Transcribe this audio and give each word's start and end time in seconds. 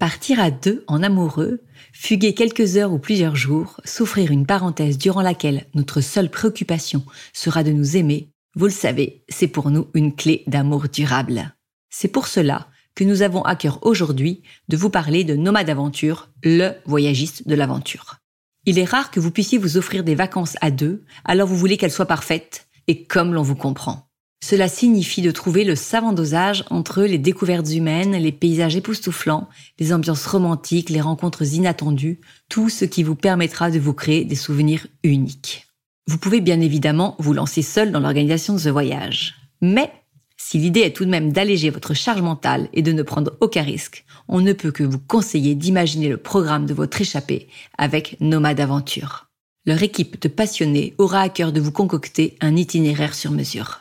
Partir 0.00 0.40
à 0.40 0.50
deux 0.50 0.82
en 0.88 1.02
amoureux, 1.02 1.60
fuguer 1.92 2.32
quelques 2.32 2.78
heures 2.78 2.94
ou 2.94 2.98
plusieurs 2.98 3.36
jours, 3.36 3.82
souffrir 3.84 4.30
une 4.30 4.46
parenthèse 4.46 4.96
durant 4.96 5.20
laquelle 5.20 5.66
notre 5.74 6.00
seule 6.00 6.30
préoccupation 6.30 7.04
sera 7.34 7.62
de 7.62 7.70
nous 7.70 7.98
aimer, 7.98 8.30
vous 8.56 8.64
le 8.64 8.70
savez, 8.70 9.24
c'est 9.28 9.46
pour 9.46 9.70
nous 9.70 9.88
une 9.92 10.16
clé 10.16 10.42
d'amour 10.46 10.88
durable. 10.88 11.54
C'est 11.90 12.08
pour 12.08 12.28
cela 12.28 12.68
que 12.94 13.04
nous 13.04 13.20
avons 13.20 13.42
à 13.42 13.56
cœur 13.56 13.78
aujourd'hui 13.82 14.42
de 14.68 14.78
vous 14.78 14.88
parler 14.88 15.22
de 15.22 15.36
Nomade 15.36 15.68
Aventure, 15.68 16.30
le 16.42 16.70
voyagiste 16.86 17.46
de 17.46 17.54
l'aventure. 17.54 18.16
Il 18.64 18.78
est 18.78 18.88
rare 18.88 19.10
que 19.10 19.20
vous 19.20 19.30
puissiez 19.30 19.58
vous 19.58 19.76
offrir 19.76 20.02
des 20.02 20.14
vacances 20.14 20.56
à 20.62 20.70
deux, 20.70 21.04
alors 21.26 21.46
vous 21.46 21.58
voulez 21.58 21.76
qu'elles 21.76 21.92
soient 21.92 22.06
parfaites 22.06 22.68
et 22.86 23.04
comme 23.04 23.34
l'on 23.34 23.42
vous 23.42 23.54
comprend. 23.54 24.09
Cela 24.42 24.68
signifie 24.68 25.22
de 25.22 25.30
trouver 25.30 25.64
le 25.64 25.76
savant 25.76 26.12
dosage 26.12 26.64
entre 26.70 27.02
les 27.02 27.18
découvertes 27.18 27.72
humaines, 27.72 28.12
les 28.12 28.32
paysages 28.32 28.74
époustouflants, 28.74 29.48
les 29.78 29.92
ambiances 29.92 30.26
romantiques, 30.26 30.90
les 30.90 31.00
rencontres 31.00 31.54
inattendues, 31.54 32.20
tout 32.48 32.68
ce 32.68 32.84
qui 32.84 33.02
vous 33.02 33.14
permettra 33.14 33.70
de 33.70 33.78
vous 33.78 33.92
créer 33.92 34.24
des 34.24 34.34
souvenirs 34.34 34.86
uniques. 35.04 35.66
Vous 36.06 36.18
pouvez 36.18 36.40
bien 36.40 36.60
évidemment 36.60 37.16
vous 37.18 37.34
lancer 37.34 37.62
seul 37.62 37.92
dans 37.92 38.00
l'organisation 38.00 38.54
de 38.54 38.58
ce 38.58 38.70
voyage. 38.70 39.36
Mais 39.60 39.92
si 40.38 40.58
l'idée 40.58 40.80
est 40.80 40.96
tout 40.96 41.04
de 41.04 41.10
même 41.10 41.32
d'alléger 41.32 41.68
votre 41.68 41.94
charge 41.94 42.22
mentale 42.22 42.68
et 42.72 42.82
de 42.82 42.92
ne 42.92 43.02
prendre 43.02 43.36
aucun 43.40 43.62
risque, 43.62 44.04
on 44.26 44.40
ne 44.40 44.54
peut 44.54 44.72
que 44.72 44.82
vous 44.82 44.98
conseiller 44.98 45.54
d'imaginer 45.54 46.08
le 46.08 46.16
programme 46.16 46.64
de 46.64 46.74
votre 46.74 47.00
échappée 47.00 47.46
avec 47.76 48.16
Nomade 48.20 48.58
Aventure. 48.58 49.28
Leur 49.66 49.82
équipe 49.82 50.20
de 50.20 50.28
passionnés 50.28 50.94
aura 50.96 51.20
à 51.20 51.28
cœur 51.28 51.52
de 51.52 51.60
vous 51.60 51.72
concocter 51.72 52.36
un 52.40 52.56
itinéraire 52.56 53.14
sur 53.14 53.30
mesure. 53.30 53.79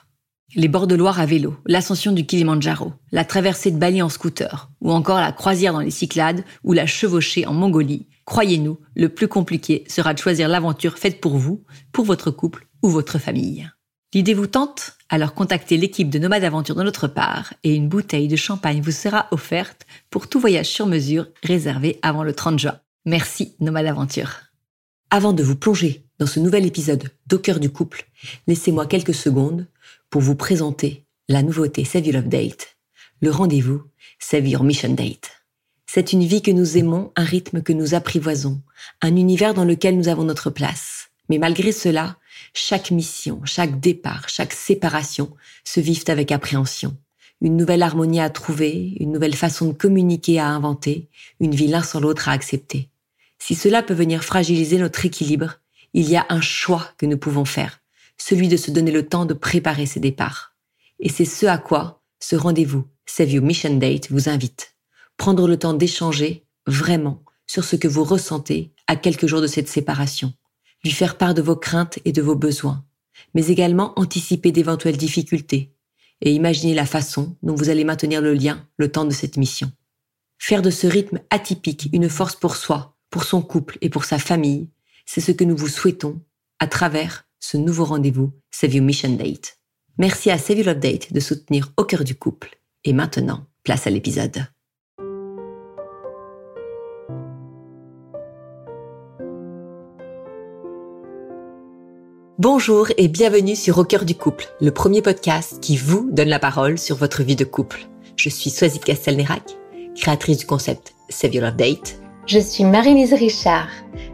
Les 0.56 0.68
bords 0.68 0.88
de 0.88 0.96
Loire 0.96 1.20
à 1.20 1.28
vélo, 1.28 1.58
l'ascension 1.68 2.12
du 2.12 2.26
Kilimanjaro, 2.26 2.94
la 3.12 3.24
traversée 3.24 3.70
de 3.70 3.78
Bali 3.78 4.02
en 4.02 4.10
scooter, 4.10 4.72
ou 4.82 4.92
encore 4.92 5.20
la 5.20 5.32
croisière 5.32 5.74
dans 5.74 5.80
les 5.80 5.92
Cyclades 5.92 6.44
ou 6.64 6.74
la 6.74 6.88
chevauchée 6.88 7.46
en 7.46 7.54
Mongolie, 7.54 8.08
croyez-nous, 8.26 8.80
le 8.96 9.10
plus 9.10 9.28
compliqué 9.28 9.84
sera 9.88 10.16
de 10.16 10.20
choisir 10.20 10.48
l'aventure 10.48 10.98
faite 10.98 11.22
pour 11.22 11.38
vous, 11.38 11.64
pour 11.92 12.04
votre 12.04 12.32
couple 12.32 12.66
ou 12.82 12.90
votre 12.90 13.20
famille. 13.20 13.70
L'idée 14.12 14.34
vous 14.34 14.48
tente? 14.48 14.98
Alors 15.10 15.36
contactez 15.36 15.78
l'équipe 15.78 16.10
de 16.10 16.18
Nomade 16.18 16.44
Aventure 16.44 16.76
de 16.76 16.82
notre 16.82 17.08
part 17.08 17.54
et 17.64 17.76
une 17.76 17.88
bouteille 17.88 18.28
de 18.28 18.36
champagne 18.36 18.82
vous 18.82 18.92
sera 18.92 19.28
offerte 19.30 19.86
pour 20.10 20.28
tout 20.28 20.40
voyage 20.40 20.66
sur 20.66 20.88
mesure 20.88 21.28
réservé 21.44 22.00
avant 22.02 22.24
le 22.24 22.34
30 22.34 22.58
juin. 22.58 22.80
Merci 23.06 23.54
Nomade 23.60 23.86
Aventure. 23.86 24.32
Avant 25.12 25.34
de 25.34 25.44
vous 25.44 25.56
plonger 25.56 26.06
dans 26.18 26.26
ce 26.26 26.40
nouvel 26.40 26.66
épisode 26.66 27.12
d'Au 27.28 27.40
du 27.60 27.70
couple, 27.70 28.08
laissez-moi 28.48 28.88
quelques 28.88 29.14
secondes 29.14 29.68
pour 30.10 30.22
vous 30.22 30.36
présenter 30.36 31.06
la 31.28 31.44
nouveauté 31.44 31.86
Save 31.86 32.08
Your 32.08 32.16
Love 32.16 32.30
Date, 32.30 32.78
le 33.22 33.30
rendez-vous 33.30 33.84
Save 34.18 34.48
Your 34.48 34.64
Mission 34.64 34.94
Date. 34.94 35.30
C'est 35.86 36.14
une 36.14 36.24
vie 36.24 36.42
que 36.42 36.52
nous 36.52 36.78
aimons, 36.78 37.12
un 37.16 37.24
rythme 37.24 37.62
que 37.62 37.74
nous 37.74 37.94
apprivoisons, 37.94 38.62
un 39.02 39.16
univers 39.16 39.54
dans 39.54 39.66
lequel 39.66 39.98
nous 39.98 40.08
avons 40.08 40.24
notre 40.24 40.50
place. 40.50 41.10
Mais 41.30 41.38
malgré 41.38 41.72
cela, 41.72 42.18
chaque 42.54 42.92
mission, 42.92 43.42
chaque 43.46 43.80
départ, 43.80 44.30
chaque 44.30 44.54
séparation 44.54 45.32
se 45.64 45.80
vivent 45.80 46.06
avec 46.08 46.32
appréhension. 46.32 46.98
Une 47.42 47.56
nouvelle 47.56 47.84
harmonie 47.84 48.20
à 48.20 48.30
trouver, 48.30 48.98
une 49.00 49.12
nouvelle 49.12 49.36
façon 49.36 49.68
de 49.68 49.74
communiquer 49.74 50.40
à 50.40 50.48
inventer, 50.48 51.08
une 51.40 51.54
vie 51.54 51.68
l'un 51.68 51.84
sans 51.84 52.00
l'autre 52.00 52.30
à 52.30 52.32
accepter. 52.34 52.90
Si 53.38 53.56
cela 53.56 53.84
peut 53.84 53.94
venir 53.94 54.24
fragiliser 54.24 54.78
notre 54.78 55.06
équilibre, 55.06 55.60
il 55.94 56.10
y 56.10 56.18
a 56.18 56.26
un 56.30 56.42
choix 56.42 56.90
que 56.98 57.06
nous 57.06 57.18
pouvons 57.18 57.46
faire, 57.46 57.79
celui 58.22 58.48
de 58.48 58.58
se 58.58 58.72
donner 58.72 58.92
le 58.92 59.08
temps 59.08 59.26
de 59.26 59.34
préparer 59.34 59.86
ses 59.86 60.00
départs. 60.00 60.56
Et 61.00 61.10
c'est 61.10 61.26
ce 61.26 61.46
à 61.46 61.58
quoi 61.58 62.04
ce 62.20 62.36
rendez-vous 62.36 62.86
Save 63.06 63.32
Your 63.32 63.44
Mission 63.44 63.78
Date 63.78 64.12
vous 64.12 64.30
invite. 64.30 64.76
Prendre 65.18 65.48
le 65.48 65.58
temps 65.58 65.74
d'échanger 65.74 66.46
vraiment 66.68 67.24
sur 67.48 67.64
ce 67.64 67.76
que 67.76 67.88
vous 67.88 68.04
ressentez 68.04 68.74
à 68.88 68.96
quelques 68.96 69.26
jours 69.26 69.42
de 69.42 69.48
cette 69.48 69.70
séparation. 69.70 70.34
Lui 70.84 70.92
faire 70.92 71.18
part 71.18 71.34
de 71.34 71.42
vos 71.42 71.56
craintes 71.56 72.00
et 72.06 72.12
de 72.12 72.22
vos 72.22 72.36
besoins, 72.36 72.86
mais 73.34 73.48
également 73.48 73.98
anticiper 73.98 74.52
d'éventuelles 74.52 74.98
difficultés 74.98 75.74
et 76.22 76.34
imaginer 76.34 76.74
la 76.74 76.86
façon 76.86 77.38
dont 77.44 77.56
vous 77.56 77.70
allez 77.70 77.84
maintenir 77.84 78.22
le 78.22 78.34
lien 78.34 78.68
le 78.78 78.92
temps 78.92 79.06
de 79.06 79.12
cette 79.12 79.38
mission. 79.38 79.72
Faire 80.38 80.62
de 80.62 80.70
ce 80.70 80.88
rythme 80.88 81.20
atypique 81.30 81.90
une 81.92 82.10
force 82.10 82.36
pour 82.36 82.56
soi, 82.56 82.98
pour 83.10 83.24
son 83.24 83.42
couple 83.42 83.78
et 83.82 83.90
pour 83.90 84.06
sa 84.06 84.20
famille, 84.20 84.70
c'est 85.06 85.22
ce 85.22 85.32
que 85.32 85.44
nous 85.44 85.58
vous 85.58 85.68
souhaitons 85.68 86.22
à 86.60 86.68
travers 86.68 87.26
ce 87.40 87.58
nouveau 87.58 87.86
rendez-vous 87.86 88.32
Save 88.52 88.76
Your 88.76 88.86
Mission 88.86 89.10
Date. 89.10 89.58
Merci 89.98 90.30
à 90.30 90.38
Save 90.38 90.58
Your 90.58 90.68
Love 90.68 90.80
Date 90.80 91.14
de 91.14 91.20
soutenir 91.20 91.72
au 91.78 91.84
cœur 91.84 92.04
du 92.04 92.16
couple. 92.16 92.58
Et 92.84 92.94
maintenant, 92.94 93.46
place 93.64 93.88
à 93.88 93.90
l'épisode. 93.90 94.46
Bonjour 102.38 102.88
et 102.98 103.10
bienvenue 103.10 103.58
sur 103.58 103.78
Au 103.80 103.84
cœur 103.84 104.06
du 104.06 104.16
couple, 104.16 104.48
le 104.62 104.72
premier 104.72 105.02
podcast 105.02 105.60
qui 105.60 105.76
vous 105.76 106.10
donne 106.10 106.30
la 106.30 106.40
parole 106.40 106.78
sur 106.78 106.96
votre 106.96 107.22
vie 107.22 107.36
de 107.36 107.44
couple. 107.44 107.82
Je 108.16 108.30
suis 108.30 108.50
Swazik 108.50 108.86
Castelnerac, 108.86 109.44
créatrice 109.96 110.38
du 110.38 110.46
concept 110.46 110.94
Save 111.10 111.36
Your 111.36 111.46
Love 111.46 111.58
Date. 111.58 112.02
Je 112.28 112.40
suis 112.40 112.64
Marie-Lise 112.64 113.14
Richard, 113.14 113.68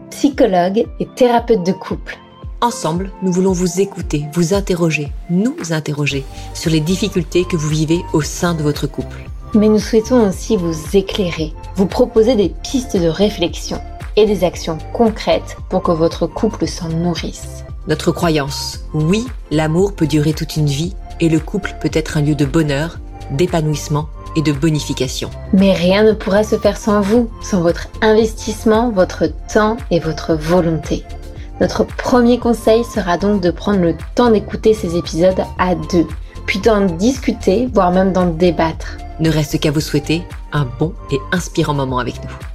psychologue 0.10 0.86
et 1.00 1.08
thérapeute 1.16 1.64
de 1.64 1.72
couple. 1.72 2.18
Ensemble, 2.66 3.12
nous 3.22 3.32
voulons 3.32 3.52
vous 3.52 3.80
écouter, 3.80 4.26
vous 4.34 4.56
interroger, 4.56 5.12
nous 5.30 5.56
interroger 5.70 6.26
sur 6.56 6.72
les 6.72 6.80
difficultés 6.80 7.46
que 7.46 7.56
vous 7.56 7.70
vivez 7.70 8.02
au 8.12 8.24
sein 8.24 8.56
de 8.56 8.64
votre 8.64 8.88
couple. 8.88 9.30
Mais 9.54 9.70
nous 9.70 9.78
souhaitons 9.78 10.28
aussi 10.28 10.58
vous 10.58 10.74
éclairer, 10.96 11.54
vous 11.76 11.86
proposer 11.86 12.36
des 12.36 12.52
pistes 12.64 12.98
de 12.98 13.08
réflexion 13.08 13.80
et 14.16 14.26
des 14.26 14.44
actions 14.44 14.80
concrètes 14.94 15.58
pour 15.70 15.84
que 15.84 15.92
votre 15.92 16.26
couple 16.26 16.66
s'en 16.66 16.90
nourrisse. 16.90 17.64
Notre 17.88 18.12
croyance, 18.12 18.80
oui, 18.96 19.28
l'amour 19.52 19.94
peut 19.94 20.08
durer 20.08 20.34
toute 20.34 20.56
une 20.56 20.66
vie 20.66 20.96
et 21.20 21.30
le 21.30 21.40
couple 21.40 21.76
peut 21.80 21.92
être 21.94 22.18
un 22.18 22.24
lieu 22.24 22.34
de 22.34 22.46
bonheur, 22.46 22.98
d'épanouissement 23.30 24.10
et 24.36 24.42
de 24.42 24.52
bonification. 24.52 25.30
Mais 25.54 25.74
rien 25.74 26.04
ne 26.04 26.14
pourra 26.14 26.44
se 26.44 26.58
faire 26.58 26.78
sans 26.78 27.02
vous, 27.02 27.30
sans 27.44 27.62
votre 27.62 27.90
investissement, 28.02 28.90
votre 28.90 29.26
temps 29.54 29.78
et 29.92 30.00
votre 30.00 30.34
volonté. 30.34 31.06
Notre 31.62 31.86
premier 31.86 32.38
conseil 32.38 32.84
sera 32.84 33.18
donc 33.18 33.42
de 33.42 33.52
prendre 33.52 33.80
le 33.80 33.96
temps 34.16 34.32
d'écouter 34.32 34.74
ces 34.74 34.98
épisodes 34.98 35.42
à 35.58 35.76
deux, 35.76 36.08
puis 36.46 36.60
d'en 36.60 36.82
discuter, 36.86 37.70
voire 37.74 37.92
même 37.92 38.12
d'en 38.12 38.26
débattre. 38.26 38.98
Ne 39.20 39.30
reste 39.30 39.60
qu'à 39.60 39.72
vous 39.72 39.80
souhaiter 39.80 40.24
un 40.52 40.68
bon 40.80 40.94
et 41.12 41.20
inspirant 41.32 41.74
moment 41.74 42.00
avec 42.00 42.16
nous. 42.24 42.55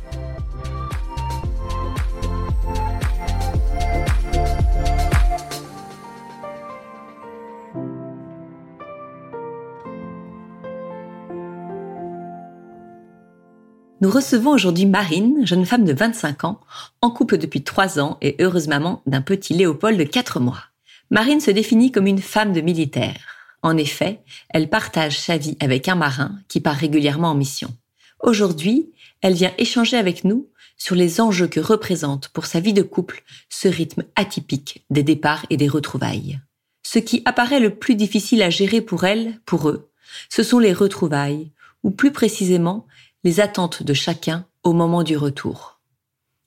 Nous 14.02 14.10
recevons 14.10 14.52
aujourd'hui 14.52 14.86
Marine, 14.86 15.46
jeune 15.46 15.66
femme 15.66 15.84
de 15.84 15.92
25 15.92 16.44
ans, 16.44 16.60
en 17.02 17.10
couple 17.10 17.36
depuis 17.36 17.62
3 17.62 18.00
ans 18.00 18.16
et 18.22 18.34
heureuse 18.40 18.66
maman 18.66 19.02
d'un 19.04 19.20
petit 19.20 19.52
Léopold 19.52 19.98
de 19.98 20.04
4 20.04 20.40
mois. 20.40 20.62
Marine 21.10 21.40
se 21.40 21.50
définit 21.50 21.92
comme 21.92 22.06
une 22.06 22.22
femme 22.22 22.54
de 22.54 22.62
militaire. 22.62 23.18
En 23.60 23.76
effet, 23.76 24.20
elle 24.48 24.70
partage 24.70 25.20
sa 25.20 25.36
vie 25.36 25.58
avec 25.60 25.86
un 25.86 25.96
marin 25.96 26.38
qui 26.48 26.60
part 26.60 26.76
régulièrement 26.76 27.32
en 27.32 27.34
mission. 27.34 27.76
Aujourd'hui, 28.20 28.90
elle 29.20 29.34
vient 29.34 29.52
échanger 29.58 29.98
avec 29.98 30.24
nous 30.24 30.48
sur 30.78 30.94
les 30.94 31.20
enjeux 31.20 31.48
que 31.48 31.60
représente 31.60 32.28
pour 32.28 32.46
sa 32.46 32.60
vie 32.60 32.72
de 32.72 32.82
couple 32.82 33.22
ce 33.50 33.68
rythme 33.68 34.04
atypique 34.16 34.82
des 34.88 35.02
départs 35.02 35.44
et 35.50 35.58
des 35.58 35.68
retrouvailles. 35.68 36.40
Ce 36.82 36.98
qui 36.98 37.20
apparaît 37.26 37.60
le 37.60 37.74
plus 37.74 37.96
difficile 37.96 38.40
à 38.40 38.48
gérer 38.48 38.80
pour 38.80 39.04
elle, 39.04 39.38
pour 39.44 39.68
eux, 39.68 39.90
ce 40.30 40.42
sont 40.42 40.58
les 40.58 40.72
retrouvailles, 40.72 41.52
ou 41.82 41.90
plus 41.90 42.12
précisément 42.12 42.86
les 43.24 43.40
attentes 43.40 43.82
de 43.82 43.94
chacun 43.94 44.46
au 44.62 44.72
moment 44.72 45.02
du 45.02 45.16
retour. 45.16 45.80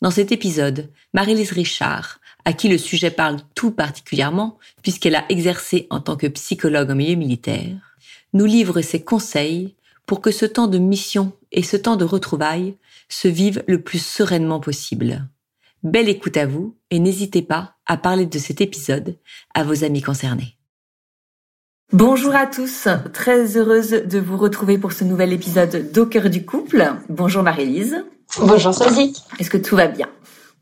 Dans 0.01 0.11
cet 0.11 0.31
épisode, 0.31 0.89
Marie-Lise 1.13 1.51
Richard, 1.51 2.19
à 2.45 2.53
qui 2.53 2.67
le 2.67 2.77
sujet 2.77 3.11
parle 3.11 3.37
tout 3.55 3.71
particulièrement 3.71 4.57
puisqu'elle 4.81 5.15
a 5.15 5.25
exercé 5.29 5.87
en 5.89 6.01
tant 6.01 6.17
que 6.17 6.27
psychologue 6.27 6.91
en 6.91 6.95
milieu 6.95 7.15
militaire, 7.15 7.97
nous 8.33 8.45
livre 8.45 8.81
ses 8.81 9.03
conseils 9.03 9.75
pour 10.05 10.19
que 10.19 10.31
ce 10.31 10.45
temps 10.45 10.67
de 10.67 10.77
mission 10.77 11.31
et 11.51 11.63
ce 11.63 11.77
temps 11.77 11.95
de 11.95 12.05
retrouvailles 12.05 12.75
se 13.07 13.27
vivent 13.27 13.63
le 13.67 13.81
plus 13.81 14.03
sereinement 14.03 14.59
possible. 14.59 15.27
Belle 15.83 16.09
écoute 16.09 16.37
à 16.37 16.45
vous 16.45 16.75
et 16.89 16.99
n'hésitez 16.99 17.41
pas 17.41 17.75
à 17.85 17.97
parler 17.97 18.25
de 18.25 18.39
cet 18.39 18.61
épisode 18.61 19.17
à 19.53 19.63
vos 19.63 19.83
amis 19.83 20.01
concernés. 20.01 20.57
Bonjour 21.93 22.35
à 22.35 22.47
tous, 22.47 22.87
très 23.13 23.55
heureuse 23.55 23.91
de 23.91 24.17
vous 24.17 24.35
retrouver 24.35 24.79
pour 24.79 24.93
ce 24.93 25.03
nouvel 25.03 25.31
épisode 25.31 25.91
d'Au 25.91 26.07
cœur 26.07 26.31
du 26.31 26.43
couple. 26.43 26.91
Bonjour 27.07 27.43
Marie-Lise. 27.43 28.03
Bonjour 28.39 28.73
Sozik. 28.73 29.17
Est-ce 29.37 29.51
que 29.51 29.59
tout 29.59 29.75
va 29.75 29.85
bien? 29.85 30.07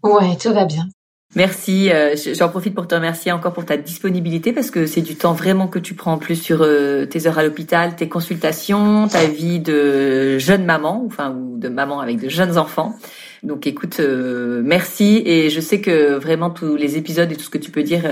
Ouais, 0.03 0.35
tout 0.35 0.53
va 0.53 0.65
bien. 0.65 0.89
Merci. 1.37 1.89
Euh, 1.89 2.15
j'en 2.33 2.49
profite 2.49 2.75
pour 2.75 2.85
te 2.85 2.95
remercier 2.95 3.31
encore 3.31 3.53
pour 3.53 3.65
ta 3.65 3.77
disponibilité 3.77 4.51
parce 4.51 4.71
que 4.71 4.85
c'est 4.85 5.01
du 5.01 5.15
temps 5.15 5.31
vraiment 5.31 5.69
que 5.69 5.79
tu 5.79 5.93
prends 5.93 6.11
en 6.11 6.17
plus 6.17 6.35
sur 6.35 6.63
euh, 6.63 7.05
tes 7.05 7.27
heures 7.27 7.39
à 7.39 7.43
l'hôpital, 7.43 7.95
tes 7.95 8.09
consultations, 8.09 9.07
ta 9.07 9.23
vie 9.23 9.61
de 9.61 10.37
jeune 10.37 10.65
maman, 10.65 11.01
enfin 11.07 11.31
ou 11.31 11.57
de 11.57 11.69
maman 11.69 12.01
avec 12.01 12.19
de 12.19 12.27
jeunes 12.27 12.57
enfants. 12.57 12.97
Donc 13.43 13.65
écoute, 13.65 13.99
euh, 13.99 14.61
merci 14.63 15.23
et 15.25 15.49
je 15.49 15.59
sais 15.59 15.81
que 15.81 16.13
vraiment 16.15 16.49
tous 16.49 16.75
les 16.75 16.97
épisodes 16.97 17.31
et 17.31 17.35
tout 17.35 17.43
ce 17.43 17.49
que 17.49 17.57
tu 17.57 17.71
peux 17.71 17.83
dire 17.83 18.03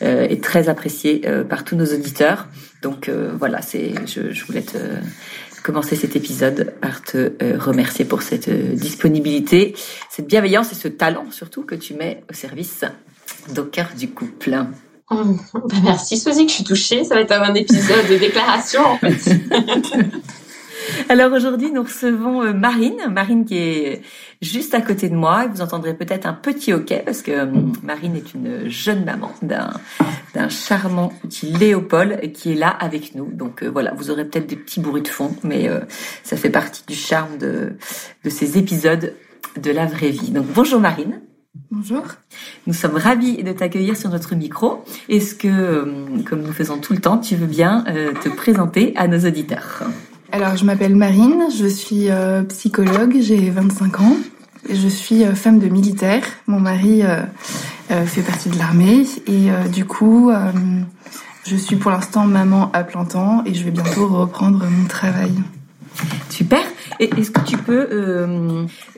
est 0.00 0.42
très 0.42 0.68
apprécié 0.68 1.22
par 1.48 1.64
tous 1.64 1.76
nos 1.76 1.86
auditeurs. 1.86 2.46
Donc 2.82 3.10
voilà, 3.38 3.62
c'est 3.62 3.94
je, 4.06 4.32
je 4.32 4.44
voulais 4.44 4.62
te 4.62 4.76
commencer 5.66 5.96
cet 5.96 6.14
épisode 6.14 6.74
par 6.80 7.02
te 7.02 7.32
euh, 7.42 7.58
remercier 7.58 8.04
pour 8.04 8.22
cette 8.22 8.46
euh, 8.46 8.74
disponibilité, 8.74 9.74
cette 10.08 10.28
bienveillance 10.28 10.70
et 10.70 10.76
ce 10.76 10.86
talent 10.86 11.26
surtout 11.32 11.62
que 11.62 11.74
tu 11.74 11.94
mets 11.94 12.22
au 12.30 12.34
service 12.34 12.84
d'au 13.52 13.64
cœur 13.64 13.88
du 13.98 14.10
couple. 14.10 14.56
Bah, 15.10 15.16
merci 15.82 16.18
Suzy, 16.18 16.46
que 16.46 16.52
je 16.52 16.56
suis 16.56 16.64
touchée. 16.64 17.02
Ça 17.02 17.16
va 17.16 17.22
être 17.22 17.32
un 17.32 17.54
épisode 17.54 18.08
de 18.08 18.16
déclaration 18.16 18.80
en 18.84 18.98
fait. 18.98 19.18
Alors 21.08 21.32
aujourd'hui, 21.32 21.70
nous 21.70 21.82
recevons 21.82 22.42
euh, 22.42 22.52
Marine, 22.52 22.98
Marine 23.10 23.44
qui 23.44 23.56
est 23.56 24.02
juste 24.42 24.74
à 24.74 24.80
côté 24.80 25.08
de 25.08 25.14
moi. 25.14 25.46
Vous 25.46 25.60
entendrez 25.60 25.94
peut-être 25.94 26.26
un 26.26 26.32
petit 26.32 26.72
hoquet 26.72 27.02
parce 27.04 27.22
que 27.22 27.30
euh, 27.30 27.46
Marine 27.82 28.16
est 28.16 28.34
une 28.34 28.68
jeune 28.68 29.04
maman 29.04 29.32
d'un 29.42 29.70
d'un 30.34 30.48
charmant 30.48 31.12
petit 31.22 31.46
Léopold 31.46 32.32
qui 32.32 32.52
est 32.52 32.56
là 32.56 32.68
avec 32.68 33.14
nous. 33.14 33.30
Donc 33.32 33.62
euh, 33.62 33.68
voilà, 33.68 33.94
vous 33.94 34.10
aurez 34.10 34.24
peut-être 34.24 34.46
des 34.46 34.56
petits 34.56 34.80
bruits 34.80 35.02
de 35.02 35.08
fond, 35.08 35.34
mais 35.42 35.70
ça 36.22 36.36
fait 36.36 36.50
partie 36.50 36.84
du 36.86 36.94
charme 36.94 37.38
de 37.38 37.76
de 38.24 38.30
ces 38.30 38.58
épisodes 38.58 39.14
de 39.60 39.70
la 39.70 39.86
vraie 39.86 40.10
vie. 40.10 40.30
Donc 40.30 40.46
bonjour 40.46 40.80
Marine. 40.80 41.20
Bonjour. 41.70 42.02
Nous 42.66 42.74
sommes 42.74 42.96
ravis 42.96 43.42
de 43.42 43.52
t'accueillir 43.52 43.96
sur 43.96 44.10
notre 44.10 44.34
micro. 44.34 44.84
Est-ce 45.08 45.34
que, 45.34 46.22
comme 46.24 46.42
nous 46.42 46.52
faisons 46.52 46.78
tout 46.78 46.92
le 46.92 47.00
temps, 47.00 47.16
tu 47.16 47.34
veux 47.34 47.46
bien 47.46 47.84
te 48.22 48.28
présenter 48.28 48.92
à 48.96 49.08
nos 49.08 49.26
auditeurs? 49.26 49.84
Alors, 50.32 50.56
je 50.56 50.64
m'appelle 50.64 50.96
Marine, 50.96 51.44
je 51.56 51.66
suis 51.66 52.10
euh, 52.10 52.42
psychologue, 52.42 53.16
j'ai 53.20 53.48
25 53.50 54.00
ans. 54.00 54.16
Je 54.68 54.88
suis 54.88 55.24
euh, 55.24 55.34
femme 55.34 55.60
de 55.60 55.68
militaire. 55.68 56.22
Mon 56.48 56.58
mari 56.58 57.02
euh, 57.04 58.04
fait 58.06 58.22
partie 58.22 58.48
de 58.48 58.58
l'armée 58.58 59.06
et 59.28 59.48
du 59.72 59.84
coup, 59.84 60.32
je 61.46 61.56
suis 61.56 61.76
pour 61.76 61.92
l'instant 61.92 62.26
maman 62.26 62.70
à 62.72 62.82
plein 62.82 63.04
temps 63.04 63.44
et 63.46 63.54
je 63.54 63.64
vais 63.64 63.70
bientôt 63.70 64.08
reprendre 64.08 64.66
mon 64.68 64.88
travail. 64.88 65.30
Super. 66.28 66.58
Est-ce 66.98 67.30
que 67.30 67.40
tu 67.42 67.56
peux 67.56 68.26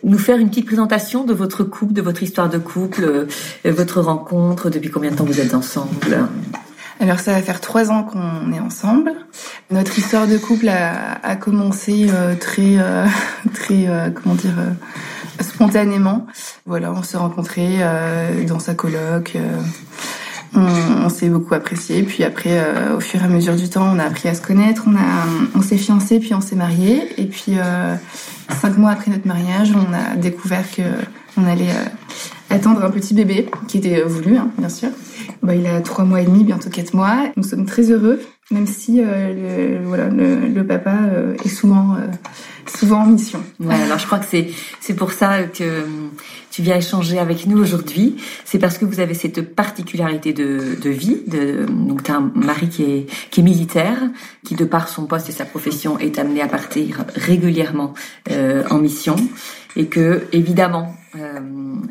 nous 0.02 0.18
faire 0.18 0.38
une 0.38 0.48
petite 0.48 0.64
présentation 0.64 1.24
de 1.24 1.34
votre 1.34 1.64
couple, 1.64 1.92
de 1.92 2.00
votre 2.00 2.22
histoire 2.22 2.48
de 2.48 2.56
couple, 2.56 3.26
votre 3.66 4.00
rencontre, 4.00 4.70
depuis 4.70 4.90
combien 4.90 5.10
de 5.10 5.16
temps 5.16 5.24
vous 5.24 5.40
êtes 5.40 5.52
ensemble? 5.52 6.28
Alors 7.00 7.20
ça 7.20 7.32
va 7.32 7.42
faire 7.42 7.60
trois 7.60 7.90
ans 7.90 8.02
qu'on 8.02 8.52
est 8.52 8.58
ensemble. 8.60 9.12
Notre 9.70 9.96
histoire 9.98 10.26
de 10.26 10.36
couple 10.36 10.68
a, 10.68 11.36
commencé 11.36 12.08
euh, 12.10 12.34
très, 12.34 12.78
euh, 12.78 13.06
très, 13.54 13.86
euh, 13.86 14.10
comment 14.10 14.34
dire, 14.34 14.56
spontanément. 15.40 16.26
Voilà, 16.66 16.92
on 16.92 17.02
s'est 17.02 17.16
rencontrés 17.16 17.78
dans 18.48 18.58
sa 18.58 18.74
coloc. 18.74 19.36
on, 20.54 21.08
s'est 21.08 21.28
beaucoup 21.28 21.54
apprécié. 21.54 22.02
Puis 22.02 22.24
après, 22.24 22.60
au 22.92 23.00
fur 23.00 23.22
et 23.22 23.24
à 23.24 23.28
mesure 23.28 23.54
du 23.54 23.68
temps, 23.68 23.88
on 23.94 23.98
a 24.00 24.04
appris 24.04 24.28
à 24.28 24.34
se 24.34 24.42
connaître. 24.42 24.84
On 24.88 24.96
a, 24.96 25.26
on 25.54 25.62
s'est 25.62 25.78
fiancés, 25.78 26.18
puis 26.18 26.34
on 26.34 26.40
s'est 26.40 26.56
mariés. 26.56 27.08
Et 27.16 27.26
puis 27.26 27.52
cinq 28.60 28.76
mois 28.76 28.90
après 28.90 29.12
notre 29.12 29.28
mariage, 29.28 29.72
on 29.72 29.92
a 29.94 30.16
découvert 30.16 30.68
que 30.68 30.82
on 31.36 31.46
allait 31.46 31.70
attendre 32.50 32.84
un 32.84 32.90
petit 32.90 33.14
bébé 33.14 33.48
qui 33.68 33.78
était 33.78 34.02
voulu, 34.02 34.36
hein, 34.36 34.48
bien 34.58 34.68
sûr. 34.68 34.88
Bah, 35.42 35.54
il 35.54 35.66
a 35.66 35.80
trois 35.80 36.04
mois 36.04 36.20
et 36.20 36.24
demi, 36.24 36.44
bientôt 36.44 36.70
quatre 36.70 36.94
mois. 36.94 37.16
Nous 37.36 37.42
sommes 37.42 37.66
très 37.66 37.90
heureux, 37.90 38.20
même 38.50 38.66
si 38.66 39.00
euh, 39.00 39.78
le, 39.78 39.86
voilà, 39.86 40.08
le, 40.08 40.66
papa 40.66 40.94
euh, 41.12 41.34
est 41.44 41.48
souvent, 41.48 41.94
euh, 41.94 42.06
souvent 42.66 43.02
en 43.02 43.06
mission. 43.06 43.42
Ouais, 43.60 43.74
alors 43.74 43.98
je 43.98 44.06
crois 44.06 44.18
que 44.18 44.26
c'est 44.28 44.48
c'est 44.80 44.94
pour 44.94 45.12
ça 45.12 45.44
que 45.44 45.84
tu 46.50 46.62
viens 46.62 46.76
échanger 46.76 47.18
avec 47.18 47.46
nous 47.46 47.58
aujourd'hui. 47.58 48.16
C'est 48.44 48.58
parce 48.58 48.78
que 48.78 48.84
vous 48.84 49.00
avez 49.00 49.14
cette 49.14 49.54
particularité 49.54 50.32
de, 50.32 50.76
de 50.80 50.90
vie. 50.90 51.22
De, 51.26 51.66
donc 51.66 52.02
tu 52.02 52.10
as 52.10 52.16
un 52.16 52.32
mari 52.34 52.68
qui 52.68 52.82
est 52.82 53.06
qui 53.30 53.40
est 53.40 53.44
militaire, 53.44 53.98
qui 54.44 54.54
de 54.54 54.64
par 54.64 54.88
son 54.88 55.06
poste 55.06 55.28
et 55.28 55.32
sa 55.32 55.44
profession 55.44 55.98
est 55.98 56.18
amené 56.18 56.42
à 56.42 56.48
partir 56.48 57.04
régulièrement 57.14 57.94
en 58.70 58.78
mission, 58.78 59.16
et 59.76 59.86
que 59.86 60.26
évidemment 60.32 60.94
euh, 61.16 61.40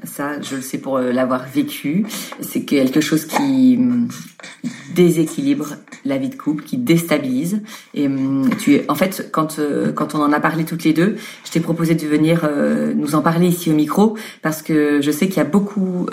ça, 0.04 0.40
je 0.42 0.58
le 0.58 0.62
sais 0.62 0.78
pour 0.78 0.98
euh, 0.98 1.12
l'avoir 1.12 1.46
vécu. 1.48 2.06
C'est 2.42 2.64
quelque 2.64 3.02
chose 3.02 3.26
qui 3.26 3.78
mm, 3.78 4.10
déséquilibre 4.94 5.76
la 6.06 6.18
vie 6.18 6.30
de 6.30 6.36
couple, 6.36 6.64
qui 6.64 6.78
déstabilise. 6.78 7.62
Et 7.96 8.08
mm, 8.08 8.52
tu 8.60 8.76
es, 8.76 8.86
en 8.90 8.96
fait, 8.96 9.30
quand 9.32 9.58
euh, 9.58 9.92
quand 9.92 10.14
on 10.14 10.22
en 10.22 10.32
a 10.32 10.40
parlé 10.40 10.66
toutes 10.66 10.84
les 10.84 10.94
deux, 10.94 11.16
je 11.46 11.52
t'ai 11.52 11.60
proposé 11.60 11.96
de 11.96 12.06
venir 12.06 12.48
nous 12.96 13.16
en 13.16 13.22
parler 13.22 13.48
ici 13.48 13.72
au 13.72 13.74
micro 13.74 14.18
parce 14.42 14.62
que 14.62 15.02
je 15.02 15.12
sais 15.12 15.28
qu'il 15.28 15.38
y 15.38 15.46
a 15.46 15.50
beaucoup 15.50 16.08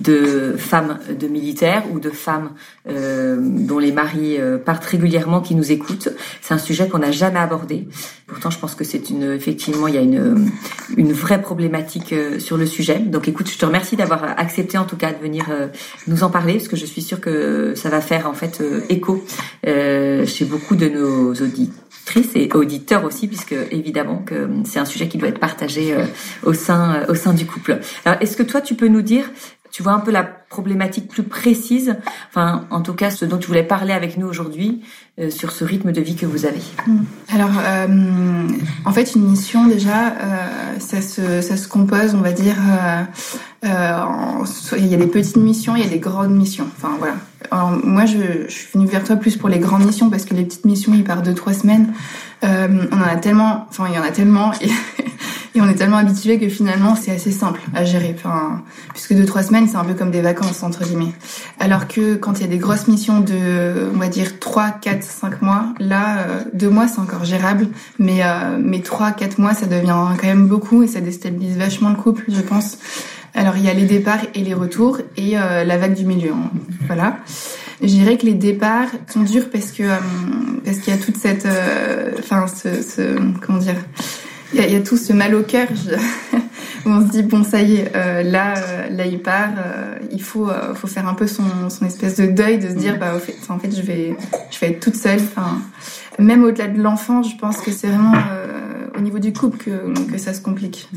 de 0.00 0.54
femmes 0.56 0.98
de 1.18 1.26
militaires 1.26 1.84
ou 1.92 2.00
de 2.00 2.10
femmes 2.10 2.50
dont 2.86 3.78
les 3.78 3.92
maris 3.92 4.38
partent 4.64 4.84
régulièrement 4.84 5.40
qui 5.40 5.54
nous 5.54 5.72
écoutent. 5.72 6.08
C'est 6.40 6.54
un 6.54 6.58
sujet 6.58 6.88
qu'on 6.88 6.98
n'a 6.98 7.10
jamais 7.10 7.38
abordé. 7.38 7.88
Pourtant, 8.26 8.50
je 8.50 8.58
pense 8.58 8.74
que 8.74 8.84
c'est 8.84 9.10
une 9.10 9.32
effectivement 9.32 9.86
il 9.86 9.94
y 9.94 9.98
a 9.98 10.02
une 10.02 10.50
une 10.96 11.12
vraie 11.12 11.40
problématique 11.40 12.12
euh, 12.18 12.38
sur 12.38 12.56
le 12.56 12.66
sujet. 12.66 12.98
Donc 12.98 13.28
écoute, 13.28 13.50
je 13.50 13.56
te 13.56 13.64
remercie 13.64 13.96
d'avoir 13.96 14.24
accepté 14.38 14.76
en 14.76 14.84
tout 14.84 14.96
cas 14.96 15.12
de 15.12 15.18
venir 15.18 15.46
euh, 15.50 15.68
nous 16.06 16.22
en 16.22 16.30
parler 16.30 16.54
parce 16.54 16.68
que 16.68 16.76
je 16.76 16.86
suis 16.86 17.02
sûre 17.02 17.20
que 17.20 17.74
ça 17.74 17.88
va 17.88 18.00
faire 18.00 18.28
en 18.28 18.34
fait 18.34 18.60
euh, 18.60 18.80
écho 18.88 19.24
chez 19.64 20.44
beaucoup 20.44 20.76
de 20.76 20.88
nos 20.88 21.32
auditrices 21.32 22.34
et 22.34 22.48
auditeurs 22.54 23.04
aussi 23.04 23.28
puisque 23.28 23.54
évidemment 23.70 24.18
que 24.18 24.48
c'est 24.64 24.78
un 24.78 24.84
sujet 24.84 25.08
qui 25.08 25.18
doit 25.18 25.28
être 25.28 25.40
partagé 25.40 25.94
au 26.42 26.52
sein 26.52 27.04
au 27.08 27.14
sein 27.14 27.34
du 27.34 27.46
couple. 27.46 27.78
Alors 28.04 28.20
est-ce 28.22 28.36
que 28.36 28.42
toi 28.42 28.60
tu 28.60 28.74
peux 28.74 28.88
nous 28.88 29.02
dire 29.02 29.30
tu 29.70 29.82
vois 29.82 29.92
un 29.92 30.00
peu 30.00 30.10
la 30.10 30.24
problématique 30.24 31.08
plus 31.08 31.22
précise, 31.22 31.96
enfin 32.28 32.66
en 32.70 32.80
tout 32.80 32.94
cas 32.94 33.10
ce 33.10 33.24
dont 33.24 33.38
tu 33.38 33.48
voulais 33.48 33.62
parler 33.62 33.92
avec 33.92 34.16
nous 34.16 34.26
aujourd'hui 34.26 34.82
euh, 35.18 35.30
sur 35.30 35.52
ce 35.52 35.64
rythme 35.64 35.92
de 35.92 36.00
vie 36.00 36.16
que 36.16 36.26
vous 36.26 36.46
avez. 36.46 36.62
Hmm. 36.86 37.02
Alors 37.32 37.50
euh, 37.58 38.48
en 38.84 38.92
fait 38.92 39.14
une 39.14 39.28
mission 39.28 39.66
déjà 39.66 40.08
euh, 40.08 40.78
ça 40.78 41.02
se 41.02 41.40
ça 41.42 41.56
se 41.56 41.68
compose 41.68 42.14
on 42.14 42.20
va 42.20 42.32
dire 42.32 42.56
en, 43.62 44.44
il 44.76 44.86
y 44.86 44.94
a 44.94 44.98
des 44.98 45.06
petites 45.06 45.36
missions 45.36 45.76
il 45.76 45.82
y 45.82 45.86
a 45.86 45.90
des 45.90 45.98
grandes 45.98 46.34
missions 46.34 46.66
enfin 46.76 46.96
voilà. 46.98 47.14
Alors, 47.50 47.70
moi 47.70 48.04
je, 48.04 48.46
je 48.48 48.52
suis 48.52 48.68
venue 48.74 48.86
vers 48.86 49.04
toi 49.04 49.16
plus 49.16 49.36
pour 49.36 49.48
les 49.48 49.58
grandes 49.58 49.84
missions 49.84 50.10
parce 50.10 50.24
que 50.24 50.34
les 50.34 50.44
petites 50.44 50.64
missions 50.64 50.92
ils 50.94 51.04
partent 51.04 51.24
deux 51.24 51.34
trois 51.34 51.54
semaines. 51.54 51.92
on 52.42 52.46
en 52.92 53.02
a 53.02 53.16
tellement 53.16 53.66
enfin 53.70 53.86
il 53.88 53.94
y 53.94 53.98
en 53.98 54.02
a 54.02 54.10
tellement 54.10 54.52
et 54.60 54.70
et 55.58 55.60
on 55.60 55.68
est 55.68 55.74
tellement 55.74 55.96
habitué 55.96 56.38
que 56.38 56.48
finalement 56.48 56.94
c'est 56.94 57.10
assez 57.10 57.32
simple 57.32 57.60
à 57.74 57.84
gérer. 57.84 58.14
Enfin, 58.16 58.62
puisque 58.92 59.14
deux 59.14 59.24
trois 59.24 59.42
semaines 59.42 59.66
c'est 59.68 59.76
un 59.76 59.84
peu 59.84 59.94
comme 59.94 60.10
des 60.10 60.20
vacances 60.20 60.62
entre 60.62 60.84
guillemets. 60.84 61.12
Alors 61.58 61.88
que 61.88 62.14
quand 62.14 62.38
il 62.38 62.42
y 62.42 62.44
a 62.44 62.48
des 62.48 62.58
grosses 62.58 62.86
missions 62.86 63.20
de, 63.20 63.90
on 63.94 63.98
va 63.98 64.08
dire 64.08 64.38
3, 64.38 64.70
4, 64.70 65.02
5 65.02 65.42
mois, 65.42 65.66
là 65.80 66.18
euh, 66.18 66.42
deux 66.54 66.70
mois 66.70 66.86
c'est 66.86 67.00
encore 67.00 67.24
gérable, 67.24 67.68
mais 67.98 68.22
euh, 68.22 68.58
mais 68.60 68.80
trois, 68.80 69.10
quatre 69.10 69.38
mois 69.38 69.54
ça 69.54 69.66
devient 69.66 69.96
quand 70.20 70.26
même 70.26 70.46
beaucoup 70.46 70.82
et 70.82 70.86
ça 70.86 71.00
déstabilise 71.00 71.56
vachement 71.56 71.90
le 71.90 71.96
couple, 71.96 72.24
je 72.28 72.40
pense. 72.40 72.78
Alors 73.38 73.56
il 73.56 73.64
y 73.64 73.68
a 73.68 73.74
les 73.74 73.84
départs 73.84 74.20
et 74.34 74.40
les 74.40 74.54
retours 74.54 74.98
et 75.16 75.38
euh, 75.38 75.64
la 75.64 75.78
vague 75.78 75.94
du 75.94 76.04
milieu. 76.04 76.32
Hein. 76.32 76.50
Voilà. 76.86 77.18
Je 77.80 77.86
dirais 77.86 78.16
que 78.16 78.26
les 78.26 78.34
départs 78.34 78.88
sont 79.06 79.22
durs 79.22 79.48
parce 79.50 79.70
que 79.70 79.84
parce 80.64 80.78
qu'il 80.78 80.92
y 80.92 80.96
a 80.96 81.00
toute 81.00 81.16
cette, 81.16 81.46
enfin 82.18 82.46
ce, 82.48 82.82
ce 82.82 83.16
comment 83.40 83.58
dire 83.58 83.76
il 84.54 84.72
y, 84.72 84.76
a 84.76 84.80
tout 84.80 84.96
ce 84.96 85.12
mal 85.12 85.34
au 85.34 85.42
cœur 85.42 85.68
où 86.86 86.88
on 86.88 87.06
se 87.06 87.10
dit 87.10 87.22
bon 87.22 87.44
ça 87.44 87.60
y 87.60 87.76
est 87.76 87.92
euh, 87.94 88.22
là 88.22 88.54
euh, 88.56 88.88
là 88.90 89.04
il 89.04 89.20
part 89.20 89.50
euh, 89.58 89.98
il 90.10 90.22
faut 90.22 90.48
faut 90.74 90.86
faire 90.86 91.06
un 91.06 91.14
peu 91.14 91.26
son, 91.26 91.44
son 91.68 91.86
espèce 91.86 92.16
de 92.16 92.26
deuil 92.26 92.58
de 92.58 92.68
se 92.68 92.74
dire 92.74 92.98
bah 92.98 93.12
en 93.48 93.58
fait 93.58 93.76
je 93.76 93.82
vais 93.82 94.16
je 94.50 94.58
vais 94.58 94.70
être 94.70 94.80
toute 94.80 94.96
seule 94.96 95.20
enfin 95.20 95.58
même 96.18 96.44
au-delà 96.44 96.68
de 96.68 96.80
l'enfant 96.80 97.22
je 97.22 97.36
pense 97.36 97.58
que 97.58 97.70
c'est 97.70 97.88
vraiment 97.88 98.14
au 98.98 99.00
niveau 99.00 99.18
du 99.18 99.32
couple 99.32 99.58
que, 99.58 100.18
ça 100.18 100.34
se 100.34 100.40
complique 100.40 100.88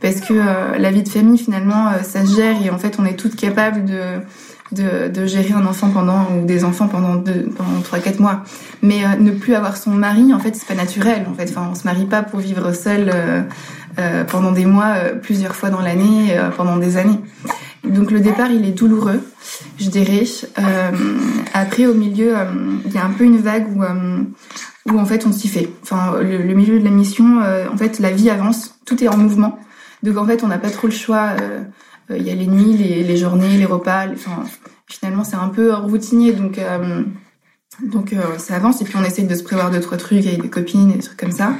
parce 0.00 0.20
que 0.20 0.34
la 0.78 0.90
vie 0.90 1.02
de 1.02 1.08
famille 1.08 1.38
finalement 1.38 1.92
ça 2.02 2.24
se 2.24 2.34
gère 2.34 2.64
et 2.64 2.70
en 2.70 2.78
fait 2.78 2.96
on 2.98 3.04
est 3.04 3.16
toutes 3.16 3.36
capables 3.36 3.84
de 3.84 4.20
de, 4.72 5.26
gérer 5.26 5.52
un 5.52 5.66
enfant 5.66 5.90
pendant 5.90 6.26
ou 6.34 6.44
des 6.44 6.64
enfants 6.64 6.88
pendant 6.88 7.18
pendant 7.20 7.80
trois 7.82 7.98
quatre 7.98 8.20
mois. 8.20 8.42
Mais 8.82 9.04
euh, 9.04 9.16
ne 9.18 9.30
plus 9.30 9.54
avoir 9.54 9.76
son 9.76 9.90
mari, 9.90 10.32
en 10.32 10.38
fait, 10.38 10.54
c'est 10.54 10.66
pas 10.66 10.74
naturel. 10.74 11.26
En 11.30 11.34
fait, 11.34 11.50
enfin, 11.50 11.68
on 11.70 11.74
se 11.74 11.84
marie 11.84 12.06
pas 12.06 12.22
pour 12.22 12.40
vivre 12.40 12.72
seul 12.72 13.10
euh, 13.14 13.42
euh 13.98 14.24
pendant 14.24 14.52
des 14.52 14.64
mois, 14.64 14.94
euh, 14.96 15.14
plusieurs 15.14 15.54
fois 15.54 15.70
dans 15.70 15.80
l'année, 15.80 16.36
pendant 16.56 16.76
des 16.76 16.96
années. 16.96 17.20
Donc 17.84 18.10
le 18.10 18.20
départ, 18.20 18.50
il 18.50 18.66
est 18.66 18.72
douloureux, 18.72 19.20
je 19.78 19.90
dirais. 19.90 20.24
après, 21.52 21.86
au 21.86 21.94
milieu, 21.94 22.34
il 22.86 22.92
y 22.92 22.98
a 22.98 23.04
un 23.04 23.10
peu 23.10 23.24
une 23.24 23.38
vague 23.38 23.66
où 23.76 23.82
où 24.90 24.98
en 24.98 25.04
fait 25.04 25.26
on 25.26 25.32
s'y 25.32 25.48
fait. 25.48 25.68
Enfin, 25.82 26.20
le, 26.20 26.54
milieu 26.54 26.78
de 26.78 26.84
la 26.84 26.90
mission, 26.90 27.40
en 27.40 27.76
fait, 27.76 27.98
la 27.98 28.10
vie 28.10 28.30
avance, 28.30 28.76
tout 28.84 29.02
est 29.02 29.08
en 29.08 29.16
mouvement. 29.16 29.58
Donc 30.02 30.16
en 30.16 30.26
fait, 30.26 30.42
on 30.42 30.48
n'a 30.48 30.58
pas 30.58 30.70
trop 30.70 30.86
le 30.86 30.92
choix 30.92 31.36
il 32.10 32.22
y 32.22 32.30
a 32.30 32.34
les 32.34 32.46
nuits, 32.46 32.74
les, 32.74 33.16
journées, 33.16 33.56
les 33.56 33.64
repas. 33.64 34.06
Enfin, 34.12 34.44
finalement, 34.86 35.24
c'est 35.24 35.36
un 35.36 35.48
peu 35.48 35.74
routinier, 35.74 36.32
donc 36.32 36.60
donc 37.80 38.14
ça 38.38 38.56
avance. 38.56 38.80
Et 38.82 38.84
puis 38.84 38.94
on 38.96 39.04
essaye 39.04 39.26
de 39.26 39.34
se 39.34 39.42
prévoir 39.42 39.70
d'autres 39.70 39.96
trucs 39.96 40.26
avec 40.26 40.42
des 40.42 40.50
copines, 40.50 40.92
des 40.92 40.98
trucs 40.98 41.18
comme 41.18 41.32
ça, 41.32 41.54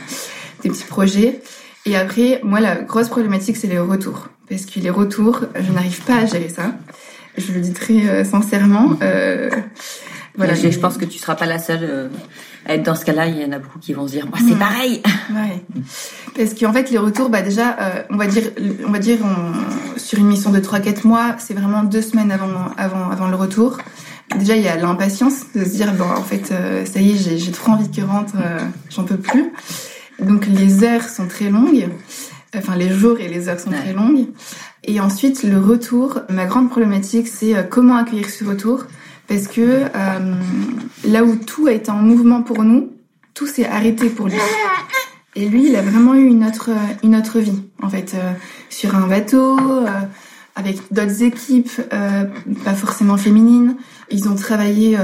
des 0.62 0.68
petits 0.68 0.84
projets. 0.84 1.42
Et 1.84 1.96
après, 1.96 2.40
moi, 2.44 2.60
la 2.60 2.76
grosse 2.76 3.08
problématique, 3.08 3.56
c'est 3.56 3.66
les 3.66 3.78
retours. 3.78 4.28
Parce 4.52 4.66
que 4.66 4.80
les 4.80 4.90
retours, 4.90 5.40
je 5.58 5.72
n'arrive 5.72 6.02
pas 6.02 6.16
à 6.16 6.26
gérer 6.26 6.50
ça. 6.50 6.74
Je 7.38 7.52
le 7.52 7.60
dis 7.60 7.72
très 7.72 8.06
euh, 8.06 8.22
sincèrement. 8.22 8.98
Euh, 9.00 9.48
voilà. 10.36 10.52
Je, 10.54 10.70
je, 10.70 10.78
pense 10.78 10.98
que 10.98 11.06
tu 11.06 11.18
seras 11.18 11.36
pas 11.36 11.46
la 11.46 11.58
seule 11.58 11.84
euh, 11.84 12.08
à 12.66 12.74
être 12.74 12.82
dans 12.82 12.94
ce 12.94 13.06
cas-là. 13.06 13.28
Il 13.28 13.38
y 13.38 13.44
en 13.46 13.52
a 13.52 13.58
beaucoup 13.58 13.78
qui 13.78 13.94
vont 13.94 14.06
se 14.06 14.12
dire, 14.12 14.26
moi, 14.26 14.38
c'est 14.46 14.58
pareil. 14.58 15.02
Ouais. 15.30 15.64
Parce 16.36 16.52
qu'en 16.52 16.72
fait, 16.74 16.90
les 16.90 16.98
retours, 16.98 17.30
bah 17.30 17.40
déjà, 17.40 17.76
on 18.10 18.16
va 18.16 18.26
dire, 18.26 18.42
on 18.86 18.90
va 18.90 18.98
dire, 18.98 19.18
on, 19.22 19.98
sur 19.98 20.18
une 20.18 20.26
mission 20.26 20.50
de 20.50 20.58
3-4 20.58 21.06
mois, 21.06 21.36
c'est 21.38 21.54
vraiment 21.54 21.84
deux 21.84 22.02
semaines 22.02 22.30
avant, 22.30 22.66
avant, 22.76 23.08
avant 23.10 23.28
le 23.28 23.36
retour. 23.36 23.78
Déjà, 24.36 24.56
il 24.56 24.62
y 24.62 24.68
a 24.68 24.76
l'impatience 24.76 25.52
de 25.54 25.64
se 25.64 25.70
dire, 25.70 25.94
bon, 25.94 26.04
en 26.04 26.22
fait, 26.22 26.50
euh, 26.50 26.84
ça 26.84 27.00
y 27.00 27.12
est, 27.12 27.38
j'ai 27.38 27.52
trop 27.52 27.72
envie 27.72 27.90
que 27.90 28.02
rentre, 28.02 28.34
j'en 28.90 29.04
peux 29.04 29.16
plus. 29.16 29.52
Donc 30.20 30.46
les 30.46 30.84
heures 30.84 31.08
sont 31.08 31.26
très 31.26 31.48
longues, 31.48 31.88
enfin 32.56 32.76
les 32.76 32.90
jours 32.90 33.18
et 33.18 33.28
les 33.28 33.48
heures 33.48 33.60
sont 33.60 33.70
très 33.70 33.92
longues. 33.92 34.26
Et 34.84 35.00
ensuite 35.00 35.42
le 35.42 35.58
retour, 35.58 36.20
ma 36.28 36.46
grande 36.46 36.70
problématique 36.70 37.28
c'est 37.28 37.56
euh, 37.56 37.62
comment 37.62 37.96
accueillir 37.96 38.28
ce 38.28 38.44
retour? 38.44 38.84
Parce 39.28 39.46
que 39.46 39.60
euh, 39.60 40.34
là 41.04 41.24
où 41.24 41.36
tout 41.36 41.66
a 41.66 41.72
été 41.72 41.90
en 41.90 41.96
mouvement 41.96 42.42
pour 42.42 42.64
nous, 42.64 42.92
tout 43.34 43.46
s'est 43.46 43.66
arrêté 43.66 44.10
pour 44.10 44.26
lui. 44.26 44.36
Et 45.34 45.48
lui, 45.48 45.68
il 45.68 45.76
a 45.76 45.82
vraiment 45.82 46.14
eu 46.14 46.26
une 46.26 46.44
autre 46.44 46.70
une 47.02 47.16
autre 47.16 47.38
vie 47.38 47.62
en 47.82 47.88
fait 47.88 48.12
euh, 48.14 48.32
sur 48.68 48.94
un 48.94 49.06
bateau 49.06 49.58
avec 50.54 50.76
d'autres 50.90 51.22
équipes, 51.22 51.70
pas 51.90 52.74
forcément 52.74 53.16
féminines. 53.16 53.76
Ils 54.12 54.28
ont 54.28 54.34
travaillé 54.34 54.96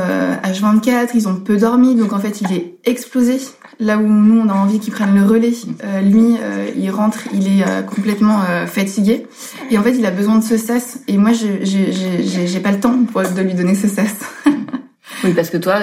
H24, 0.45 1.11
ils 1.15 1.29
ont 1.29 1.37
peu 1.37 1.57
dormi, 1.57 1.95
donc 1.95 2.13
en 2.13 2.19
fait 2.19 2.41
il 2.41 2.53
est 2.53 2.75
explosé 2.85 3.39
Là 3.81 3.97
où 3.97 4.09
nous, 4.09 4.41
on 4.41 4.49
a 4.49 4.55
envie 4.55 4.81
qu'il 4.81 4.93
prenne 4.93 5.15
le 5.15 5.25
relais, 5.25 5.53
euh, 5.85 6.01
lui, 6.01 6.37
euh, 6.41 6.69
il 6.77 6.91
rentre, 6.91 7.21
il 7.33 7.47
est 7.47 7.63
euh, 7.63 7.83
complètement 7.83 8.41
fatigué. 8.67 9.27
Et 9.71 9.79
en 9.79 9.83
fait, 9.85 9.93
il 9.93 10.05
a 10.05 10.11
besoin 10.11 10.37
de 10.37 10.43
ce 10.43 10.57
sas. 10.57 10.99
Et 11.07 11.17
moi, 11.17 11.31
j'ai 11.33 12.61
pas 12.61 12.73
le 12.73 12.81
temps 12.81 12.95
de 12.95 13.41
lui 13.41 13.55
donner 13.55 13.77
ce 13.77 13.87
sas. 13.87 14.17
oui, 15.25 15.33
parce 15.33 15.51
que 15.51 15.59
toi, 15.59 15.77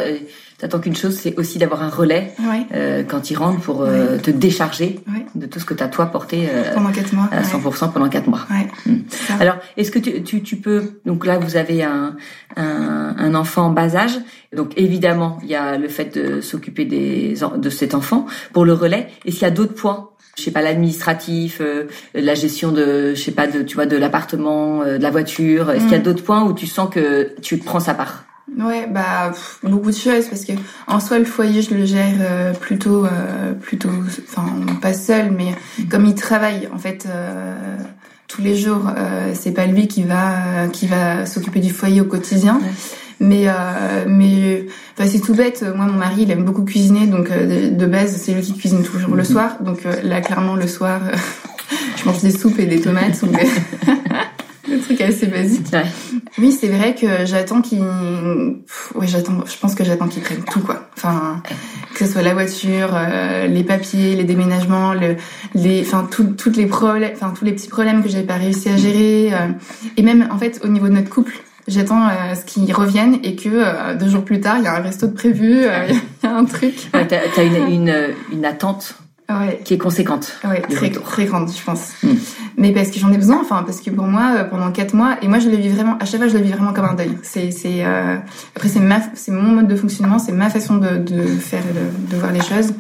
t'attends 0.58 0.80
qu'une 0.80 0.96
chose, 0.96 1.16
c'est 1.16 1.38
aussi 1.38 1.58
d'avoir 1.58 1.84
un 1.84 1.90
relais 1.90 2.34
euh, 2.74 3.04
quand 3.04 3.30
il 3.30 3.36
rentre 3.36 3.60
pour 3.62 3.82
euh, 3.82 4.18
te 4.18 4.32
décharger 4.32 5.00
de 5.36 5.46
tout 5.46 5.60
ce 5.60 5.66
que 5.66 5.74
t'as 5.74 5.88
toi 5.88 6.08
porté 6.08 6.48
euh, 6.50 6.74
pendant 6.74 6.92
quatre 6.92 7.14
mois, 7.14 7.28
à 7.32 7.42
100% 7.42 7.92
pendant 7.92 8.10
quatre 8.10 8.28
mois. 8.28 8.46
Hmm. 8.86 9.00
Alors, 9.40 9.58
est-ce 9.76 9.92
que 9.92 10.00
tu, 10.00 10.24
tu, 10.24 10.42
tu, 10.42 10.56
peux 10.56 11.00
donc 11.06 11.26
là 11.26 11.38
vous 11.38 11.58
avez 11.58 11.84
un, 11.84 12.16
un, 12.56 13.16
un 13.18 13.36
enfant 13.36 13.64
en 13.64 13.70
bas 13.72 13.96
âge, 13.96 14.18
donc 14.56 14.72
évidemment 14.78 15.40
il 15.44 15.50
y 15.50 15.56
a 15.56 15.78
le 15.78 15.90
fait 15.90 16.18
de 16.18 16.42
s'occuper 16.42 16.86
des 16.86 17.36
de 17.58 17.70
cet 17.70 17.94
enfant 17.94 18.26
pour 18.54 18.66
le 18.66 18.74
relais. 18.74 19.08
Est-ce 19.26 19.36
qu'il 19.36 19.44
y 19.44 19.52
a 19.52 19.52
d'autres 19.52 19.76
points 19.76 20.10
je 20.38 20.44
sais 20.44 20.52
pas 20.52 20.62
l'administratif, 20.62 21.62
euh, 21.62 21.86
la 22.14 22.34
gestion 22.34 22.74
de, 22.74 23.14
je 23.16 23.22
sais 23.22 23.32
pas 23.32 23.48
de, 23.48 23.62
tu 23.62 23.76
vois, 23.76 23.86
de 23.86 23.96
l'appartement, 23.96 24.84
de 24.84 25.02
la 25.02 25.10
voiture. 25.10 25.72
Est-ce 25.72 25.84
qu'il 25.84 25.94
y 25.94 25.96
a 25.96 26.00
hmm. 26.00 26.04
d'autres 26.04 26.26
points 26.26 26.44
où 26.44 26.52
tu 26.52 26.68
sens 26.68 26.90
que 26.94 27.34
tu 27.42 27.58
prends 27.58 27.80
sa 27.80 27.94
part? 27.94 28.25
Ouais, 28.58 28.88
bah 28.90 29.34
beaucoup 29.64 29.92
de 29.92 29.96
choses 29.96 30.28
parce 30.30 30.46
que 30.46 30.54
en 30.88 31.02
soi 31.02 31.20
le 31.20 31.26
foyer 31.26 31.62
je 31.62 31.74
le 31.74 31.86
gère 31.86 32.16
euh, 32.22 32.54
plutôt 32.54 33.06
euh, 33.06 33.54
plutôt 33.54 33.90
enfin 34.30 34.46
pas 34.82 34.94
seul 34.94 35.32
mais 35.32 35.56
comme 35.90 36.06
il 36.06 36.16
travaille 36.16 36.70
en 36.74 36.78
fait 36.78 37.06
euh, 37.06 37.54
tous 38.30 38.42
les 38.42 38.56
jours 38.56 38.90
c'est 39.34 39.52
pas 39.52 39.66
lui 39.66 39.88
qui 39.88 40.04
va 40.04 40.68
qui 40.72 40.88
va 40.88 41.26
s'occuper 41.26 41.60
du 41.60 41.72
foyer 41.72 42.02
au 42.02 42.06
quotidien. 42.06 42.60
Mais 43.20 43.48
mais 44.08 44.66
enfin, 44.98 45.10
c'est 45.10 45.22
tout 45.22 45.34
bête. 45.34 45.64
Moi, 45.76 45.86
mon 45.86 45.98
mari, 45.98 46.24
il 46.24 46.32
aime 46.32 46.44
beaucoup 46.44 46.66
cuisiner, 46.66 47.08
donc 47.08 47.30
de, 47.30 47.86
base, 47.86 48.18
c'est 48.18 48.34
lui 48.34 48.42
qui 48.42 48.58
cuisine 48.58 48.84
toujours 48.84 49.16
le 49.16 49.24
mhm. 49.24 49.30
soir. 49.30 49.58
Donc 49.62 49.80
là, 50.04 50.20
clairement, 50.20 50.56
le 50.56 50.68
soir, 50.68 51.00
je 51.96 52.04
mange 52.04 52.22
des 52.22 52.32
soupes 52.32 52.60
et 52.60 52.66
des 52.66 52.82
tomates. 52.82 53.24
Le 54.70 54.80
truc 54.80 55.02
assez 55.02 55.28
basique. 55.28 55.68
Ouais. 55.74 55.86
Oui, 56.38 56.52
c'est 56.52 56.68
vrai 56.68 56.96
que 56.96 57.26
j'attends 57.26 57.62
qu'il, 57.62 57.84
oui, 58.96 59.08
j'attends, 59.08 59.46
je 59.46 59.58
pense 59.58 59.76
que 59.76 59.84
j'attends 59.84 60.08
qu'il 60.08 60.24
prenne 60.24 60.44
tout, 60.44 60.60
quoi. 60.60 60.90
Enfin, 60.98 61.42
que 61.94 62.06
ce 62.06 62.12
soit 62.12 62.24
la 62.24 62.34
voiture, 62.34 62.90
euh, 62.94 63.48
les 63.48 63.64
papiers, 63.64 64.16
les 64.16 64.24
déménagements, 64.24 64.94
le, 64.94 65.18
les, 65.54 65.82
enfin, 65.82 66.08
tout, 66.10 66.34
toutes 66.38 66.58
les 66.58 66.66
problèmes, 66.66 67.12
enfin, 67.14 67.34
tous 67.38 67.46
les 67.46 67.54
petits 67.54 67.70
problèmes 67.70 68.04
que 68.04 68.10
j'avais 68.10 68.26
pas 68.26 68.38
réussi 68.38 68.70
à 68.70 68.78
gérer, 68.78 69.34
euh, 69.34 69.48
et 69.98 70.02
même, 70.02 70.28
en 70.32 70.38
fait, 70.38 70.62
au 70.64 70.68
niveau 70.68 70.88
de 70.88 70.94
notre 70.94 71.10
couple, 71.10 71.34
j'attends 71.68 72.08
euh, 72.08 72.36
ce 72.36 72.44
qu'ils 72.46 72.74
reviennent 72.74 73.20
et 73.24 73.36
que 73.36 73.96
deux 73.98 74.10
jours 74.10 74.26
plus 74.26 74.42
tard, 74.42 74.58
il 74.58 74.64
y 74.64 74.68
a 74.68 74.76
un 74.76 74.82
resto 74.82 75.08
de 75.08 75.14
prévu, 75.14 75.62
il 76.24 76.24
y, 76.24 76.28
a 76.28 76.36
un 76.36 76.46
truc. 76.46 76.90
Ouais, 76.94 77.08
t'as, 77.08 77.20
as 77.38 77.44
une, 77.44 77.72
une, 77.72 77.96
une 78.32 78.46
attente 78.46 78.96
ouais. 79.30 79.62
qui 79.64 79.74
est 79.74 79.78
conséquente. 79.78 80.38
Ouais, 80.44 80.62
très, 80.62 80.90
très 80.90 81.26
grande, 81.26 81.50
je 81.50 81.64
pense. 81.64 81.94
Hmm. 82.04 82.16
Mais 82.58 82.72
parce 82.72 82.90
que 82.90 83.00
j'en 83.00 83.12
ai 83.12 83.18
besoin, 83.18 83.40
enfin, 83.42 83.64
parce 83.64 83.82
que 83.82 83.90
pour 83.90 84.06
moi, 84.06 84.36
euh, 84.36 84.44
pendant 84.46 84.72
quatre 84.72 84.94
mois, 84.94 85.18
et 85.22 85.28
moi, 85.28 85.40
je 85.40 85.50
le 85.50 85.58
vis 85.58 85.70
vraiment, 85.70 85.98
à 86.00 86.06
chaque 86.06 86.20
fois, 86.20 86.30
je 86.30 86.38
le 86.38 86.44
vis 86.44 86.52
vraiment 86.52 86.74
comme 86.74 86.86
un 86.86 86.94
deuil. 86.94 87.18
C'est, 87.24 87.52
c'est, 87.52 87.86
euh, 87.86 88.18
après, 88.56 88.70
c'est 88.70 88.80
ma, 88.80 89.00
c'est 89.14 89.32
mon 89.32 89.56
mode 89.56 89.68
de 89.68 89.76
fonctionnement, 89.76 90.20
c'est 90.20 90.32
ma 90.32 90.50
façon 90.50 90.78
de, 90.78 90.98
de 90.98 91.26
faire, 91.26 91.64
de, 91.64 92.14
de, 92.14 92.20
voir 92.20 92.32
les 92.32 92.42
choses. 92.42 92.74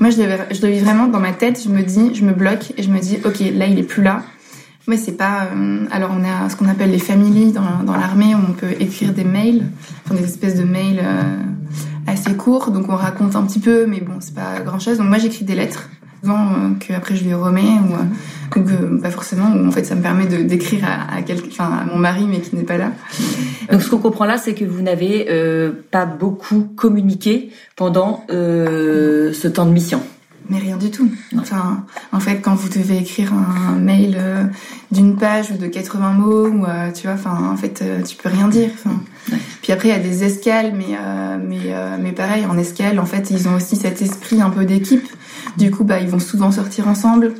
Moi, 0.00 0.10
je 0.10 0.22
le, 0.22 0.28
je 0.50 0.62
le 0.62 0.72
vis 0.72 0.80
vraiment 0.80 1.06
dans 1.06 1.20
ma 1.20 1.32
tête, 1.32 1.62
je 1.62 1.68
me 1.68 1.82
dis, 1.82 2.14
je 2.14 2.24
me 2.24 2.32
bloque 2.32 2.72
et 2.76 2.82
je 2.82 2.90
me 2.90 2.98
dis, 2.98 3.18
ok, 3.24 3.40
là, 3.54 3.66
il 3.66 3.78
est 3.78 3.84
plus 3.84 4.02
là. 4.02 4.22
Mais 4.88 4.96
c'est 4.96 5.12
pas. 5.12 5.46
Euh, 5.54 5.84
alors 5.92 6.10
on 6.12 6.24
a 6.24 6.48
ce 6.48 6.56
qu'on 6.56 6.68
appelle 6.68 6.90
les 6.90 6.98
familles 6.98 7.52
dans, 7.52 7.84
dans 7.84 7.96
l'armée 7.96 8.34
où 8.34 8.38
on 8.48 8.52
peut 8.52 8.72
écrire 8.80 9.12
des 9.12 9.22
mails, 9.22 9.64
enfin 10.04 10.16
des 10.16 10.24
espèces 10.24 10.56
de 10.56 10.64
mails 10.64 11.00
euh, 11.00 11.22
assez 12.12 12.34
courts, 12.34 12.70
donc 12.70 12.86
on 12.88 12.96
raconte 12.96 13.36
un 13.36 13.42
petit 13.44 13.60
peu, 13.60 13.86
mais 13.86 14.00
bon 14.00 14.14
c'est 14.20 14.34
pas 14.34 14.60
grand 14.64 14.78
chose. 14.78 14.98
Donc 14.98 15.08
moi 15.08 15.18
j'écris 15.18 15.44
des 15.44 15.54
lettres, 15.54 15.88
souvent 16.22 16.46
euh, 16.46 16.70
que 16.78 16.92
après 16.92 17.16
je 17.16 17.24
lui 17.24 17.34
remets 17.34 17.62
ou, 17.62 17.94
euh, 17.94 18.04
que 18.50 19.00
pas 19.00 19.10
forcément. 19.10 19.48
En 19.66 19.70
fait 19.70 19.84
ça 19.84 19.94
me 19.94 20.02
permet 20.02 20.26
de 20.26 20.42
d'écrire 20.42 20.84
à, 20.84 21.22
quelqu'un, 21.22 21.64
à 21.64 21.84
mon 21.84 21.98
mari 21.98 22.26
mais 22.28 22.40
qui 22.40 22.54
n'est 22.56 22.62
pas 22.62 22.78
là. 22.78 22.92
Donc 23.70 23.82
ce 23.82 23.90
qu'on 23.90 23.98
comprend 23.98 24.24
là, 24.24 24.38
c'est 24.38 24.54
que 24.54 24.64
vous 24.64 24.82
n'avez 24.82 25.26
pas 25.90 26.06
beaucoup 26.06 26.68
communiqué 26.76 27.50
pendant 27.76 28.24
ce 28.28 29.48
temps 29.48 29.66
de 29.66 29.72
mission 29.72 30.02
mais 30.48 30.58
rien 30.58 30.76
du 30.76 30.90
tout. 30.90 31.10
Enfin, 31.38 31.84
en 32.12 32.20
fait, 32.20 32.40
quand 32.40 32.54
vous 32.54 32.68
devez 32.68 32.98
écrire 32.98 33.32
un 33.32 33.76
mail 33.76 34.16
euh, 34.18 34.44
d'une 34.90 35.16
page 35.16 35.50
ou 35.50 35.56
de 35.56 35.66
80 35.66 36.12
mots, 36.12 36.48
ou 36.48 36.66
euh, 36.66 36.90
tu 36.92 37.06
vois, 37.06 37.14
enfin, 37.14 37.50
en 37.52 37.56
fait, 37.56 37.80
euh, 37.82 38.02
tu 38.02 38.16
peux 38.16 38.28
rien 38.28 38.48
dire. 38.48 38.70
Puis 39.62 39.72
après, 39.72 39.88
il 39.88 39.92
y 39.92 39.94
a 39.94 40.00
des 40.00 40.24
escales, 40.24 40.72
mais 40.76 40.98
mais 41.38 41.72
mais 42.00 42.10
pareil, 42.10 42.44
en 42.46 42.58
escale, 42.58 42.98
en 42.98 43.06
fait, 43.06 43.30
ils 43.30 43.48
ont 43.48 43.54
aussi 43.54 43.76
cet 43.76 44.02
esprit 44.02 44.42
un 44.42 44.50
peu 44.50 44.64
d'équipe. 44.64 45.08
Du 45.56 45.70
coup, 45.70 45.84
bah, 45.84 46.00
ils 46.00 46.08
vont 46.08 46.18
souvent 46.18 46.50
sortir 46.50 46.88
ensemble. 46.88 47.34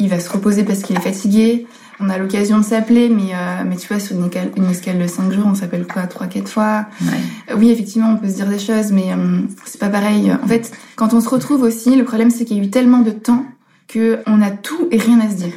il 0.00 0.08
va 0.08 0.18
se 0.18 0.30
reposer 0.30 0.64
parce 0.64 0.80
qu'il 0.80 0.96
est 0.96 1.02
fatigué 1.02 1.66
on 2.00 2.08
a 2.10 2.18
l'occasion 2.18 2.58
de 2.58 2.64
s'appeler, 2.64 3.08
mais 3.08 3.34
euh, 3.34 3.64
mais 3.66 3.76
tu 3.76 3.88
vois 3.88 4.00
sur 4.00 4.16
une 4.16 4.26
escale, 4.26 4.50
une 4.56 4.70
escale 4.70 4.98
de 4.98 5.06
5 5.06 5.32
jours, 5.32 5.46
on 5.46 5.54
s'appelle 5.54 5.86
quoi, 5.86 6.02
trois 6.06 6.26
quatre 6.26 6.48
fois. 6.48 6.86
Ouais. 7.00 7.54
oui, 7.56 7.70
effectivement, 7.70 8.12
on 8.12 8.16
peut 8.16 8.28
se 8.28 8.34
dire 8.34 8.46
des 8.46 8.58
choses, 8.58 8.92
mais 8.92 9.12
euh, 9.12 9.40
c'est 9.64 9.80
pas 9.80 9.88
pareil. 9.88 10.32
En 10.32 10.46
fait, 10.46 10.72
quand 10.96 11.14
on 11.14 11.20
se 11.20 11.28
retrouve 11.28 11.62
aussi, 11.62 11.96
le 11.96 12.04
problème 12.04 12.30
c'est 12.30 12.44
qu'il 12.44 12.58
y 12.58 12.60
a 12.60 12.64
eu 12.64 12.70
tellement 12.70 13.00
de 13.00 13.10
temps 13.10 13.44
que 13.88 14.20
on 14.26 14.42
a 14.42 14.50
tout 14.50 14.88
et 14.90 14.98
rien 14.98 15.20
à 15.20 15.30
se 15.30 15.36
dire. 15.36 15.54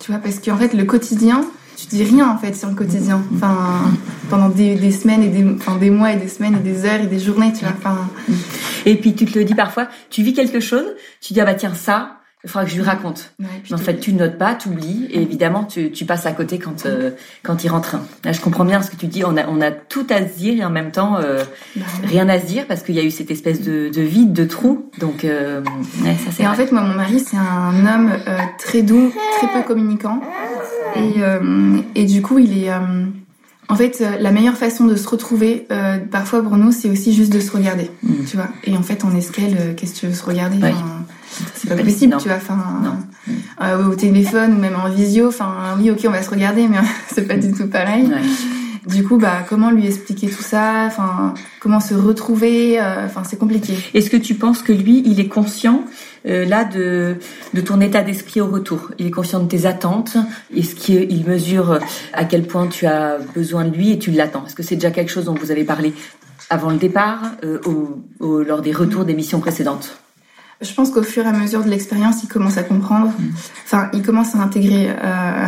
Tu 0.00 0.10
vois, 0.10 0.20
parce 0.20 0.40
qu'en 0.40 0.56
fait, 0.56 0.74
le 0.74 0.84
quotidien, 0.84 1.44
tu 1.76 1.86
dis 1.86 2.02
rien 2.02 2.28
en 2.28 2.36
fait 2.36 2.54
sur 2.54 2.68
le 2.68 2.74
quotidien. 2.74 3.22
Enfin, 3.34 3.56
pendant 4.28 4.48
des, 4.48 4.74
des 4.74 4.90
semaines 4.90 5.22
et 5.22 5.28
des, 5.28 5.46
enfin, 5.54 5.76
des 5.76 5.90
mois 5.90 6.12
et 6.12 6.16
des 6.16 6.28
semaines 6.28 6.56
et 6.56 6.60
des 6.60 6.84
heures 6.84 7.00
et 7.00 7.06
des 7.06 7.20
journées, 7.20 7.52
tu 7.52 7.64
vois. 7.64 7.74
Enfin. 7.76 8.08
Et 8.86 8.96
puis 8.96 9.14
tu 9.14 9.26
te 9.26 9.38
le 9.38 9.44
dis 9.44 9.54
parfois, 9.54 9.88
tu 10.10 10.22
vis 10.22 10.34
quelque 10.34 10.60
chose, 10.60 10.86
tu 11.20 11.32
dis 11.32 11.40
ah 11.40 11.44
bah 11.44 11.54
tiens 11.54 11.74
ça, 11.74 12.17
il 12.44 12.50
faudra 12.50 12.64
que 12.64 12.70
je 12.70 12.76
lui 12.76 12.82
raconte. 12.82 13.32
mais 13.38 13.72
en 13.72 13.78
fait, 13.78 13.98
tu 13.98 14.12
ne 14.12 14.18
notes 14.18 14.38
pas, 14.38 14.54
tu 14.54 14.68
oublies, 14.68 15.08
et 15.10 15.20
évidemment, 15.20 15.64
tu, 15.64 15.90
tu 15.90 16.04
passes 16.04 16.24
à 16.24 16.32
côté 16.32 16.58
quand 16.58 16.86
euh, 16.86 17.10
quand 17.42 17.64
il 17.64 17.68
rentre. 17.68 17.96
Là, 18.24 18.32
je 18.32 18.40
comprends 18.40 18.64
bien 18.64 18.80
ce 18.80 18.90
que 18.90 18.96
tu 18.96 19.06
dis. 19.06 19.24
On 19.24 19.36
a 19.36 19.46
on 19.48 19.60
a 19.60 19.70
tout 19.72 20.06
à 20.10 20.20
se 20.20 20.36
dire 20.36 20.60
et 20.60 20.64
en 20.64 20.70
même 20.70 20.92
temps 20.92 21.16
euh, 21.16 21.42
bah 21.76 21.84
rien 22.04 22.28
à 22.28 22.38
se 22.38 22.46
dire 22.46 22.66
parce 22.66 22.82
qu'il 22.82 22.94
y 22.94 23.00
a 23.00 23.02
eu 23.02 23.10
cette 23.10 23.30
espèce 23.30 23.60
de, 23.60 23.88
de 23.88 24.02
vide, 24.02 24.32
de 24.32 24.44
trou. 24.44 24.90
Donc, 24.98 25.24
euh, 25.24 25.62
ouais, 26.04 26.16
ça 26.24 26.30
c'est. 26.30 26.44
Et 26.44 26.46
en 26.46 26.54
fait, 26.54 26.70
moi, 26.70 26.82
mon 26.82 26.94
mari, 26.94 27.20
c'est 27.20 27.36
un 27.36 27.86
homme 27.86 28.12
euh, 28.28 28.38
très 28.58 28.82
doux, 28.82 29.12
très 29.38 29.48
peu 29.48 29.66
communicant, 29.66 30.20
et 30.94 31.14
et 31.94 32.04
du 32.04 32.22
coup, 32.22 32.38
il 32.38 32.64
est 32.64 32.70
en 33.68 33.76
fait, 33.76 34.02
la 34.20 34.30
meilleure 34.30 34.56
façon 34.56 34.86
de 34.86 34.96
se 34.96 35.06
retrouver, 35.08 35.66
euh, 35.70 35.98
parfois 35.98 36.42
pour 36.42 36.56
nous, 36.56 36.72
c'est 36.72 36.88
aussi 36.88 37.12
juste 37.12 37.32
de 37.32 37.40
se 37.40 37.50
regarder, 37.50 37.90
mm. 38.02 38.24
tu 38.26 38.36
vois. 38.36 38.48
Et 38.64 38.76
en 38.76 38.82
fait, 38.82 39.04
en 39.04 39.14
escale, 39.14 39.74
qu'est-ce 39.76 39.94
que 39.94 39.98
tu 40.00 40.06
veux 40.06 40.14
se 40.14 40.24
regarder? 40.24 40.58
C'est 41.54 41.68
pas 41.68 41.76
possible, 41.76 42.16
tu 42.18 42.28
vois. 42.28 42.38
Enfin, 42.38 42.58
euh, 43.60 43.86
au 43.88 43.94
téléphone 43.94 44.54
ou 44.54 44.58
même 44.58 44.76
en 44.76 44.88
visio. 44.88 45.28
Enfin, 45.28 45.76
oui, 45.78 45.90
ok, 45.90 46.00
on 46.06 46.10
va 46.10 46.22
se 46.22 46.30
regarder, 46.30 46.66
mais 46.68 46.78
c'est 47.14 47.26
pas 47.26 47.36
du 47.36 47.52
tout 47.52 47.66
pareil. 47.66 48.10
Du 48.86 49.04
coup, 49.04 49.18
bah, 49.18 49.44
comment 49.46 49.70
lui 49.70 49.86
expliquer 49.86 50.28
tout 50.28 50.42
ça? 50.42 50.84
Enfin, 50.86 51.34
comment 51.60 51.80
se 51.80 51.94
retrouver? 51.94 52.80
Euh, 52.80 53.04
Enfin, 53.04 53.22
c'est 53.28 53.38
compliqué. 53.38 53.74
Est-ce 53.92 54.08
que 54.08 54.16
tu 54.16 54.34
penses 54.34 54.62
que 54.62 54.72
lui, 54.72 55.02
il 55.04 55.20
est 55.20 55.28
conscient 55.28 55.84
euh, 56.26 56.44
là 56.44 56.64
de, 56.64 57.16
de 57.54 57.60
ton 57.60 57.80
état 57.80 58.02
d'esprit 58.02 58.40
au 58.40 58.46
retour 58.46 58.90
Il 58.98 59.06
est 59.06 59.10
conscient 59.10 59.40
de 59.40 59.48
tes 59.48 59.66
attentes 59.66 60.16
Est-ce 60.54 60.74
qu'il 60.74 61.24
mesure 61.26 61.78
à 62.12 62.24
quel 62.24 62.46
point 62.46 62.66
tu 62.66 62.86
as 62.86 63.18
besoin 63.34 63.64
de 63.64 63.74
lui 63.74 63.92
et 63.92 63.98
tu 63.98 64.10
l'attends? 64.10 64.44
Est-ce 64.46 64.54
que 64.54 64.62
c'est 64.62 64.74
déjà 64.74 64.90
quelque 64.90 65.10
chose 65.10 65.26
dont 65.26 65.34
vous 65.34 65.50
avez 65.50 65.64
parlé 65.64 65.92
avant 66.50 66.70
le 66.70 66.76
départ 66.76 67.20
euh, 67.44 67.60
ou, 68.20 68.38
lors 68.42 68.62
des 68.62 68.72
retours 68.72 69.04
des 69.04 69.14
missions 69.14 69.40
précédentes 69.40 69.98
je 70.60 70.74
pense 70.74 70.90
qu'au 70.90 71.04
fur 71.04 71.24
et 71.24 71.28
à 71.28 71.32
mesure 71.32 71.62
de 71.62 71.70
l'expérience, 71.70 72.24
il 72.24 72.28
commence 72.28 72.58
à 72.58 72.64
comprendre. 72.64 73.12
Mm. 73.16 73.30
Enfin, 73.64 73.90
il 73.92 74.02
commence 74.02 74.34
à 74.34 74.38
intégrer. 74.38 74.88
Euh, 74.90 75.46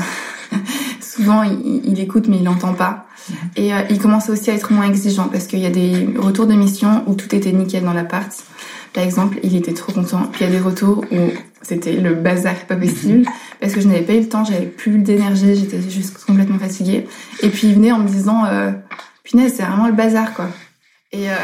souvent, 1.01 1.43
il, 1.43 1.99
écoute, 1.99 2.29
mais 2.29 2.37
il 2.37 2.45
n'entend 2.45 2.75
pas. 2.75 3.09
Mm. 3.29 3.33
Et 3.57 3.71
il 3.91 3.99
commence 3.99 4.31
aussi 4.31 4.53
à 4.53 4.55
être 4.55 4.73
moins 4.73 4.87
exigeant 4.87 5.27
parce 5.27 5.49
qu'il 5.49 5.59
y 5.59 5.67
a 5.67 5.71
des 5.71 6.09
retours 6.17 6.47
de 6.47 6.55
mission 6.55 7.03
où 7.09 7.17
tout 7.17 7.35
était 7.35 7.51
nickel 7.51 7.83
dans 7.83 7.93
l'appart. 7.93 8.31
Par 8.93 9.05
exemple, 9.05 9.39
il 9.43 9.57
était 9.57 9.73
trop 9.73 9.93
content. 9.93 10.23
Puis 10.33 10.45
il 10.45 10.47
y 10.49 10.51
a 10.51 10.53
des 10.53 10.65
retours 10.65 11.05
où 11.11 11.17
c'était 11.63 11.93
le 11.93 12.15
bazar 12.15 12.55
pas 12.67 12.77
possible 12.77 13.27
parce 13.61 13.73
que 13.73 13.81
je 13.81 13.89
n'avais 13.89 14.03
pas 14.03 14.15
eu 14.15 14.21
le 14.21 14.29
temps, 14.29 14.45
j'avais 14.45 14.67
plus 14.67 14.99
d'énergie, 14.99 15.55
j'étais 15.55 15.81
juste 15.89 16.25
complètement 16.25 16.59
fatiguée. 16.59 17.07
Et 17.43 17.49
puis 17.49 17.69
il 17.69 17.75
venait 17.75 17.93
en 17.93 17.99
me 17.99 18.09
disant, 18.09 18.45
euh, 18.47 18.73
punaise, 19.23 19.55
c'est 19.57 19.63
vraiment 19.63 19.87
le 19.87 19.93
bazar 19.93 20.35
quoi. 20.35 20.49
Et 21.13 21.31
euh... 21.31 21.35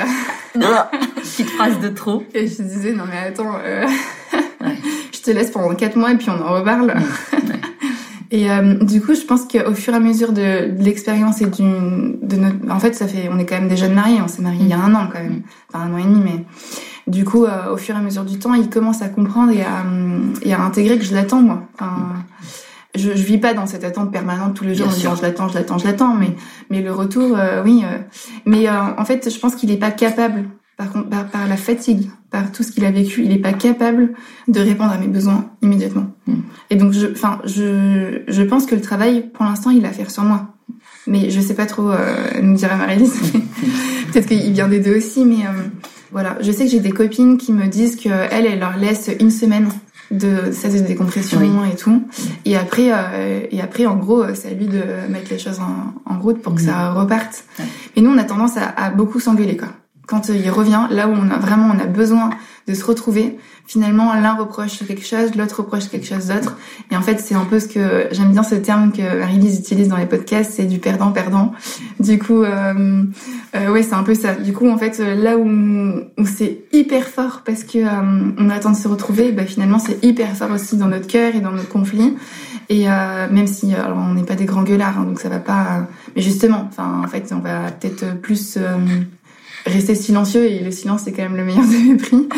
petite 1.16 1.50
phrase 1.50 1.80
de 1.80 1.88
trop. 1.88 2.24
Et 2.34 2.46
je 2.48 2.62
disais 2.62 2.92
non 2.92 3.04
mais 3.08 3.18
attends, 3.18 3.58
euh... 3.64 3.86
je 5.12 5.20
te 5.20 5.30
laisse 5.30 5.50
pendant 5.50 5.74
quatre 5.74 5.96
mois 5.96 6.12
et 6.12 6.16
puis 6.16 6.30
on 6.30 6.42
en 6.42 6.52
reparle. 6.52 6.94
Et 8.30 8.50
euh, 8.50 8.74
du 8.74 9.00
coup, 9.00 9.14
je 9.14 9.22
pense 9.22 9.44
qu'au 9.44 9.74
fur 9.74 9.92
et 9.92 9.96
à 9.96 10.00
mesure 10.00 10.32
de, 10.32 10.72
de 10.72 10.82
l'expérience 10.82 11.40
et 11.42 11.46
du, 11.46 11.62
de 11.62 12.36
notre, 12.36 12.56
en 12.70 12.80
fait, 12.80 12.94
ça 12.94 13.06
fait, 13.06 13.28
on 13.30 13.38
est 13.38 13.46
quand 13.46 13.54
même 13.54 13.68
des 13.68 13.76
jeunes 13.76 13.94
mariés. 13.94 14.20
On 14.20 14.28
s'est 14.28 14.42
mariés 14.42 14.62
il 14.62 14.68
y 14.68 14.72
a 14.72 14.78
un 14.78 14.94
an 14.94 15.08
quand 15.12 15.22
même, 15.22 15.42
enfin 15.72 15.84
un 15.84 15.94
an 15.94 15.98
et 15.98 16.02
demi, 16.02 16.20
mais 16.24 16.44
du 17.06 17.24
coup, 17.24 17.44
euh, 17.44 17.72
au 17.72 17.76
fur 17.76 17.94
et 17.94 17.98
à 17.98 18.00
mesure 18.00 18.24
du 18.24 18.38
temps, 18.38 18.54
il 18.54 18.68
commence 18.68 19.02
à 19.02 19.08
comprendre 19.08 19.52
et 19.52 19.62
à, 19.62 19.84
et 20.42 20.52
à 20.52 20.60
intégrer 20.60 20.98
que 20.98 21.04
je 21.04 21.14
l'attends 21.14 21.40
moi. 21.40 21.62
Enfin, 21.74 22.14
je, 22.94 23.10
je 23.10 23.22
vis 23.22 23.38
pas 23.38 23.54
dans 23.54 23.66
cette 23.66 23.84
attente 23.84 24.10
permanente 24.10 24.54
tous 24.54 24.64
les 24.64 24.74
jours 24.74 24.88
en 24.88 24.92
disant 24.92 25.14
je 25.14 25.22
l'attends, 25.22 25.48
je 25.48 25.54
l'attends, 25.54 25.78
je 25.78 25.84
l'attends, 25.84 26.14
mais 26.14 26.34
mais 26.70 26.82
le 26.82 26.92
retour, 26.92 27.36
euh, 27.36 27.62
oui. 27.64 27.82
Euh, 27.84 27.98
mais 28.44 28.68
en 28.68 29.04
fait, 29.04 29.30
je 29.32 29.38
pense 29.38 29.54
qu'il 29.54 29.70
est 29.70 29.76
pas 29.76 29.90
capable. 29.90 30.44
Par 30.76 30.90
contre, 30.90 31.08
par, 31.08 31.48
la 31.48 31.56
fatigue, 31.56 32.10
par 32.30 32.52
tout 32.52 32.62
ce 32.62 32.70
qu'il 32.70 32.84
a 32.84 32.90
vécu, 32.90 33.24
il 33.24 33.32
est 33.32 33.38
pas 33.38 33.54
capable 33.54 34.12
de 34.46 34.60
répondre 34.60 34.92
à 34.92 34.98
mes 34.98 35.06
besoins 35.06 35.46
immédiatement. 35.62 36.08
Hmm. 36.26 36.40
Et 36.68 36.76
donc, 36.76 36.92
je, 36.92 37.06
enfin, 37.06 37.40
je, 37.44 38.22
je 38.28 38.42
pense 38.42 38.66
que 38.66 38.74
le 38.74 38.82
travail, 38.82 39.30
pour 39.32 39.46
l'instant, 39.46 39.70
il 39.70 39.86
a 39.86 39.88
à 39.88 39.92
faire 39.92 40.10
sur 40.10 40.24
moi. 40.24 40.55
Mais 41.06 41.30
je 41.30 41.40
sais 41.40 41.54
pas 41.54 41.66
trop 41.66 41.92
nous 42.42 42.54
dire 42.54 42.72
à 42.72 42.76
Marie-Lise. 42.76 43.14
Peut-être 44.12 44.26
qu'il 44.26 44.52
vient 44.52 44.68
des 44.68 44.80
deux 44.80 44.96
aussi, 44.96 45.24
mais 45.24 45.44
voilà, 46.10 46.36
je 46.40 46.50
sais 46.50 46.64
que 46.64 46.70
j'ai 46.70 46.80
des 46.80 46.90
copines 46.90 47.38
qui 47.38 47.52
me 47.52 47.66
disent 47.66 47.96
que 47.96 48.08
elles, 48.08 48.46
elles 48.46 48.58
leur 48.58 48.76
laissent 48.76 49.10
une 49.20 49.30
semaine 49.30 49.68
de 50.10 50.52
ça 50.52 50.68
de 50.68 50.78
décompression 50.78 51.40
et 51.64 51.76
tout. 51.76 52.02
Et 52.44 52.56
après, 52.56 52.90
euh, 52.92 53.40
et 53.50 53.60
après, 53.60 53.86
en 53.86 53.96
gros, 53.96 54.24
c'est 54.34 54.48
à 54.48 54.52
lui 54.52 54.66
de 54.66 54.82
mettre 55.08 55.30
les 55.30 55.38
choses 55.38 55.60
en, 55.60 55.94
en 56.10 56.18
route 56.20 56.40
pour 56.42 56.54
que 56.54 56.60
ça 56.60 56.92
reparte. 56.92 57.44
Et 57.96 58.00
nous, 58.00 58.10
on 58.10 58.18
a 58.18 58.24
tendance 58.24 58.56
à, 58.56 58.66
à 58.66 58.90
beaucoup 58.90 59.20
s'engueuler, 59.20 59.56
quoi. 59.56 59.68
Quand 60.06 60.28
il 60.28 60.48
revient, 60.50 60.86
là 60.90 61.08
où 61.08 61.12
on 61.12 61.30
a 61.30 61.38
vraiment, 61.38 61.68
on 61.74 61.80
a 61.80 61.86
besoin 61.86 62.30
de 62.66 62.74
se 62.74 62.84
retrouver, 62.84 63.36
finalement 63.66 64.12
l'un 64.14 64.34
reproche 64.34 64.84
quelque 64.86 65.04
chose, 65.04 65.34
l'autre 65.36 65.58
reproche 65.60 65.88
quelque 65.88 66.06
chose 66.06 66.26
d'autre. 66.26 66.56
Et 66.90 66.96
en 66.96 67.02
fait, 67.02 67.20
c'est 67.20 67.34
un 67.34 67.44
peu 67.44 67.60
ce 67.60 67.68
que 67.68 68.08
j'aime 68.10 68.32
bien 68.32 68.42
ce 68.42 68.56
terme 68.56 68.92
que 68.92 69.18
Marie-Lise 69.18 69.58
utilise 69.60 69.88
dans 69.88 69.96
les 69.96 70.06
podcasts, 70.06 70.52
c'est 70.54 70.64
du 70.64 70.78
perdant-perdant. 70.78 71.52
Du 72.00 72.18
coup, 72.18 72.42
euh, 72.42 73.04
euh, 73.54 73.72
ouais, 73.72 73.82
c'est 73.82 73.94
un 73.94 74.02
peu 74.02 74.14
ça. 74.14 74.34
Du 74.34 74.52
coup, 74.52 74.68
en 74.68 74.78
fait, 74.78 74.98
là 74.98 75.36
où, 75.36 75.46
où 75.46 76.26
c'est 76.26 76.64
hyper 76.72 77.06
fort 77.06 77.42
parce 77.44 77.64
que 77.64 77.78
euh, 77.78 78.32
on 78.38 78.50
attend 78.50 78.72
de 78.72 78.76
se 78.76 78.88
retrouver, 78.88 79.32
bah, 79.32 79.44
finalement, 79.44 79.78
c'est 79.78 80.04
hyper 80.04 80.34
fort 80.36 80.50
aussi 80.50 80.76
dans 80.76 80.88
notre 80.88 81.06
cœur 81.06 81.34
et 81.34 81.40
dans 81.40 81.52
notre 81.52 81.68
conflit. 81.68 82.16
Et 82.68 82.90
euh, 82.90 83.28
même 83.30 83.46
si 83.46 83.72
alors 83.74 83.96
on 83.96 84.14
n'est 84.14 84.24
pas 84.24 84.34
des 84.34 84.44
grands 84.44 84.64
gueulards, 84.64 84.98
hein, 84.98 85.04
donc 85.04 85.20
ça 85.20 85.28
va 85.28 85.38
pas. 85.38 85.86
mais 86.16 86.22
justement, 86.22 86.66
enfin, 86.68 87.02
en 87.04 87.06
fait, 87.06 87.32
on 87.32 87.38
va 87.38 87.70
peut-être 87.70 88.20
plus 88.20 88.58
rester 89.66 89.94
silencieux 89.94 90.44
et 90.44 90.60
le 90.60 90.70
silence 90.70 91.02
c'est 91.04 91.12
quand 91.12 91.22
même 91.22 91.36
le 91.36 91.44
meilleur 91.44 91.66
des 91.68 91.78
mépris 91.78 92.28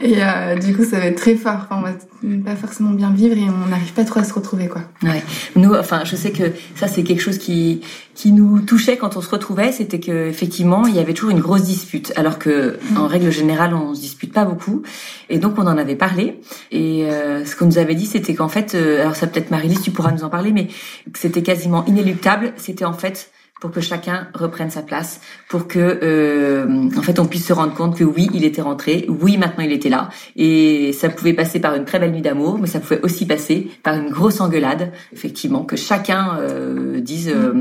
et 0.00 0.14
euh, 0.18 0.56
du 0.56 0.74
coup 0.74 0.84
ça 0.84 0.98
va 0.98 1.06
être 1.06 1.16
très 1.16 1.34
fort. 1.34 1.66
Enfin, 1.68 1.82
on 2.22 2.28
va 2.28 2.44
pas 2.44 2.56
forcément 2.56 2.90
bien 2.90 3.10
vivre 3.10 3.36
et 3.36 3.48
on 3.48 3.68
n'arrive 3.68 3.92
pas 3.92 4.04
trop 4.04 4.20
à 4.20 4.24
se 4.24 4.32
retrouver 4.32 4.68
quoi. 4.68 4.82
Ouais. 5.02 5.22
Nous 5.56 5.74
enfin 5.74 6.02
je 6.04 6.16
sais 6.16 6.30
que 6.30 6.52
ça 6.76 6.88
c'est 6.88 7.02
quelque 7.02 7.20
chose 7.20 7.38
qui 7.38 7.80
qui 8.14 8.32
nous 8.32 8.60
touchait 8.60 8.96
quand 8.96 9.16
on 9.16 9.20
se 9.20 9.28
retrouvait 9.28 9.72
c'était 9.72 10.00
que 10.00 10.28
effectivement 10.28 10.86
il 10.86 10.94
y 10.94 10.98
avait 10.98 11.14
toujours 11.14 11.30
une 11.30 11.40
grosse 11.40 11.64
dispute. 11.64 12.12
Alors 12.16 12.38
que 12.38 12.78
en 12.96 13.04
mm. 13.04 13.06
règle 13.06 13.30
générale 13.30 13.74
on 13.74 13.94
se 13.94 14.00
dispute 14.00 14.32
pas 14.32 14.44
beaucoup. 14.44 14.82
Et 15.28 15.38
donc 15.38 15.54
on 15.58 15.66
en 15.66 15.78
avait 15.78 15.96
parlé. 15.96 16.40
Et 16.70 17.04
euh, 17.04 17.44
ce 17.44 17.56
qu'on 17.56 17.66
nous 17.66 17.78
avait 17.78 17.94
dit 17.94 18.06
c'était 18.06 18.34
qu'en 18.34 18.48
fait 18.48 18.74
euh, 18.74 19.00
alors 19.00 19.16
ça 19.16 19.26
peut-être 19.26 19.50
Marie-Lise 19.50 19.82
tu 19.82 19.90
pourras 19.90 20.12
nous 20.12 20.24
en 20.24 20.30
parler 20.30 20.52
mais 20.52 20.68
c'était 21.14 21.42
quasiment 21.42 21.84
inéluctable. 21.86 22.52
C'était 22.56 22.84
en 22.84 22.92
fait 22.92 23.30
pour 23.60 23.70
que 23.70 23.80
chacun 23.80 24.28
reprenne 24.34 24.70
sa 24.70 24.82
place, 24.82 25.20
pour 25.48 25.66
que 25.66 25.78
euh, 25.78 26.88
en 26.96 27.02
fait 27.02 27.18
on 27.18 27.26
puisse 27.26 27.46
se 27.46 27.52
rendre 27.52 27.74
compte 27.74 27.96
que 27.96 28.04
oui, 28.04 28.28
il 28.32 28.44
était 28.44 28.62
rentré, 28.62 29.06
oui, 29.08 29.36
maintenant 29.36 29.64
il 29.64 29.72
était 29.72 29.88
là, 29.88 30.10
et 30.36 30.92
ça 30.92 31.08
pouvait 31.08 31.32
passer 31.32 31.60
par 31.60 31.74
une 31.74 31.84
très 31.84 31.98
belle 31.98 32.12
nuit 32.12 32.22
d'amour, 32.22 32.58
mais 32.58 32.66
ça 32.66 32.80
pouvait 32.80 33.00
aussi 33.02 33.26
passer 33.26 33.70
par 33.82 33.94
une 33.94 34.10
grosse 34.10 34.40
engueulade, 34.40 34.92
effectivement, 35.12 35.64
que 35.64 35.76
chacun 35.76 36.38
euh, 36.40 37.00
dise, 37.00 37.30
euh, 37.34 37.52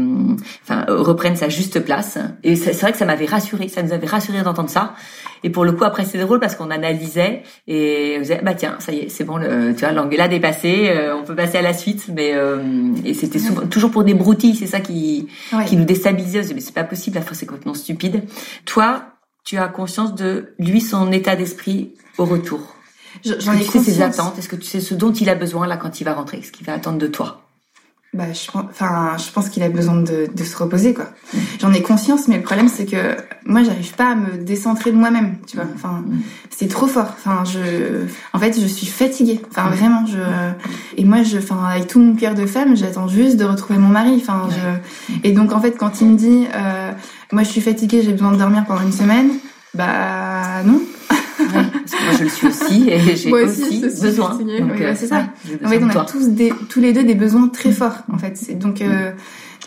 enfin 0.63 0.85
reprenne 0.87 1.35
sa 1.35 1.49
juste 1.49 1.79
place. 1.79 2.17
Et 2.43 2.55
c'est 2.55 2.73
vrai 2.73 2.91
que 2.91 2.97
ça 2.97 3.05
m'avait 3.05 3.25
rassuré, 3.25 3.67
ça 3.67 3.81
nous 3.81 3.93
avait 3.93 4.07
rassuré 4.07 4.41
d'entendre 4.43 4.69
ça. 4.69 4.93
Et 5.43 5.49
pour 5.49 5.65
le 5.65 5.71
coup, 5.71 5.83
après 5.83 6.05
c'est 6.05 6.17
drôle 6.17 6.39
parce 6.39 6.55
qu'on 6.55 6.71
analysait 6.71 7.43
et 7.67 8.15
on 8.17 8.21
disait 8.21 8.41
bah 8.43 8.53
tiens, 8.53 8.75
ça 8.79 8.91
y 8.91 8.99
est, 8.99 9.09
c'est 9.09 9.23
bon, 9.23 9.37
le, 9.37 9.73
tu 9.73 9.81
vois, 9.81 9.91
l'engueulade 9.91 10.33
est 10.33 10.39
passée, 10.39 10.91
on 11.13 11.23
peut 11.23 11.35
passer 11.35 11.57
à 11.57 11.61
la 11.61 11.73
suite, 11.73 12.09
mais 12.13 12.33
et 13.05 13.13
c'était 13.13 13.39
toujours 13.69 13.91
pour 13.91 14.03
des 14.03 14.13
broutilles, 14.13 14.55
c'est 14.55 14.67
ça 14.67 14.79
qui 14.79 15.27
qui 15.67 15.75
nous 15.77 15.85
déstabiliser, 15.85 16.53
mais 16.53 16.61
c'est 16.61 16.73
pas 16.73 16.83
possible, 16.83 17.15
la 17.15 17.21
fois 17.21 17.35
c'est 17.35 17.45
complètement 17.45 17.73
stupide. 17.73 18.23
Toi, 18.65 19.03
tu 19.43 19.57
as 19.57 19.67
conscience 19.67 20.15
de 20.15 20.53
lui, 20.59 20.81
son 20.81 21.11
état 21.11 21.35
d'esprit 21.35 21.93
au 22.17 22.25
retour? 22.25 22.75
J'en 23.23 23.53
ai 23.53 23.59
tu 23.63 23.71
sais 23.71 23.79
ses 23.79 24.01
attentes, 24.01 24.37
est-ce 24.37 24.49
que 24.49 24.55
tu 24.55 24.67
sais 24.67 24.79
ce 24.79 24.93
dont 24.93 25.11
il 25.11 25.29
a 25.29 25.35
besoin 25.35 25.65
là 25.67 25.77
quand 25.77 26.01
il 26.01 26.03
va 26.03 26.13
rentrer, 26.13 26.41
ce 26.41 26.51
qu'il 26.51 26.65
va 26.65 26.73
attendre 26.73 26.97
de 26.97 27.07
toi? 27.07 27.46
Bah, 28.13 28.31
je, 28.33 28.49
enfin, 28.57 29.15
je 29.17 29.31
pense 29.31 29.49
qu'il 29.49 29.61
a 29.63 29.69
besoin 29.69 30.01
de, 30.01 30.27
de, 30.33 30.43
se 30.43 30.57
reposer, 30.57 30.93
quoi. 30.93 31.05
J'en 31.59 31.73
ai 31.73 31.81
conscience, 31.81 32.27
mais 32.27 32.37
le 32.37 32.41
problème, 32.41 32.69
c'est 32.69 32.85
que 32.85 33.17
moi, 33.45 33.63
j'arrive 33.63 33.93
pas 33.95 34.11
à 34.11 34.15
me 34.15 34.37
décentrer 34.37 34.91
de 34.91 34.97
moi-même, 34.97 35.35
tu 35.45 35.57
vois. 35.57 35.65
Enfin, 35.75 36.03
c'est 36.49 36.67
trop 36.69 36.87
fort. 36.87 37.13
Enfin, 37.17 37.43
je, 37.45 38.05
en 38.33 38.39
fait, 38.39 38.59
je 38.59 38.65
suis 38.65 38.87
fatiguée. 38.87 39.41
Enfin, 39.49 39.69
vraiment, 39.69 40.05
je, 40.05 40.17
et 40.95 41.03
moi, 41.03 41.21
je, 41.23 41.37
enfin, 41.37 41.65
avec 41.65 41.87
tout 41.87 41.99
mon 41.99 42.15
cœur 42.15 42.33
de 42.33 42.45
femme, 42.45 42.77
j'attends 42.77 43.07
juste 43.07 43.37
de 43.37 43.45
retrouver 43.45 43.77
mon 43.77 43.89
mari. 43.89 44.15
Enfin, 44.15 44.47
je, 44.49 45.17
et 45.27 45.33
donc, 45.33 45.51
en 45.51 45.59
fait, 45.59 45.73
quand 45.73 46.01
il 46.01 46.07
me 46.07 46.17
dit, 46.17 46.47
euh, 46.55 46.91
moi, 47.31 47.43
je 47.43 47.49
suis 47.49 47.61
fatiguée, 47.61 48.01
j'ai 48.03 48.13
besoin 48.13 48.31
de 48.31 48.37
dormir 48.37 48.63
pendant 48.65 48.83
une 48.83 48.93
semaine, 48.93 49.31
bah, 49.73 50.63
non 50.65 50.81
parce 51.37 51.91
que 51.91 52.03
moi 52.03 52.13
je 52.17 52.23
le 52.23 52.29
suis 52.29 52.47
aussi 52.47 52.89
et 52.89 53.15
j'ai 53.15 53.31
aussi, 53.31 53.81
besoin. 53.81 54.37
Euh, 54.41 54.93
c'est 54.95 55.07
ça. 55.07 55.27
En 55.63 55.69
fait, 55.69 55.81
on 55.83 55.89
a 55.89 56.05
tous 56.05 56.29
des, 56.29 56.51
tous 56.69 56.79
les 56.79 56.93
deux 56.93 57.03
des 57.03 57.15
besoins 57.15 57.47
très 57.47 57.71
forts. 57.71 57.97
En 58.11 58.17
fait, 58.17 58.57
donc 58.57 58.81
euh, 58.81 59.11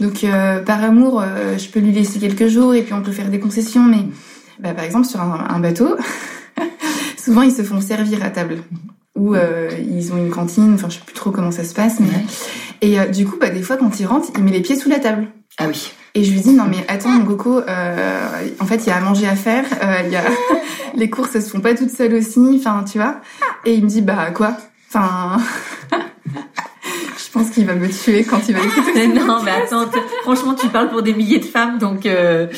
donc 0.00 0.24
euh, 0.24 0.60
par 0.62 0.82
amour, 0.82 1.22
je 1.56 1.68
peux 1.68 1.80
lui 1.80 1.92
laisser 1.92 2.18
quelques 2.18 2.48
jours 2.48 2.74
et 2.74 2.82
puis 2.82 2.92
on 2.92 3.02
peut 3.02 3.12
faire 3.12 3.28
des 3.28 3.40
concessions. 3.40 3.84
Mais 3.84 4.04
bah, 4.58 4.74
par 4.74 4.84
exemple 4.84 5.06
sur 5.06 5.20
un, 5.20 5.60
bateau, 5.60 5.96
souvent 7.16 7.42
ils 7.42 7.52
se 7.52 7.62
font 7.62 7.80
servir 7.80 8.24
à 8.24 8.30
table 8.30 8.58
ou 9.16 9.34
ils 9.34 10.12
ont 10.12 10.16
une 10.16 10.30
cantine. 10.30 10.74
Enfin, 10.74 10.88
je 10.88 10.96
sais 10.96 11.04
plus 11.04 11.14
trop 11.14 11.30
comment 11.30 11.50
ça 11.50 11.64
se 11.64 11.74
passe, 11.74 12.00
mais 12.00 12.08
et 12.82 12.96
du 13.10 13.26
coup, 13.26 13.36
bah 13.40 13.50
des 13.50 13.62
fois 13.62 13.76
quand 13.76 14.00
il 14.00 14.06
rentre, 14.06 14.28
il 14.36 14.44
met 14.44 14.50
les 14.50 14.60
pieds 14.60 14.76
sous 14.76 14.88
la 14.88 14.98
table. 14.98 15.28
Ah 15.58 15.66
oui. 15.68 15.92
Et 16.14 16.24
je 16.24 16.32
lui 16.32 16.40
dis 16.40 16.52
non 16.52 16.64
mais 16.68 16.84
attends 16.88 17.10
mon 17.10 17.24
coco, 17.24 17.60
euh, 17.60 18.48
en 18.58 18.66
fait 18.66 18.76
il 18.76 18.88
y 18.88 18.90
a 18.90 18.96
à 18.96 19.00
manger 19.00 19.28
à 19.28 19.36
faire, 19.36 19.64
euh, 19.82 20.02
il 20.04 20.10
y 20.10 20.16
a 20.16 20.24
les 20.94 21.08
courses 21.08 21.34
elles 21.34 21.42
se 21.42 21.50
font 21.50 21.60
pas 21.60 21.74
toutes 21.74 21.90
seules 21.90 22.14
aussi, 22.14 22.56
enfin 22.58 22.84
tu 22.84 22.98
vois. 22.98 23.20
Et 23.64 23.74
il 23.74 23.84
me 23.84 23.88
dit 23.88 24.02
bah 24.02 24.30
quoi, 24.32 24.56
enfin. 24.88 25.38
je 27.30 27.38
pense 27.38 27.50
qu'il 27.50 27.64
va 27.64 27.74
me 27.74 27.88
tuer 27.88 28.24
quand 28.24 28.40
il 28.48 28.54
va 28.56 28.60
écouter. 28.60 29.06
non, 29.06 29.40
mais 29.44 29.52
attends, 29.52 29.86
franchement, 30.22 30.54
tu 30.54 30.68
parles 30.68 30.90
pour 30.90 31.02
des 31.02 31.14
milliers 31.14 31.38
de 31.38 31.44
femmes, 31.44 31.78
donc 31.78 32.04
euh, 32.06 32.48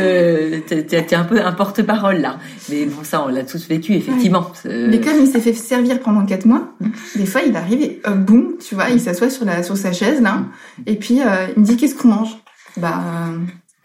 euh, 0.00 0.60
t'es 0.66 1.14
un 1.14 1.24
peu 1.24 1.44
un 1.44 1.52
porte-parole 1.52 2.16
là. 2.16 2.38
Mais 2.70 2.86
bon, 2.86 3.04
ça, 3.04 3.22
on 3.22 3.28
l'a 3.28 3.44
tous 3.44 3.68
vécu, 3.68 3.92
effectivement. 3.92 4.50
Mais 4.64 5.00
comme 5.00 5.18
il 5.20 5.26
s'est 5.26 5.40
fait 5.40 5.52
servir 5.52 6.00
pendant 6.00 6.24
quatre 6.24 6.46
mois, 6.46 6.72
des 7.14 7.26
fois, 7.26 7.42
il 7.46 7.54
arrive 7.56 7.82
et 7.82 8.00
hop, 8.06 8.16
boum, 8.16 8.54
tu 8.66 8.74
vois, 8.74 8.88
il 8.88 9.00
s'assoit 9.00 9.28
sur 9.28 9.44
la 9.44 9.62
sur 9.62 9.76
sa 9.76 9.92
chaise 9.92 10.22
là, 10.22 10.44
et 10.86 10.96
puis 10.96 11.20
euh, 11.20 11.48
il 11.54 11.60
me 11.60 11.66
dit 11.66 11.76
qu'est-ce 11.76 11.94
qu'on 11.94 12.08
mange? 12.08 12.41
Bah. 12.76 13.00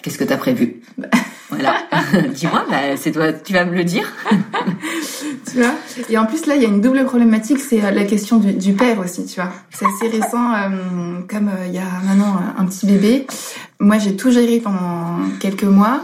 Qu'est-ce 0.01 0.17
que 0.17 0.23
t'as 0.23 0.37
prévu 0.37 0.81
Voilà. 1.49 1.77
Dis-moi, 2.33 2.65
bah, 2.69 2.97
c'est 2.97 3.11
toi, 3.11 3.31
tu 3.31 3.53
vas 3.53 3.63
me 3.63 3.73
le 3.73 3.83
dire. 3.83 4.11
tu 5.49 5.57
vois? 5.57 5.73
Et 6.09 6.17
en 6.17 6.25
plus, 6.25 6.45
là, 6.45 6.55
il 6.55 6.61
y 6.61 6.65
a 6.65 6.67
une 6.67 6.81
double 6.81 7.05
problématique, 7.05 7.59
c'est 7.59 7.83
euh, 7.83 7.91
la 7.91 8.03
question 8.03 8.37
du, 8.37 8.53
du 8.53 8.73
père 8.73 8.99
aussi, 8.99 9.25
tu 9.25 9.39
vois. 9.39 9.51
C'est 9.71 9.85
assez 9.85 10.09
récent, 10.09 10.53
euh, 10.53 11.21
comme 11.29 11.47
euh, 11.47 11.67
il 11.67 11.73
y 11.73 11.79
a 11.79 11.89
maintenant 12.05 12.39
un 12.57 12.65
petit 12.65 12.85
bébé. 12.85 13.27
Moi, 13.79 13.97
j'ai 13.97 14.15
tout 14.17 14.29
géré 14.29 14.59
pendant 14.59 15.19
quelques 15.39 15.63
mois. 15.63 16.01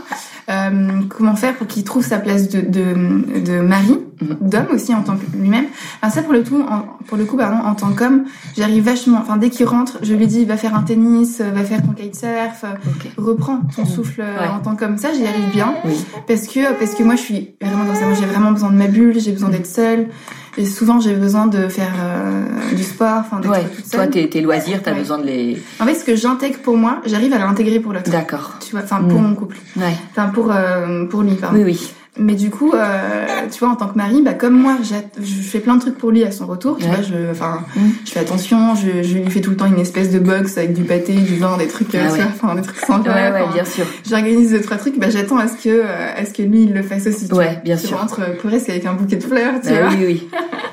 Euh, 0.50 0.70
comment 1.10 1.36
faire 1.36 1.56
pour 1.56 1.68
qu'il 1.68 1.84
trouve 1.86 2.06
sa 2.06 2.18
place 2.18 2.50
de, 2.50 2.60
de, 2.62 3.40
de 3.40 3.60
mari, 3.62 3.98
Mhm. 4.22 4.38
d'homme 4.50 4.68
aussi 4.74 4.94
en 4.94 5.02
tant 5.02 5.16
que 5.16 5.26
lui-même? 5.38 5.66
Enfin, 6.02 6.14
ça 6.14 6.22
pour 6.22 6.34
le 6.34 6.44
tout, 6.44 6.62
en, 6.70 6.80
pour 7.08 7.18
le 7.18 7.26
coup, 7.26 7.38
pardon, 7.38 7.66
en 7.66 7.76
tant 7.76 7.92
qu'homme, 7.94 8.26
j'arrive 8.58 8.84
vachement. 8.84 9.20
Enfin, 9.22 9.38
dès 9.38 9.50
qu'il 9.50 9.66
rentre, 9.66 10.00
je 10.02 10.14
lui 10.14 10.28
dis 10.28 10.44
va 10.46 10.58
faire 10.58 10.76
un 10.76 10.84
tennis, 10.84 11.40
euh, 11.42 11.50
va 11.52 11.64
faire 11.64 11.82
ton 11.82 11.94
kitesurf, 11.94 12.64
euh, 12.66 12.68
Ok. 12.88 13.12
reprends 13.18 13.60
ton 13.76 13.86
souffle 13.86 14.22
Ouais. 14.22 14.48
en 14.48 14.60
tant 14.60 14.76
qu'homme. 14.76 14.98
Ça, 14.98 15.10
j'y 15.14 15.26
arrive 15.26 15.50
bien 15.54 15.74
Oui. 15.86 15.94
parce 16.28 16.48
que 16.48 16.74
parce 16.78 16.94
que 16.94 17.04
moi, 17.04 17.16
je 17.16 17.22
suis 17.22 17.56
vraiment 17.62 17.86
dans 17.86 17.96
ça. 17.96 18.06
Moi, 18.06 18.16
j'ai 18.20 18.26
vraiment 18.26 18.52
besoin 18.52 18.70
de 18.70 18.78
ma 18.78 18.88
bulle, 18.88 19.20
j'ai 19.20 19.32
besoin 19.32 19.50
d'être 19.50 19.66
seule. 19.68 20.08
Et 20.58 20.66
souvent, 20.66 21.00
j'ai 21.00 21.16
besoin 21.16 21.48
de 21.48 21.68
faire 21.68 21.94
euh, 22.00 22.76
du 22.76 22.84
sport, 22.84 23.22
enfin, 23.22 23.42
Ouais. 23.50 23.64
toute 23.76 23.90
Toi, 23.90 24.08
tes 24.08 24.42
loisirs, 24.42 24.82
t'as 24.84 24.92
Ouais. 24.94 25.00
besoin 25.00 25.18
de 25.18 25.26
les. 25.26 25.62
En 25.80 25.86
fait, 25.86 25.96
ce 25.96 26.04
que 26.06 26.16
j'intègre 26.16 26.60
pour 26.60 26.78
moi, 26.78 27.02
j'arrive 27.06 27.34
à 27.34 27.40
l'intégrer 27.40 27.80
pour 27.80 27.92
l'autre. 27.94 28.12
D'accord. 28.12 28.58
Tu 28.60 28.72
vois, 28.72 28.82
enfin, 28.84 29.02
pour 29.04 29.20
Mm. 29.20 29.24
mon 29.24 29.36
couple. 29.36 29.58
Ouais. 29.78 29.96
Enfin, 30.12 30.30
pour, 30.30 30.52
euh, 30.52 31.06
pour 31.06 31.22
lui, 31.24 31.36
pardon. 31.36 31.58
Oui, 31.58 31.64
oui. 31.64 31.94
Mais 32.20 32.36
du 32.36 32.52
coup, 32.52 32.72
euh, 32.76 33.26
tu 33.52 33.58
vois, 33.60 33.70
en 33.70 33.76
tant 33.76 33.88
que 33.88 33.98
mari, 33.98 34.22
bah, 34.24 34.34
comme 34.34 34.54
moi, 34.54 34.78
je 34.84 35.24
fais 35.26 35.60
plein 35.60 35.76
de 35.78 35.82
trucs 35.82 35.98
pour 35.98 36.12
lui 36.12 36.24
à 36.24 36.32
son 36.32 36.46
retour. 36.46 36.78
Tu 36.78 36.84
Ouais. 36.86 36.92
vois, 36.92 37.02
je, 37.02 37.32
enfin, 37.32 37.62
Mm. 37.76 37.80
je 38.06 38.12
fais 38.12 38.20
attention, 38.20 38.76
je, 38.76 39.02
je 39.02 39.18
lui 39.18 39.32
fais 39.32 39.42
tout 39.42 39.50
le 39.50 39.56
temps 39.58 39.66
une 39.66 39.80
espèce 39.80 40.12
de 40.12 40.20
box 40.20 40.58
avec 40.60 40.74
du 40.74 40.84
pâté, 40.84 41.14
du 41.16 41.38
vin, 41.38 41.58
des 41.58 41.66
trucs, 41.68 41.96
euh, 41.96 42.02
Ah 42.04 42.08
tu 42.08 42.12
ouais. 42.14 42.18
vois, 42.20 42.32
enfin, 42.50 42.56
des 42.56 42.62
trucs 42.62 42.78
sympas. 42.78 43.10
Ouais, 43.12 43.32
ouais, 43.32 43.54
bien 43.54 43.66
sûr. 43.66 43.86
J'organise 44.08 44.52
deux, 44.52 44.62
trois 44.62 44.78
trucs, 44.78 45.00
bah, 45.00 45.10
j'attends 45.10 45.38
à 45.38 45.48
ce 45.48 45.54
que, 45.54 45.70
euh, 45.70 46.14
à 46.16 46.24
ce 46.26 46.34
que 46.34 46.44
lui, 46.44 46.64
il 46.64 46.74
le 46.74 46.84
fasse 46.84 47.08
aussi. 47.08 47.28
tu 47.28 47.34
Ouais, 47.34 47.46
vois. 47.46 47.54
bien 47.64 47.78
Tu 47.78 47.88
sûr. 47.88 47.98
rentres 47.98 48.20
euh, 48.20 48.36
presque 48.38 48.70
avec 48.70 48.86
un 48.86 48.94
bouquet 48.94 49.16
de 49.16 49.24
fleurs, 49.24 49.54
tu 49.62 49.70
Ah 49.70 49.82
vois. 49.88 49.90
oui, 49.98 50.06
oui. 50.06 50.30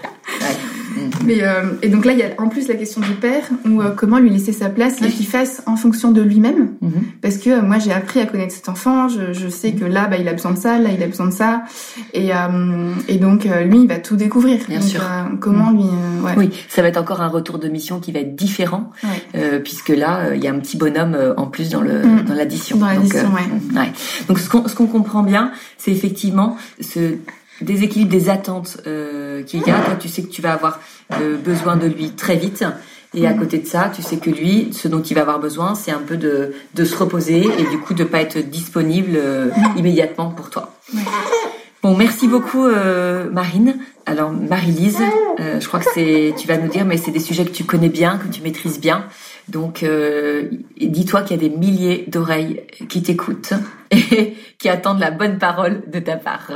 Mais, 1.24 1.42
euh, 1.42 1.62
et 1.82 1.88
donc 1.88 2.04
là, 2.04 2.12
il 2.12 2.18
y 2.18 2.22
a 2.22 2.30
en 2.38 2.48
plus 2.48 2.68
la 2.68 2.74
question 2.74 3.00
du 3.00 3.12
père, 3.12 3.44
ou 3.66 3.82
euh, 3.82 3.90
comment 3.94 4.18
lui 4.18 4.30
laisser 4.30 4.52
sa 4.52 4.68
place 4.70 5.00
et 5.02 5.08
qu'il 5.08 5.26
fasse 5.26 5.62
en 5.66 5.76
fonction 5.76 6.10
de 6.12 6.22
lui-même. 6.22 6.72
Mhm. 6.80 6.92
Parce 7.20 7.36
que 7.38 7.50
euh, 7.50 7.62
moi, 7.62 7.78
j'ai 7.78 7.92
appris 7.92 8.20
à 8.20 8.26
connaître 8.26 8.54
cet 8.54 8.68
enfant. 8.68 9.08
Je, 9.08 9.32
je 9.32 9.48
sais 9.48 9.72
que 9.72 9.84
là, 9.84 10.06
bah, 10.08 10.16
il 10.18 10.26
a 10.28 10.32
besoin 10.32 10.52
de 10.52 10.58
ça, 10.58 10.78
là, 10.78 10.90
il 10.96 11.02
a 11.02 11.06
besoin 11.06 11.26
de 11.26 11.32
ça. 11.32 11.62
Et, 12.14 12.34
euh, 12.34 12.92
et 13.08 13.16
donc, 13.18 13.46
euh, 13.46 13.62
lui, 13.64 13.82
il 13.82 13.88
va 13.88 13.98
tout 13.98 14.16
découvrir. 14.16 14.60
Bien 14.68 14.80
donc, 14.80 14.88
sûr. 14.88 15.02
comment 15.40 15.70
lui... 15.70 15.82
euh, 15.84 16.26
ouais. 16.26 16.32
Oui, 16.36 16.50
ça 16.68 16.82
va 16.82 16.88
être 16.88 16.96
encore 16.98 17.20
un 17.20 17.28
retour 17.28 17.58
de 17.58 17.68
mission 17.68 18.00
qui 18.00 18.12
va 18.12 18.20
être 18.20 18.34
différent, 18.34 18.90
Ouais. 19.02 19.08
euh, 19.36 19.58
puisque 19.60 19.90
là, 19.90 20.34
il 20.34 20.42
y 20.42 20.48
a 20.48 20.52
un 20.52 20.58
petit 20.58 20.76
bonhomme 20.76 21.14
euh, 21.14 21.34
en 21.36 21.46
plus 21.46 21.70
dans 21.70 21.80
le 21.82 22.00
Mm. 22.00 22.22
dans 22.26 22.34
l'addition. 22.34 22.78
Dans 22.78 22.86
l'addition, 22.86 23.28
ouais. 23.34 23.78
ouais. 23.80 23.92
Donc 24.28 24.38
ce 24.38 24.48
qu'on 24.48 24.66
ce 24.68 24.74
qu'on 24.74 24.86
comprend 24.86 25.22
bien, 25.22 25.52
c'est 25.76 25.90
effectivement 25.92 26.56
ce 26.80 27.14
déséquilibre 27.60 28.10
des 28.10 28.28
attentes 28.28 28.78
euh, 28.86 29.42
qu'il 29.42 29.60
y 29.66 29.70
a. 29.70 29.80
Toi, 29.80 29.96
tu 29.98 30.08
sais 30.08 30.22
que 30.22 30.28
tu 30.28 30.42
vas 30.42 30.52
avoir 30.52 30.80
euh, 31.12 31.36
besoin 31.36 31.76
de 31.76 31.86
lui 31.86 32.10
très 32.10 32.36
vite. 32.36 32.64
Et 33.12 33.26
à 33.26 33.32
côté 33.32 33.58
de 33.58 33.66
ça, 33.66 33.90
tu 33.94 34.02
sais 34.02 34.18
que 34.18 34.30
lui, 34.30 34.68
ce 34.72 34.86
dont 34.86 35.02
il 35.02 35.14
va 35.14 35.22
avoir 35.22 35.40
besoin, 35.40 35.74
c'est 35.74 35.90
un 35.90 35.98
peu 35.98 36.16
de, 36.16 36.52
de 36.74 36.84
se 36.84 36.96
reposer 36.96 37.40
et 37.40 37.64
du 37.70 37.78
coup 37.78 37.92
de 37.92 38.04
pas 38.04 38.20
être 38.20 38.38
disponible 38.38 39.16
euh, 39.16 39.48
immédiatement 39.76 40.30
pour 40.30 40.48
toi. 40.48 40.72
Bon, 41.82 41.96
merci 41.96 42.28
beaucoup 42.28 42.66
euh, 42.66 43.30
Marine. 43.30 43.78
Alors 44.04 44.32
Marie-Lise, 44.32 45.00
euh, 45.40 45.60
je 45.60 45.66
crois 45.66 45.80
que 45.80 45.90
c'est, 45.94 46.34
tu 46.36 46.46
vas 46.46 46.58
nous 46.58 46.68
dire, 46.68 46.84
mais 46.84 46.98
c'est 46.98 47.10
des 47.10 47.20
sujets 47.20 47.44
que 47.46 47.52
tu 47.52 47.64
connais 47.64 47.88
bien, 47.88 48.18
que 48.18 48.28
tu 48.28 48.42
maîtrises 48.42 48.80
bien. 48.80 49.06
Donc 49.48 49.82
euh, 49.82 50.50
dis-toi 50.78 51.22
qu'il 51.22 51.40
y 51.40 51.46
a 51.46 51.48
des 51.48 51.56
milliers 51.56 52.04
d'oreilles 52.06 52.62
qui 52.90 53.02
t'écoutent 53.02 53.54
et 53.90 54.36
qui 54.58 54.68
attendent 54.68 55.00
la 55.00 55.10
bonne 55.10 55.38
parole 55.38 55.82
de 55.86 56.00
ta 56.00 56.16
part. 56.16 56.50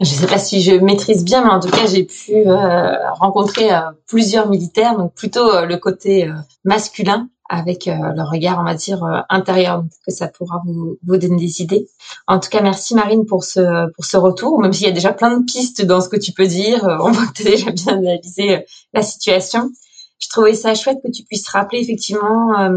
Je 0.00 0.08
sais 0.08 0.26
pas 0.26 0.38
si 0.38 0.62
je 0.62 0.72
maîtrise 0.72 1.24
bien, 1.24 1.44
mais 1.44 1.50
en 1.50 1.60
tout 1.60 1.68
cas, 1.68 1.84
j'ai 1.86 2.04
pu 2.04 2.32
euh, 2.32 3.12
rencontrer 3.12 3.70
euh, 3.70 3.80
plusieurs 4.06 4.48
militaires, 4.48 4.96
donc 4.96 5.12
plutôt 5.14 5.46
euh, 5.46 5.66
le 5.66 5.76
côté 5.76 6.26
euh, 6.26 6.32
masculin 6.64 7.28
avec 7.50 7.86
euh, 7.86 7.92
le 8.16 8.22
regard, 8.22 8.58
on 8.60 8.64
va 8.64 8.74
dire, 8.74 9.04
euh, 9.04 9.20
intérieur, 9.28 9.84
que 10.06 10.12
ça 10.12 10.28
pourra 10.28 10.62
vous, 10.64 10.96
vous 11.06 11.16
donner 11.18 11.36
des 11.36 11.60
idées. 11.60 11.86
En 12.26 12.40
tout 12.40 12.48
cas, 12.48 12.62
merci 12.62 12.94
Marine 12.94 13.26
pour 13.26 13.44
ce 13.44 13.92
pour 13.92 14.06
ce 14.06 14.16
retour, 14.16 14.58
même 14.60 14.72
s'il 14.72 14.86
y 14.86 14.90
a 14.90 14.92
déjà 14.94 15.12
plein 15.12 15.36
de 15.36 15.44
pistes 15.44 15.84
dans 15.84 16.00
ce 16.00 16.08
que 16.08 16.16
tu 16.16 16.32
peux 16.32 16.46
dire. 16.46 16.82
on 17.02 17.10
voit 17.10 17.26
que 17.26 17.42
tu 17.42 17.48
as 17.48 17.50
déjà 17.50 17.70
bien 17.70 17.98
analysé 17.98 18.64
la 18.94 19.02
situation. 19.02 19.70
Je 20.18 20.28
trouvais 20.30 20.54
ça 20.54 20.74
chouette 20.74 20.98
que 21.04 21.10
tu 21.10 21.24
puisses 21.24 21.48
rappeler 21.48 21.80
effectivement 21.80 22.70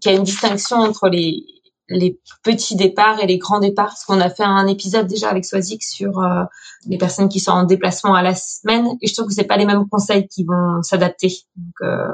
qu'il 0.00 0.12
y 0.12 0.14
a 0.14 0.18
une 0.18 0.24
distinction 0.24 0.78
entre 0.78 1.08
les 1.08 1.44
les 1.88 2.18
petits 2.42 2.76
départs 2.76 3.20
et 3.22 3.26
les 3.26 3.38
grands 3.38 3.60
départs. 3.60 3.86
Parce 3.86 4.04
qu'on 4.04 4.20
a 4.20 4.30
fait 4.30 4.44
un 4.44 4.66
épisode 4.66 5.06
déjà 5.06 5.30
avec 5.30 5.44
Swazik 5.44 5.82
sur 5.82 6.18
euh, 6.20 6.44
les 6.86 6.98
personnes 6.98 7.28
qui 7.28 7.40
sont 7.40 7.52
en 7.52 7.64
déplacement 7.64 8.14
à 8.14 8.22
la 8.22 8.34
semaine. 8.34 8.86
Et 9.02 9.06
je 9.06 9.14
trouve 9.14 9.28
que 9.28 9.34
c'est 9.34 9.44
pas 9.44 9.56
les 9.56 9.66
mêmes 9.66 9.88
conseils 9.88 10.26
qui 10.28 10.44
vont 10.44 10.82
s'adapter. 10.82 11.32
Donc, 11.56 11.74
euh, 11.82 12.12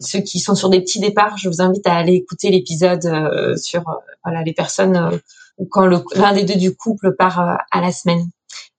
ceux 0.00 0.20
qui 0.20 0.40
sont 0.40 0.54
sur 0.54 0.68
des 0.68 0.80
petits 0.80 1.00
départs, 1.00 1.36
je 1.38 1.48
vous 1.48 1.60
invite 1.60 1.86
à 1.86 1.94
aller 1.94 2.14
écouter 2.14 2.50
l'épisode 2.50 3.06
euh, 3.06 3.56
sur 3.56 3.84
voilà 4.24 4.42
les 4.42 4.52
personnes 4.52 5.20
quand 5.70 5.86
l'un 5.86 6.32
des 6.32 6.44
deux 6.44 6.56
du 6.56 6.74
couple 6.74 7.14
part 7.14 7.58
à 7.70 7.80
la 7.80 7.92
semaine. 7.92 8.30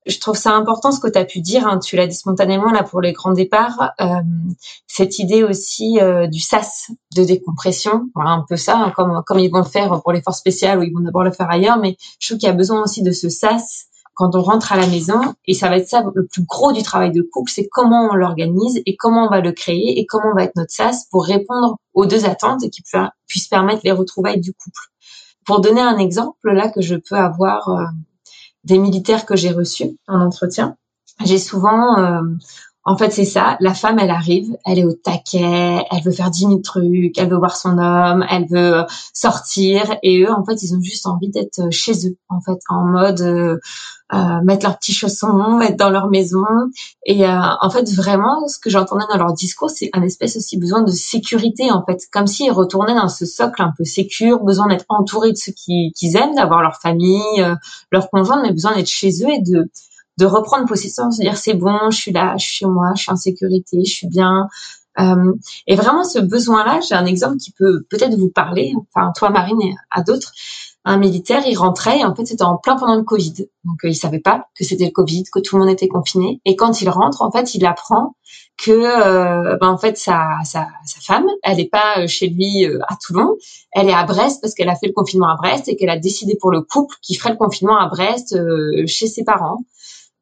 Je 0.06 0.20
trouve 0.20 0.36
ça 0.38 0.52
important 0.54 0.92
ce 0.92 1.00
que 1.00 1.08
tu 1.08 1.18
as 1.18 1.26
pu 1.26 1.40
dire, 1.42 1.68
hein, 1.68 1.80
tu 1.80 1.96
l'as 1.96 2.06
dit 2.06 2.16
spontanément 2.16 2.72
là 2.72 2.84
pour 2.84 3.02
les 3.02 3.12
grands 3.12 3.34
départs, 3.34 3.92
euh, 4.00 4.06
cette 4.88 5.18
idée 5.20 5.44
aussi 5.44 6.00
euh, 6.00 6.28
du 6.28 6.40
sas 6.40 6.92
de 7.16 7.24
décompression, 7.24 8.04
voilà, 8.14 8.32
un 8.32 8.46
peu 8.48 8.56
ça, 8.56 8.78
hein, 8.78 8.94
comme 8.96 9.24
comme 9.26 9.40
ils 9.40 9.50
vont 9.52 9.60
le 9.60 9.66
faire 9.66 10.02
pour 10.02 10.12
les 10.12 10.22
forces 10.22 10.40
spéciales 10.40 10.80
ou 10.80 10.84
ils 10.84 10.94
vont 10.94 11.02
d'abord 11.02 11.24
le 11.24 11.32
faire 11.32 11.50
ailleurs, 11.50 11.78
mais 11.78 11.98
je 12.20 12.28
trouve 12.28 12.38
qu'il 12.38 12.48
y 12.48 12.52
a 12.52 12.56
besoin 12.56 12.84
aussi 12.84 13.02
de 13.02 13.12
ce 13.12 13.30
sas 13.30 13.86
quand 14.14 14.34
on 14.36 14.42
rentre 14.42 14.72
à 14.72 14.78
la 14.78 14.88
maison. 14.88 15.20
Et 15.46 15.54
ça 15.54 15.70
va 15.70 15.78
être 15.78 15.90
ça 15.90 16.04
le 16.14 16.26
plus 16.26 16.44
gros 16.46 16.72
du 16.72 16.84
travail 16.84 17.12
de 17.12 17.22
couple, 17.22 17.52
c'est 17.52 17.68
comment 17.68 18.10
on 18.12 18.16
l'organise 18.16 18.82
et 18.86 18.96
comment 18.96 19.26
on 19.26 19.30
va 19.30 19.42
le 19.42 19.52
créer 19.52 20.00
et 20.00 20.06
comment 20.06 20.34
va 20.34 20.44
être 20.44 20.56
notre 20.56 20.72
sas 20.72 21.06
pour 21.12 21.26
répondre 21.26 21.78
aux 21.94 22.06
deux 22.06 22.26
attentes 22.26 22.64
et 22.64 22.70
qui 22.70 22.82
pu- 22.82 22.98
puissent 23.28 23.48
permettre 23.48 23.82
les 23.84 23.92
retrouvailles 23.92 24.40
du 24.40 24.54
couple. 24.54 24.82
Pour 25.46 25.62
donner 25.62 25.82
un 25.82 25.98
exemple 25.98 26.52
là 26.52 26.70
que 26.70 26.82
je 26.82 26.96
peux 26.96 27.16
avoir 27.16 27.70
euh, 27.70 27.84
des 28.66 28.78
militaires 28.78 29.26
que 29.26 29.36
j'ai 29.36 29.52
reçus 29.52 29.98
en 30.08 30.22
entretien, 30.22 30.76
j'ai 31.24 31.38
souvent 31.38 31.98
euh, 32.00 32.22
en 32.88 32.98
fait, 32.98 33.10
c'est 33.12 33.26
ça. 33.26 33.58
La 33.62 33.74
femme, 33.74 33.98
elle 33.98 34.12
arrive, 34.12 34.56
elle 34.64 34.78
est 34.78 34.84
au 34.86 34.94
taquet, 34.94 35.84
elle 35.90 36.04
veut 36.04 36.12
faire 36.12 36.30
10 36.30 36.40
000 36.42 36.60
trucs, 36.60 37.18
elle 37.18 37.30
veut 37.30 37.38
voir 37.38 37.56
son 37.58 37.80
homme, 37.80 38.24
elle 38.30 38.46
veut 38.48 38.78
euh, 38.82 38.84
sortir. 39.12 39.96
Et 40.04 40.22
eux, 40.22 40.32
en 40.32 40.46
fait, 40.46 40.62
ils 40.62 40.76
ont 40.76 40.82
juste 40.82 41.08
envie 41.08 41.30
d'être 41.32 41.60
euh, 41.62 41.72
chez 41.72 41.94
eux, 42.08 42.16
en 42.30 42.42
fait, 42.42 42.60
en 42.70 42.84
mode 42.86 43.22
euh, 43.22 43.58
euh, 44.14 44.42
mettre 44.44 44.68
leurs 44.68 44.78
petits 44.78 44.94
chaussons, 44.94 45.60
être 45.62 45.78
dans 45.78 45.90
leur 45.90 46.10
maison. 46.12 46.46
Et 47.08 47.26
euh, 47.28 47.40
en 47.60 47.72
fait, 47.72 47.90
vraiment, 47.92 48.48
ce 48.48 48.60
que 48.60 48.70
j'entendais 48.70 49.06
dans 49.10 49.18
leur 49.18 49.34
discours, 49.34 49.72
c'est 49.72 49.90
un 49.94 50.04
espèce 50.04 50.38
aussi 50.38 50.60
besoin 50.60 50.84
de 50.84 50.92
sécurité, 50.92 51.72
en 51.72 51.84
fait, 51.84 52.02
comme 52.14 52.28
s'ils 52.28 52.52
retournaient 52.52 52.94
dans 52.94 53.10
ce 53.10 53.26
socle 53.26 53.64
un 53.64 53.74
peu 53.76 53.84
sécure, 53.84 54.44
besoin 54.44 54.68
d'être 54.68 54.86
entourés 54.90 55.32
de 55.32 55.38
ceux 55.38 55.54
qui- 55.54 55.92
qu'ils 55.96 56.16
aiment, 56.18 56.36
d'avoir 56.36 56.62
leur 56.62 56.76
famille, 56.80 57.44
leur 57.92 58.12
conjoint, 58.12 58.44
mais 58.44 58.52
besoin 58.52 58.76
d'être 58.76 58.90
chez 58.90 59.10
eux 59.24 59.30
et 59.34 59.42
de 59.42 59.72
de 60.18 60.26
reprendre 60.26 60.66
possession, 60.66 61.12
se 61.12 61.22
dire 61.22 61.38
c'est 61.38 61.54
bon, 61.54 61.90
je 61.90 61.98
suis 61.98 62.12
là, 62.12 62.36
je 62.38 62.46
suis 62.46 62.56
chez 62.56 62.66
moi, 62.66 62.92
je 62.96 63.04
suis 63.04 63.12
en 63.12 63.16
sécurité, 63.16 63.84
je 63.86 63.92
suis 63.92 64.08
bien. 64.08 64.48
Euh, 65.00 65.34
et 65.68 65.76
vraiment 65.76 66.06
ce 66.06 66.20
besoin-là, 66.20 66.80
j'ai 66.88 66.96
un 66.96 67.06
exemple 67.06 67.38
qui 67.38 67.52
peut 67.52 67.84
peut-être 67.90 68.16
vous 68.16 68.30
parler, 68.30 68.74
enfin 68.94 69.12
toi 69.16 69.30
Marine 69.30 69.62
et 69.62 69.76
à 69.92 70.04
d'autres. 70.04 70.32
Un 70.88 70.98
militaire, 70.98 71.42
il 71.48 71.58
rentrait 71.58 72.00
et 72.00 72.06
en 72.06 72.14
fait 72.14 72.26
c'était 72.26 72.44
en 72.44 72.58
plein 72.58 72.76
pendant 72.76 72.96
le 72.96 73.04
Covid, 73.04 73.48
donc 73.64 73.84
euh, 73.84 73.90
il 73.90 73.96
savait 73.96 74.20
pas 74.20 74.48
que 74.58 74.64
c'était 74.64 74.86
le 74.86 74.92
Covid, 74.92 75.24
que 75.34 75.40
tout 75.40 75.58
le 75.58 75.64
monde 75.64 75.74
était 75.74 75.88
confiné. 75.88 76.40
Et 76.46 76.56
quand 76.56 76.82
il 76.82 76.90
rentre, 76.90 77.24
en 77.24 77.32
fait, 77.32 77.56
il 77.56 77.66
apprend 77.66 78.16
que 78.58 78.72
euh, 78.72 79.58
ben, 79.58 79.68
en 79.68 79.78
fait 79.78 79.98
sa, 79.98 80.40
sa, 80.46 80.68
sa 80.86 81.02
femme, 81.02 81.26
elle 81.44 81.58
n'est 81.58 81.68
pas 81.68 82.00
euh, 82.00 82.08
chez 82.08 82.28
lui 82.28 82.66
euh, 82.66 82.80
à 82.88 82.96
Toulon, 82.96 83.36
elle 83.72 83.90
est 83.90 83.94
à 83.94 84.04
Brest 84.06 84.42
parce 84.42 84.54
qu'elle 84.54 84.70
a 84.70 84.76
fait 84.76 84.88
le 84.88 84.94
confinement 84.94 85.28
à 85.28 85.36
Brest 85.36 85.68
et 85.68 85.76
qu'elle 85.76 85.90
a 85.90 85.98
décidé 85.98 86.38
pour 86.40 86.52
le 86.52 86.62
couple 86.62 86.96
qu'il 87.02 87.18
ferait 87.18 87.32
le 87.32 87.38
confinement 87.38 87.78
à 87.78 87.88
Brest 87.88 88.34
euh, 88.34 88.86
chez 88.88 89.08
ses 89.08 89.24
parents 89.24 89.64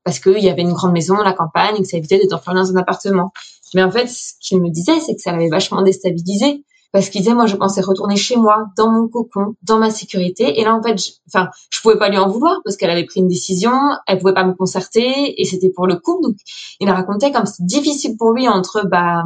parce 0.04 0.20
qu'il 0.20 0.40
y 0.40 0.50
avait 0.50 0.62
une 0.62 0.74
grande 0.74 0.94
maison 0.94 1.16
la 1.16 1.34
campagne 1.34 1.76
et 1.78 1.82
que 1.82 1.88
ça 1.88 1.98
évitait 1.98 2.18
d'être 2.18 2.34
enfermé 2.34 2.60
dans 2.60 2.72
un 2.72 2.76
appartement. 2.76 3.32
Mais 3.74 3.84
en 3.84 3.92
fait, 3.92 4.08
ce 4.08 4.34
qu'il 4.40 4.62
me 4.62 4.70
disait, 4.70 5.00
c'est 5.00 5.16
que 5.16 5.22
ça 5.22 5.32
l'avait 5.32 5.50
vachement 5.50 5.82
déstabilisé. 5.82 6.64
Parce 6.92 7.10
qu'il 7.10 7.22
disait, 7.22 7.34
moi, 7.34 7.48
je 7.48 7.56
pensais 7.56 7.82
retourner 7.82 8.16
chez 8.16 8.36
moi, 8.36 8.68
dans 8.78 8.92
mon 8.92 9.08
cocon, 9.08 9.56
dans 9.64 9.80
ma 9.80 9.90
sécurité. 9.90 10.60
Et 10.60 10.64
là, 10.64 10.76
en 10.76 10.84
fait, 10.84 10.96
je, 10.96 11.10
enfin, 11.28 11.50
je 11.72 11.82
pouvais 11.82 11.98
pas 11.98 12.08
lui 12.08 12.20
en 12.20 12.30
vouloir 12.30 12.60
parce 12.64 12.78
qu'elle 12.78 12.92
avait 12.92 13.06
pris 13.06 13.20
une 13.20 13.28
décision, 13.28 13.74
elle 14.06 14.20
pouvait 14.20 14.36
pas 14.36 14.44
me 14.44 14.54
concerter 14.54 15.42
et 15.42 15.44
c'était 15.44 15.72
pour 15.72 15.88
le 15.88 15.96
couple. 15.96 16.22
Donc, 16.22 16.36
il 16.80 16.88
a 16.88 16.94
raconté 16.94 17.32
comme 17.32 17.48
c'est 17.48 17.66
difficile 17.66 18.16
pour 18.16 18.32
lui 18.34 18.48
entre, 18.48 18.86
bah, 18.88 19.24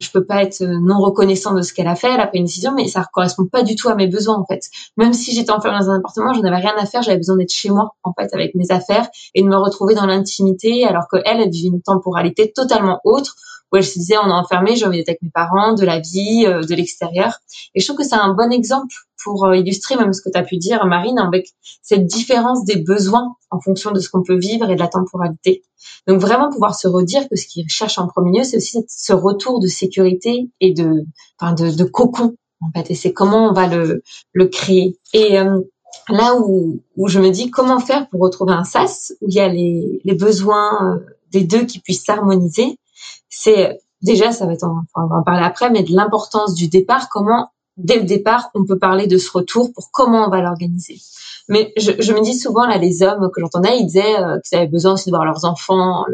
je 0.00 0.10
peux 0.10 0.24
pas 0.24 0.42
être 0.42 0.62
non 0.62 0.98
reconnaissant 1.00 1.54
de 1.54 1.62
ce 1.62 1.72
qu'elle 1.72 1.88
a 1.88 1.96
fait, 1.96 2.12
elle 2.12 2.20
a 2.20 2.26
pris 2.26 2.38
une 2.38 2.44
décision, 2.44 2.72
mais 2.74 2.86
ça 2.86 3.04
correspond 3.12 3.46
pas 3.46 3.62
du 3.62 3.74
tout 3.74 3.88
à 3.88 3.94
mes 3.94 4.06
besoins, 4.06 4.36
en 4.36 4.44
fait. 4.44 4.62
Même 4.96 5.12
si 5.12 5.34
j'étais 5.34 5.50
enfermée 5.50 5.78
dans 5.78 5.90
un 5.90 5.98
appartement, 5.98 6.32
je 6.32 6.40
n'avais 6.40 6.56
rien 6.56 6.74
à 6.78 6.86
faire, 6.86 7.02
j'avais 7.02 7.16
besoin 7.16 7.36
d'être 7.36 7.52
chez 7.52 7.70
moi, 7.70 7.94
en 8.04 8.12
fait, 8.12 8.32
avec 8.32 8.54
mes 8.54 8.70
affaires 8.70 9.08
et 9.34 9.42
de 9.42 9.48
me 9.48 9.56
retrouver 9.56 9.94
dans 9.94 10.06
l'intimité, 10.06 10.84
alors 10.84 11.08
que 11.10 11.18
elle, 11.24 11.48
vivait 11.50 11.68
une 11.68 11.82
temporalité 11.82 12.52
totalement 12.54 13.00
autre 13.04 13.34
où 13.72 13.76
elle 13.76 13.84
se 13.84 13.98
disait 13.98 14.16
on 14.18 14.28
est 14.28 14.32
enfermé, 14.32 14.76
j'ai 14.76 14.86
envie 14.86 14.98
d'être 14.98 15.10
avec 15.10 15.22
mes 15.22 15.30
parents, 15.30 15.74
de 15.74 15.84
la 15.84 15.98
vie, 16.00 16.44
euh, 16.46 16.62
de 16.62 16.74
l'extérieur. 16.74 17.38
Et 17.74 17.80
je 17.80 17.86
trouve 17.86 17.98
que 17.98 18.04
c'est 18.04 18.14
un 18.14 18.34
bon 18.34 18.50
exemple 18.52 18.94
pour 19.22 19.46
euh, 19.46 19.56
illustrer 19.56 19.96
même 19.96 20.12
ce 20.12 20.22
que 20.22 20.30
tu 20.30 20.38
as 20.38 20.42
pu 20.42 20.56
dire, 20.56 20.84
Marine, 20.86 21.18
avec 21.18 21.48
cette 21.82 22.06
différence 22.06 22.64
des 22.64 22.76
besoins 22.76 23.36
en 23.50 23.60
fonction 23.60 23.90
de 23.90 24.00
ce 24.00 24.08
qu'on 24.08 24.22
peut 24.22 24.38
vivre 24.38 24.70
et 24.70 24.74
de 24.74 24.80
la 24.80 24.88
temporalité. 24.88 25.62
Donc 26.06 26.20
vraiment 26.20 26.50
pouvoir 26.50 26.74
se 26.74 26.88
redire 26.88 27.28
que 27.28 27.36
ce 27.36 27.46
qu'ils 27.46 27.68
cherchent 27.68 27.98
en 27.98 28.06
premier 28.06 28.38
lieu, 28.38 28.44
c'est 28.44 28.56
aussi 28.56 28.84
ce 28.88 29.12
retour 29.12 29.60
de 29.60 29.66
sécurité 29.66 30.50
et 30.60 30.72
de, 30.72 31.04
enfin 31.38 31.52
de, 31.52 31.70
de 31.70 31.84
cocon 31.84 32.36
en 32.60 32.70
fait. 32.74 32.90
Et 32.90 32.94
c'est 32.94 33.12
comment 33.12 33.48
on 33.48 33.52
va 33.52 33.66
le, 33.66 34.02
le 34.32 34.46
créer. 34.46 34.98
Et 35.12 35.38
euh, 35.38 35.60
là 36.08 36.36
où, 36.36 36.82
où 36.96 37.08
je 37.08 37.20
me 37.20 37.30
dis 37.30 37.50
comment 37.50 37.80
faire 37.80 38.08
pour 38.08 38.20
retrouver 38.20 38.52
un 38.52 38.64
sas 38.64 39.12
où 39.20 39.26
il 39.28 39.34
y 39.34 39.40
a 39.40 39.48
les, 39.48 40.00
les 40.04 40.14
besoins 40.14 40.94
euh, 40.94 40.98
des 41.30 41.44
deux 41.44 41.64
qui 41.64 41.80
puissent 41.80 42.04
s'harmoniser, 42.04 42.78
c'est 43.28 43.80
déjà 44.02 44.32
ça 44.32 44.46
va 44.46 44.52
être, 44.52 44.66
on 44.94 45.06
va 45.06 45.16
en 45.16 45.22
parler 45.22 45.44
après, 45.44 45.70
mais 45.70 45.82
de 45.82 45.94
l'importance 45.94 46.54
du 46.54 46.68
départ, 46.68 47.08
comment 47.08 47.50
dès 47.78 47.96
le 47.96 48.04
départ, 48.04 48.50
on 48.54 48.64
peut 48.64 48.78
parler 48.78 49.06
de 49.06 49.16
ce 49.16 49.30
retour 49.30 49.72
pour 49.72 49.90
comment 49.92 50.26
on 50.26 50.30
va 50.30 50.40
l'organiser. 50.42 51.00
Mais 51.48 51.72
je, 51.78 51.92
je, 51.98 52.12
me 52.12 52.20
dis 52.20 52.34
souvent, 52.34 52.66
là, 52.66 52.76
les 52.76 53.02
hommes 53.02 53.30
que 53.32 53.40
j'entendais, 53.40 53.78
ils 53.78 53.86
disaient 53.86 54.18
euh, 54.18 54.38
qu'ils 54.40 54.58
avaient 54.58 54.68
besoin 54.68 54.94
aussi 54.94 55.10
de 55.10 55.14
voir 55.14 55.24
leurs 55.24 55.44
enfants, 55.44 56.04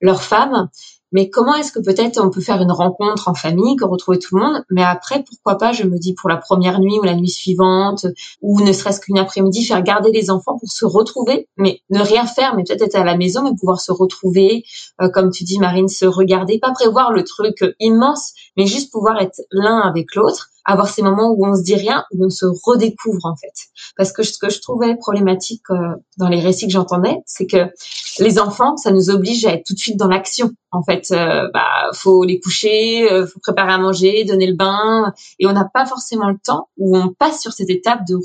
leurs 0.00 0.22
femmes. 0.22 0.68
Mais 1.12 1.30
comment 1.30 1.54
est-ce 1.54 1.72
que 1.72 1.80
peut-être 1.80 2.20
on 2.22 2.30
peut 2.30 2.40
faire 2.40 2.60
une 2.60 2.72
rencontre 2.72 3.28
en 3.28 3.34
famille, 3.34 3.76
que 3.76 3.84
retrouver 3.84 4.18
tout 4.18 4.36
le 4.36 4.42
monde, 4.42 4.64
mais 4.70 4.82
après, 4.82 5.24
pourquoi 5.28 5.58
pas, 5.58 5.72
je 5.72 5.84
me 5.84 5.98
dis, 5.98 6.14
pour 6.14 6.28
la 6.28 6.36
première 6.36 6.80
nuit 6.80 6.98
ou 6.98 7.02
la 7.02 7.14
nuit 7.14 7.30
suivante, 7.30 8.06
ou 8.42 8.60
ne 8.60 8.72
serait-ce 8.72 9.00
qu'une 9.00 9.18
après-midi, 9.18 9.64
faire 9.64 9.82
garder 9.82 10.10
les 10.12 10.30
enfants 10.30 10.58
pour 10.58 10.70
se 10.70 10.84
retrouver, 10.84 11.48
mais 11.56 11.80
ne 11.90 12.00
rien 12.00 12.26
faire, 12.26 12.56
mais 12.56 12.64
peut-être 12.64 12.82
être 12.82 12.96
à 12.96 13.04
la 13.04 13.16
maison, 13.16 13.42
mais 13.42 13.56
pouvoir 13.58 13.80
se 13.80 13.92
retrouver, 13.92 14.64
euh, 15.00 15.08
comme 15.08 15.30
tu 15.30 15.44
dis, 15.44 15.58
Marine, 15.58 15.88
se 15.88 16.06
regarder, 16.06 16.58
pas 16.58 16.72
prévoir 16.72 17.12
le 17.12 17.24
truc 17.24 17.64
immense, 17.80 18.32
mais 18.56 18.66
juste 18.66 18.92
pouvoir 18.92 19.20
être 19.20 19.40
l'un 19.50 19.80
avec 19.80 20.14
l'autre 20.14 20.49
avoir 20.64 20.88
ces 20.88 21.02
moments 21.02 21.30
où 21.30 21.46
on 21.46 21.54
se 21.54 21.62
dit 21.62 21.74
rien, 21.74 22.04
où 22.12 22.24
on 22.24 22.30
se 22.30 22.46
redécouvre 22.64 23.24
en 23.24 23.36
fait. 23.36 23.52
Parce 23.96 24.12
que 24.12 24.22
ce 24.22 24.38
que 24.38 24.50
je 24.50 24.60
trouvais 24.60 24.96
problématique 24.96 25.62
euh, 25.70 25.94
dans 26.18 26.28
les 26.28 26.40
récits 26.40 26.66
que 26.66 26.72
j'entendais, 26.72 27.16
c'est 27.26 27.46
que 27.46 27.70
les 28.18 28.38
enfants, 28.38 28.76
ça 28.76 28.90
nous 28.90 29.10
oblige 29.10 29.44
à 29.46 29.54
être 29.54 29.64
tout 29.66 29.74
de 29.74 29.78
suite 29.78 29.96
dans 29.96 30.08
l'action. 30.08 30.50
En 30.72 30.82
fait, 30.82 31.08
euh, 31.10 31.48
bah 31.52 31.90
faut 31.94 32.24
les 32.24 32.40
coucher, 32.40 33.10
euh, 33.10 33.26
faut 33.26 33.40
préparer 33.40 33.72
à 33.72 33.78
manger, 33.78 34.24
donner 34.24 34.46
le 34.46 34.56
bain, 34.56 35.12
et 35.38 35.46
on 35.46 35.52
n'a 35.52 35.68
pas 35.72 35.86
forcément 35.86 36.28
le 36.28 36.38
temps 36.42 36.68
où 36.76 36.96
on 36.96 37.08
passe 37.08 37.40
sur 37.40 37.52
cette 37.52 37.70
étape 37.70 38.06
de 38.06 38.16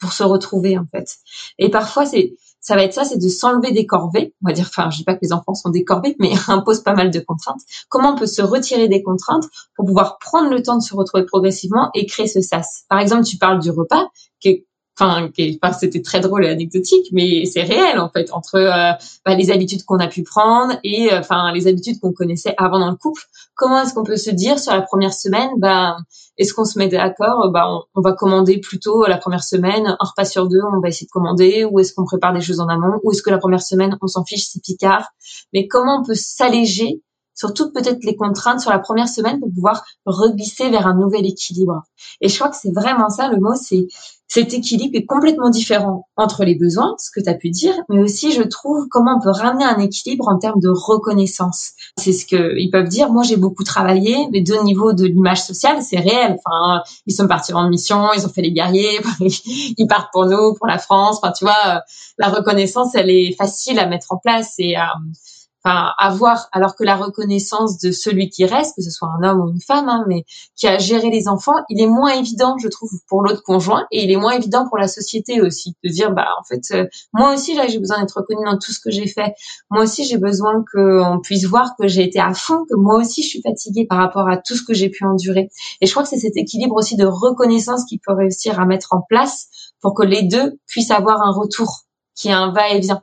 pour 0.00 0.12
se 0.12 0.22
retrouver 0.22 0.78
en 0.78 0.86
fait. 0.92 1.16
Et 1.58 1.70
parfois 1.70 2.06
c'est 2.06 2.34
ça 2.60 2.74
va 2.74 2.82
être 2.82 2.92
ça, 2.92 3.04
c'est 3.04 3.18
de 3.18 3.28
s'enlever 3.28 3.72
des 3.72 3.86
corvées. 3.86 4.34
On 4.42 4.48
va 4.48 4.52
dire, 4.52 4.66
enfin, 4.68 4.90
je 4.90 4.98
dis 4.98 5.04
pas 5.04 5.14
que 5.14 5.20
les 5.22 5.32
enfants 5.32 5.54
sont 5.54 5.70
des 5.70 5.84
corvées, 5.84 6.16
mais 6.18 6.32
imposent 6.48 6.82
pas 6.82 6.94
mal 6.94 7.10
de 7.10 7.20
contraintes. 7.20 7.60
Comment 7.88 8.12
on 8.12 8.16
peut 8.16 8.26
se 8.26 8.42
retirer 8.42 8.88
des 8.88 9.02
contraintes 9.02 9.44
pour 9.76 9.86
pouvoir 9.86 10.18
prendre 10.18 10.50
le 10.50 10.62
temps 10.62 10.76
de 10.76 10.82
se 10.82 10.94
retrouver 10.94 11.24
progressivement 11.24 11.90
et 11.94 12.06
créer 12.06 12.26
ce 12.26 12.40
sas? 12.40 12.84
Par 12.88 12.98
exemple, 12.98 13.24
tu 13.24 13.36
parles 13.36 13.60
du 13.60 13.70
repas, 13.70 14.08
qui 14.40 14.48
est 14.48 14.64
enfin, 15.00 15.30
c'était 15.78 16.02
très 16.02 16.20
drôle 16.20 16.44
et 16.44 16.48
anecdotique, 16.48 17.06
mais 17.12 17.44
c'est 17.44 17.62
réel 17.62 17.98
en 17.98 18.08
fait 18.08 18.32
entre 18.32 18.56
euh, 18.56 18.92
bah, 19.24 19.34
les 19.34 19.50
habitudes 19.50 19.84
qu'on 19.84 19.98
a 19.98 20.08
pu 20.08 20.22
prendre 20.22 20.74
et 20.82 21.12
euh, 21.12 21.20
enfin 21.20 21.52
les 21.52 21.66
habitudes 21.66 22.00
qu'on 22.00 22.12
connaissait 22.12 22.54
avant 22.58 22.80
dans 22.80 22.90
le 22.90 22.96
couple. 22.96 23.22
Comment 23.54 23.82
est-ce 23.82 23.94
qu'on 23.94 24.04
peut 24.04 24.16
se 24.16 24.30
dire 24.30 24.58
sur 24.58 24.72
la 24.72 24.82
première 24.82 25.12
semaine, 25.12 25.50
bah 25.58 25.96
est-ce 26.38 26.54
qu'on 26.54 26.64
se 26.64 26.78
met 26.78 26.88
d'accord, 26.88 27.50
bah 27.52 27.66
on, 27.94 28.00
va 28.00 28.12
commander 28.12 28.58
plutôt 28.58 29.04
la 29.06 29.18
première 29.18 29.42
semaine 29.42 29.86
un 29.86 30.04
repas 30.04 30.24
sur 30.24 30.48
deux, 30.48 30.60
on 30.72 30.80
va 30.80 30.88
essayer 30.88 31.06
de 31.06 31.10
commander, 31.10 31.64
ou 31.64 31.80
est-ce 31.80 31.92
qu'on 31.92 32.04
prépare 32.04 32.32
des 32.32 32.40
choses 32.40 32.60
en 32.60 32.68
amont, 32.68 33.00
ou 33.02 33.12
est-ce 33.12 33.22
que 33.22 33.30
la 33.30 33.38
première 33.38 33.62
semaine 33.62 33.96
on 34.00 34.06
s'en 34.06 34.24
fiche, 34.24 34.46
c'est 34.48 34.62
picard. 34.62 35.08
Mais 35.52 35.66
comment 35.66 36.00
on 36.00 36.04
peut 36.04 36.14
s'alléger 36.14 37.02
sur 37.34 37.54
toutes 37.54 37.74
peut-être 37.74 38.04
les 38.04 38.16
contraintes 38.16 38.60
sur 38.60 38.70
la 38.70 38.78
première 38.78 39.08
semaine 39.08 39.40
pour 39.40 39.52
pouvoir 39.52 39.84
reglisser 40.06 40.70
vers 40.70 40.86
un 40.86 40.94
nouvel 40.94 41.26
équilibre? 41.26 41.82
Et 42.20 42.28
je 42.28 42.34
crois 42.36 42.50
que 42.50 42.56
c'est 42.56 42.72
vraiment 42.72 43.10
ça 43.10 43.28
le 43.28 43.40
mot, 43.40 43.54
c'est 43.54 43.88
cet 44.28 44.52
équilibre 44.52 44.94
est 44.94 45.06
complètement 45.06 45.48
différent 45.48 46.06
entre 46.16 46.44
les 46.44 46.54
besoins, 46.54 46.94
ce 46.98 47.10
que 47.10 47.24
tu 47.24 47.30
as 47.30 47.34
pu 47.34 47.48
dire, 47.48 47.74
mais 47.88 47.98
aussi 47.98 48.32
je 48.32 48.42
trouve 48.42 48.86
comment 48.90 49.16
on 49.18 49.22
peut 49.22 49.30
ramener 49.30 49.64
un 49.64 49.78
équilibre 49.78 50.28
en 50.28 50.38
termes 50.38 50.60
de 50.60 50.68
reconnaissance. 50.68 51.70
C'est 51.96 52.12
ce 52.12 52.26
qu'ils 52.26 52.70
peuvent 52.70 52.88
dire. 52.88 53.10
Moi, 53.10 53.22
j'ai 53.22 53.38
beaucoup 53.38 53.64
travaillé, 53.64 54.28
mais 54.30 54.42
de 54.42 54.54
niveau 54.64 54.92
de 54.92 55.06
l'image 55.06 55.42
sociale, 55.42 55.82
c'est 55.82 55.98
réel. 55.98 56.36
Enfin, 56.44 56.82
ils 57.06 57.14
sont 57.14 57.26
partis 57.26 57.54
en 57.54 57.68
mission, 57.70 58.08
ils 58.14 58.26
ont 58.26 58.28
fait 58.28 58.42
les 58.42 58.52
guerriers, 58.52 59.00
ils 59.20 59.86
partent 59.88 60.12
pour 60.12 60.26
nous, 60.26 60.54
pour 60.54 60.66
la 60.66 60.78
France. 60.78 61.18
Enfin, 61.22 61.32
tu 61.32 61.44
vois, 61.44 61.82
la 62.18 62.28
reconnaissance, 62.28 62.94
elle 62.94 63.10
est 63.10 63.34
facile 63.36 63.78
à 63.78 63.86
mettre 63.86 64.12
en 64.12 64.18
place 64.18 64.54
et 64.58 64.76
à 64.76 64.92
avoir 65.68 66.48
alors 66.52 66.76
que 66.76 66.84
la 66.84 66.96
reconnaissance 66.96 67.78
de 67.78 67.92
celui 67.92 68.28
qui 68.30 68.44
reste 68.44 68.76
que 68.76 68.82
ce 68.82 68.90
soit 68.90 69.08
un 69.18 69.28
homme 69.28 69.40
ou 69.40 69.50
une 69.50 69.60
femme 69.60 69.88
hein, 69.88 70.04
mais 70.06 70.24
qui 70.56 70.66
a 70.66 70.78
géré 70.78 71.10
les 71.10 71.28
enfants 71.28 71.54
il 71.68 71.80
est 71.80 71.86
moins 71.86 72.12
évident 72.12 72.56
je 72.58 72.68
trouve 72.68 72.90
pour 73.08 73.22
l'autre 73.22 73.42
conjoint 73.42 73.86
et 73.90 74.04
il 74.04 74.10
est 74.10 74.16
moins 74.16 74.32
évident 74.32 74.66
pour 74.68 74.78
la 74.78 74.88
société 74.88 75.40
aussi 75.40 75.74
de 75.84 75.90
dire 75.90 76.12
bah 76.12 76.28
en 76.38 76.44
fait 76.44 76.62
euh, 76.72 76.86
moi 77.12 77.34
aussi 77.34 77.54
là 77.54 77.66
j'ai 77.66 77.78
besoin 77.78 78.00
d'être 78.00 78.18
reconnu 78.18 78.44
dans 78.44 78.58
tout 78.58 78.72
ce 78.72 78.80
que 78.80 78.90
j'ai 78.90 79.06
fait. 79.06 79.34
Moi 79.70 79.82
aussi 79.82 80.04
j'ai 80.04 80.18
besoin 80.18 80.64
qu'on 80.72 81.20
puisse 81.22 81.44
voir 81.44 81.74
que 81.78 81.88
j'ai 81.88 82.04
été 82.04 82.20
à 82.20 82.34
fond 82.34 82.64
que 82.68 82.74
moi 82.74 82.96
aussi 82.96 83.22
je 83.22 83.28
suis 83.28 83.42
fatiguée 83.42 83.86
par 83.86 83.98
rapport 83.98 84.28
à 84.28 84.36
tout 84.36 84.54
ce 84.54 84.62
que 84.62 84.74
j'ai 84.74 84.88
pu 84.88 85.04
endurer. 85.04 85.50
Et 85.80 85.86
je 85.86 85.90
crois 85.90 86.02
que 86.02 86.08
c'est 86.08 86.18
cet 86.18 86.36
équilibre 86.36 86.76
aussi 86.76 86.96
de 86.96 87.06
reconnaissance 87.06 87.84
qu'il 87.84 88.00
peut 88.00 88.14
réussir 88.14 88.60
à 88.60 88.66
mettre 88.66 88.92
en 88.92 89.02
place 89.08 89.48
pour 89.80 89.94
que 89.94 90.02
les 90.02 90.22
deux 90.22 90.58
puissent 90.66 90.90
avoir 90.90 91.22
un 91.22 91.32
retour 91.32 91.82
qui 92.14 92.28
est 92.28 92.32
un 92.32 92.52
va-et-vient 92.52 93.02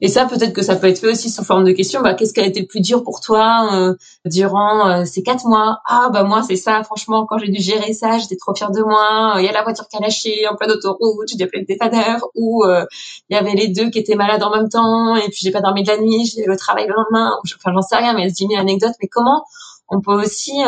et 0.00 0.08
ça, 0.08 0.26
peut-être 0.26 0.52
que 0.52 0.62
ça 0.62 0.76
peut 0.76 0.88
être 0.88 1.00
fait 1.00 1.08
aussi 1.08 1.30
sous 1.30 1.44
forme 1.44 1.64
de 1.64 1.72
question. 1.72 2.02
Bah, 2.02 2.14
qu'est-ce 2.14 2.32
qui 2.32 2.40
a 2.40 2.46
été 2.46 2.60
le 2.60 2.66
plus 2.66 2.80
dur 2.80 3.02
pour 3.02 3.20
toi 3.20 3.68
euh, 3.72 3.94
durant 4.24 4.88
euh, 4.88 5.04
ces 5.04 5.22
quatre 5.22 5.46
mois? 5.46 5.80
Ah, 5.86 6.10
bah 6.12 6.22
moi, 6.22 6.42
c'est 6.42 6.56
ça. 6.56 6.82
Franchement, 6.84 7.26
quand 7.26 7.38
j'ai 7.38 7.48
dû 7.48 7.60
gérer 7.60 7.92
ça, 7.92 8.18
j'étais 8.18 8.36
trop 8.36 8.54
fière 8.54 8.70
de 8.70 8.82
moi. 8.82 9.36
Il 9.38 9.44
y 9.44 9.48
a 9.48 9.52
la 9.52 9.62
voiture 9.62 9.88
qui 9.88 9.96
a 9.96 10.00
lâché 10.00 10.46
en 10.48 10.56
pleine 10.56 10.70
autoroute. 10.70 11.28
J'ai 11.28 11.44
appelé 11.44 11.60
le 11.60 11.66
dépanneur. 11.66 12.28
Ou 12.34 12.64
euh, 12.64 12.84
il 13.28 13.34
y 13.34 13.38
avait 13.38 13.54
les 13.54 13.68
deux 13.68 13.90
qui 13.90 13.98
étaient 13.98 14.16
malades 14.16 14.42
en 14.42 14.50
même 14.50 14.68
temps. 14.68 15.16
Et 15.16 15.28
puis 15.28 15.40
j'ai 15.42 15.50
pas 15.50 15.60
dormi 15.60 15.82
de 15.82 15.88
la 15.88 15.98
nuit. 15.98 16.26
J'ai 16.26 16.44
le 16.44 16.56
travail 16.56 16.86
le 16.86 16.94
lendemain. 16.94 17.32
Enfin, 17.44 17.72
j'en 17.72 17.82
sais 17.82 17.96
rien. 17.96 18.14
Mais 18.14 18.24
elle 18.24 18.30
se 18.30 18.36
dit 18.36 18.44
une 18.44 18.58
anecdote. 18.58 18.94
Mais 19.00 19.08
comment 19.08 19.44
on 19.88 20.00
peut 20.00 20.14
aussi 20.14 20.62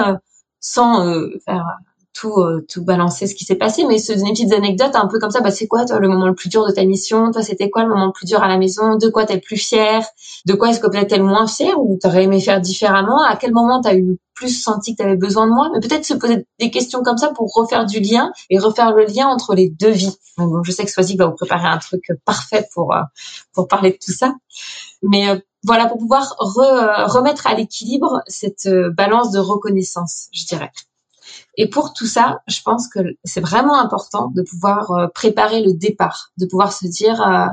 sans 0.61 1.05
faire 1.45 1.65
tout 2.19 2.41
euh, 2.41 2.67
tout 2.69 2.85
balancer 2.85 3.27
ce 3.29 3.35
qui 3.35 3.45
s'est 3.45 3.55
passé, 3.55 3.85
mais 3.87 3.99
se 3.99 4.13
donner 4.13 4.33
des 4.33 4.43
petites 4.43 4.53
anecdotes 4.53 4.97
un 4.97 5.07
peu 5.07 5.19
comme 5.21 5.31
ça. 5.31 5.41
Bah 5.41 5.53
c'est 5.53 5.69
quoi 5.69 5.85
toi 5.85 6.01
le 6.01 6.09
moment 6.09 6.27
le 6.27 6.35
plus 6.35 6.49
dur 6.49 6.67
de 6.67 6.73
ta 6.73 6.85
mission? 6.85 7.31
Toi 7.31 7.43
c'était 7.43 7.71
quoi 7.71 7.85
le 7.85 7.89
moment 7.89 8.07
le 8.07 8.13
plus 8.13 8.27
dur 8.27 8.43
à 8.43 8.49
la 8.49 8.59
maison? 8.59 8.97
De 8.97 9.09
quoi 9.09 9.25
t'es 9.25 9.37
le 9.37 9.41
plus 9.41 9.57
fier 9.57 10.03
De 10.45 10.55
quoi 10.55 10.71
est-ce 10.71 10.81
que 10.81 10.89
peut-être 10.89 11.11
t'es 11.11 11.19
le 11.19 11.25
moins 11.25 11.47
fier 11.47 11.81
ou 11.81 11.97
t'aurais 12.03 12.25
aimé 12.25 12.41
faire 12.41 12.61
différemment? 12.61 13.23
À 13.23 13.37
quel 13.37 13.53
moment 13.53 13.81
t'as 13.81 13.95
eu 13.95 14.19
plus 14.35 14.51
senti 14.51 14.97
que 14.97 15.03
t'avais 15.03 15.17
besoin 15.17 15.47
de 15.47 15.53
moi? 15.53 15.71
Mais 15.73 15.81
peut-être 15.81 16.05
se 16.05 16.15
poser 16.15 16.45
des 16.59 16.71
questions 16.73 17.03
comme 17.03 17.19
ça 17.19 17.31
pour 17.31 17.53
refaire 17.55 17.87
du 17.87 18.01
lien 18.01 18.33
et 18.51 18.59
refaire 18.59 18.93
le 18.93 19.05
lien 19.05 19.29
entre 19.29 19.55
les 19.55 19.71
deux 19.71 19.91
vies. 19.91 20.17
Je 20.65 20.73
sais 20.73 20.85
que 20.85 20.91
Swazik 20.91 21.19
va 21.19 21.27
vous 21.27 21.37
préparer 21.37 21.69
un 21.69 21.79
truc 21.79 22.03
parfait 22.25 22.67
pour 22.75 22.95
euh, 22.95 23.03
pour 23.53 23.69
parler 23.69 23.93
de 23.93 23.99
tout 24.05 24.13
ça, 24.13 24.35
mais 25.03 25.29
euh, 25.29 25.37
voilà 25.65 25.87
pour 25.87 25.99
pouvoir 25.99 26.35
remettre 26.39 27.47
à 27.47 27.55
l'équilibre 27.55 28.23
cette 28.27 28.69
balance 28.97 29.31
de 29.31 29.39
reconnaissance, 29.39 30.29
je 30.33 30.47
dirais. 30.47 30.71
Et 31.61 31.69
pour 31.69 31.93
tout 31.93 32.07
ça, 32.07 32.41
je 32.47 32.63
pense 32.63 32.89
que 32.89 33.01
c'est 33.25 33.41
vraiment 33.41 33.79
important 33.79 34.31
de 34.35 34.43
pouvoir 34.43 34.93
euh, 34.93 35.09
préparer 35.09 35.61
le 35.61 35.73
départ, 35.73 36.31
de 36.39 36.47
pouvoir 36.47 36.73
se 36.73 36.87
dire, 36.87 37.21
euh, 37.21 37.47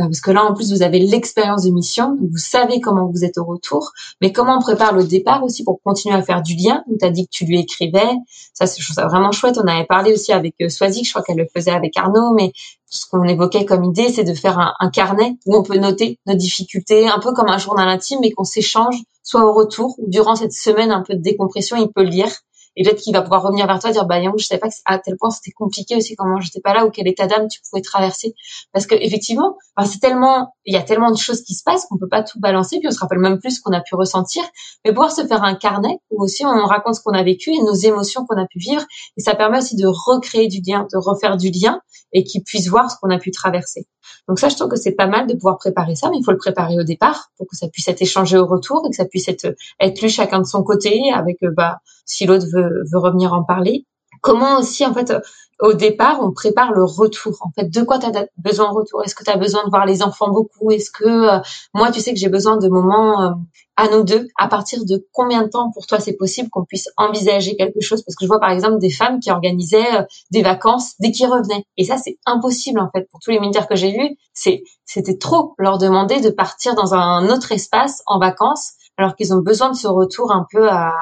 euh, 0.00 0.06
parce 0.06 0.20
que 0.20 0.32
là 0.32 0.44
en 0.44 0.54
plus 0.54 0.72
vous 0.72 0.82
avez 0.82 0.98
l'expérience 0.98 1.62
de 1.62 1.70
mission, 1.70 2.16
vous 2.20 2.36
savez 2.36 2.80
comment 2.80 3.06
vous 3.06 3.24
êtes 3.24 3.38
au 3.38 3.44
retour, 3.44 3.92
mais 4.20 4.32
comment 4.32 4.56
on 4.56 4.60
prépare 4.60 4.92
le 4.92 5.04
départ 5.04 5.44
aussi 5.44 5.62
pour 5.62 5.80
continuer 5.84 6.16
à 6.16 6.22
faire 6.22 6.42
du 6.42 6.56
lien. 6.56 6.82
Tu 6.98 7.06
as 7.06 7.10
dit 7.10 7.26
que 7.26 7.30
tu 7.30 7.44
lui 7.44 7.60
écrivais, 7.60 8.08
ça 8.52 8.66
je 8.66 8.84
trouve 8.84 8.96
ça 8.96 9.06
vraiment 9.06 9.30
chouette. 9.30 9.56
On 9.62 9.68
avait 9.68 9.86
parlé 9.86 10.12
aussi 10.12 10.32
avec 10.32 10.56
Swazik, 10.68 11.06
je 11.06 11.12
crois 11.12 11.22
qu'elle 11.22 11.38
le 11.38 11.46
faisait 11.54 11.70
avec 11.70 11.96
Arnaud, 11.96 12.34
mais 12.34 12.52
ce 12.90 13.06
qu'on 13.08 13.22
évoquait 13.22 13.64
comme 13.64 13.84
idée, 13.84 14.08
c'est 14.08 14.24
de 14.24 14.34
faire 14.34 14.58
un, 14.58 14.74
un, 14.80 14.90
carnet 14.90 15.36
où 15.46 15.56
on 15.56 15.62
peut 15.62 15.78
noter 15.78 16.18
nos 16.26 16.34
difficultés, 16.34 17.08
un 17.08 17.20
peu 17.20 17.32
comme 17.32 17.48
un 17.48 17.58
journal 17.58 17.88
intime, 17.88 18.18
mais 18.20 18.32
qu'on 18.32 18.44
s'échange 18.44 18.96
soit 19.22 19.44
au 19.44 19.52
retour 19.52 19.94
ou 19.98 20.08
durant 20.08 20.34
cette 20.34 20.52
semaine 20.52 20.90
un 20.90 21.02
peu 21.02 21.14
de 21.14 21.20
décompression, 21.20 21.76
il 21.76 21.92
peut 21.92 22.02
lire 22.02 22.32
et 22.78 22.84
peut-être 22.84 23.00
qu'il 23.00 23.12
va 23.12 23.22
pouvoir 23.22 23.42
revenir 23.42 23.66
vers 23.66 23.80
toi 23.80 23.90
et 23.90 23.92
dire 23.92 24.06
bah 24.06 24.20
Yang, 24.20 24.38
je 24.38 24.46
savais 24.46 24.60
pas 24.60 24.68
à 24.86 24.98
tel 25.00 25.16
point 25.16 25.30
c'était 25.30 25.50
compliqué 25.50 25.96
aussi 25.96 26.14
comment 26.14 26.40
j'étais 26.40 26.60
pas 26.60 26.72
là 26.72 26.86
ou 26.86 26.90
quel 26.90 27.08
état 27.08 27.26
d'âme 27.26 27.48
tu 27.48 27.60
pouvais 27.68 27.82
traverser. 27.82 28.34
Parce 28.72 28.86
que 28.86 28.94
effectivement 28.94 29.56
c'est 29.84 29.98
tellement 29.98 30.54
il 30.64 30.74
y 30.74 30.76
a 30.76 30.82
tellement 30.82 31.10
de 31.10 31.16
choses 31.16 31.42
qui 31.42 31.54
se 31.54 31.64
passent 31.64 31.86
qu'on 31.86 31.98
peut 31.98 32.08
pas 32.08 32.22
tout 32.22 32.38
balancer 32.38 32.78
puis 32.78 32.86
on 32.86 32.92
se 32.92 33.00
rappelle 33.00 33.18
même 33.18 33.40
plus 33.40 33.56
ce 33.56 33.60
qu'on 33.60 33.72
a 33.72 33.80
pu 33.80 33.96
ressentir. 33.96 34.44
Mais 34.84 34.92
pouvoir 34.92 35.10
se 35.10 35.26
faire 35.26 35.42
un 35.42 35.56
carnet 35.56 35.98
où 36.10 36.22
aussi 36.22 36.46
on 36.46 36.66
raconte 36.66 36.94
ce 36.94 37.02
qu'on 37.02 37.14
a 37.14 37.24
vécu 37.24 37.50
et 37.50 37.60
nos 37.62 37.74
émotions 37.74 38.24
qu'on 38.24 38.40
a 38.40 38.46
pu 38.46 38.60
vivre 38.60 38.84
et 39.16 39.20
ça 39.20 39.34
permet 39.34 39.58
aussi 39.58 39.74
de 39.74 39.86
recréer 39.86 40.46
du 40.46 40.60
lien 40.64 40.86
de 40.92 40.98
refaire 40.98 41.36
du 41.36 41.50
lien 41.50 41.80
et 42.12 42.22
qu'ils 42.22 42.44
puissent 42.44 42.68
voir 42.68 42.90
ce 42.90 42.96
qu'on 43.00 43.10
a 43.10 43.18
pu 43.18 43.32
traverser. 43.32 43.88
Donc 44.28 44.38
ça 44.38 44.48
je 44.48 44.54
trouve 44.54 44.68
que 44.68 44.76
c'est 44.76 44.92
pas 44.92 45.08
mal 45.08 45.26
de 45.26 45.34
pouvoir 45.34 45.58
préparer 45.58 45.96
ça 45.96 46.10
mais 46.10 46.18
il 46.18 46.24
faut 46.24 46.30
le 46.30 46.38
préparer 46.38 46.78
au 46.78 46.84
départ 46.84 47.32
pour 47.36 47.48
que 47.48 47.56
ça 47.56 47.66
puisse 47.66 47.88
être 47.88 48.02
échangé 48.02 48.38
au 48.38 48.46
retour 48.46 48.84
et 48.86 48.90
que 48.90 48.96
ça 48.96 49.04
puisse 49.04 49.26
être 49.26 49.56
être 49.80 50.00
lu 50.00 50.08
chacun 50.08 50.38
de 50.38 50.46
son 50.46 50.62
côté 50.62 51.12
avec 51.12 51.38
bah 51.56 51.80
si 52.08 52.24
l'autre 52.24 52.46
veut, 52.50 52.67
veut 52.92 52.98
revenir 52.98 53.32
en 53.32 53.42
parler 53.42 53.86
comment 54.20 54.58
aussi 54.58 54.84
en 54.84 54.94
fait 54.94 55.12
au 55.60 55.72
départ, 55.72 56.20
on 56.22 56.30
prépare 56.30 56.72
le 56.72 56.84
retour. 56.84 57.36
En 57.40 57.50
fait, 57.50 57.68
de 57.68 57.82
quoi 57.82 57.98
tu 57.98 58.06
as 58.06 58.26
besoin 58.36 58.70
de 58.70 58.74
retour? 58.74 59.02
Est-ce 59.02 59.14
que 59.16 59.24
tu 59.24 59.30
as 59.30 59.36
besoin 59.36 59.64
de 59.64 59.70
voir 59.70 59.86
les 59.86 60.02
enfants 60.04 60.30
beaucoup? 60.30 60.70
Est-ce 60.70 60.90
que 60.90 61.04
euh, 61.04 61.40
moi, 61.74 61.90
tu 61.90 62.00
sais 62.00 62.12
que 62.12 62.18
j'ai 62.18 62.28
besoin 62.28 62.58
de 62.58 62.68
moments 62.68 63.22
euh, 63.22 63.30
à 63.76 63.88
nous 63.88 64.04
deux 64.04 64.28
À 64.38 64.46
partir 64.46 64.84
de 64.84 65.04
combien 65.12 65.42
de 65.42 65.48
temps 65.48 65.72
pour 65.72 65.86
toi 65.86 65.98
c'est 65.98 66.12
possible 66.16 66.48
qu'on 66.48 66.64
puisse 66.64 66.88
envisager 66.96 67.56
quelque 67.56 67.80
chose? 67.80 68.02
Parce 68.02 68.14
que 68.14 68.24
je 68.24 68.28
vois 68.28 68.38
par 68.38 68.50
exemple 68.50 68.78
des 68.78 68.90
femmes 68.90 69.18
qui 69.18 69.32
organisaient 69.32 69.96
euh, 69.96 70.02
des 70.30 70.42
vacances 70.42 70.94
dès 71.00 71.10
qu'ils 71.10 71.26
revenaient. 71.26 71.64
Et 71.76 71.84
ça, 71.84 71.96
c'est 71.98 72.18
impossible 72.24 72.78
en 72.78 72.88
fait 72.94 73.08
pour 73.10 73.18
tous 73.18 73.30
les 73.32 73.40
militaires 73.40 73.66
que 73.66 73.76
j'ai 73.76 73.90
lus. 73.90 74.16
C'est 74.32 74.62
c'était 74.84 75.18
trop 75.18 75.54
leur 75.58 75.78
demander 75.78 76.20
de 76.20 76.30
partir 76.30 76.76
dans 76.76 76.94
un 76.94 77.28
autre 77.30 77.50
espace 77.50 78.02
en 78.06 78.20
vacances 78.20 78.74
alors 78.96 79.16
qu'ils 79.16 79.34
ont 79.34 79.40
besoin 79.40 79.70
de 79.70 79.76
ce 79.76 79.88
retour 79.88 80.30
un 80.30 80.46
peu 80.52 80.68
à, 80.70 80.92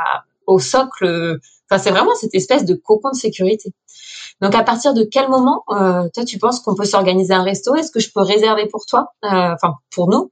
au 0.47 0.59
socle. 0.59 1.39
Enfin, 1.71 1.83
c'est 1.83 1.91
vraiment 1.91 2.15
cette 2.15 2.35
espèce 2.35 2.65
de 2.65 2.75
cocon 2.75 3.11
de 3.11 3.17
sécurité. 3.17 3.73
Donc 4.41 4.55
à 4.55 4.63
partir 4.63 4.95
de 4.95 5.03
quel 5.03 5.29
moment, 5.29 5.65
euh, 5.71 6.09
toi, 6.15 6.25
tu 6.25 6.39
penses 6.39 6.61
qu'on 6.61 6.75
peut 6.75 6.85
s'organiser 6.85 7.35
un 7.35 7.43
resto? 7.43 7.75
Est-ce 7.75 7.91
que 7.91 8.01
je 8.01 8.13
peux 8.13 8.21
réserver 8.21 8.67
pour 8.67 8.85
toi, 8.87 9.13
euh, 9.25 9.29
enfin 9.55 9.75
pour 9.91 10.11
nous, 10.11 10.31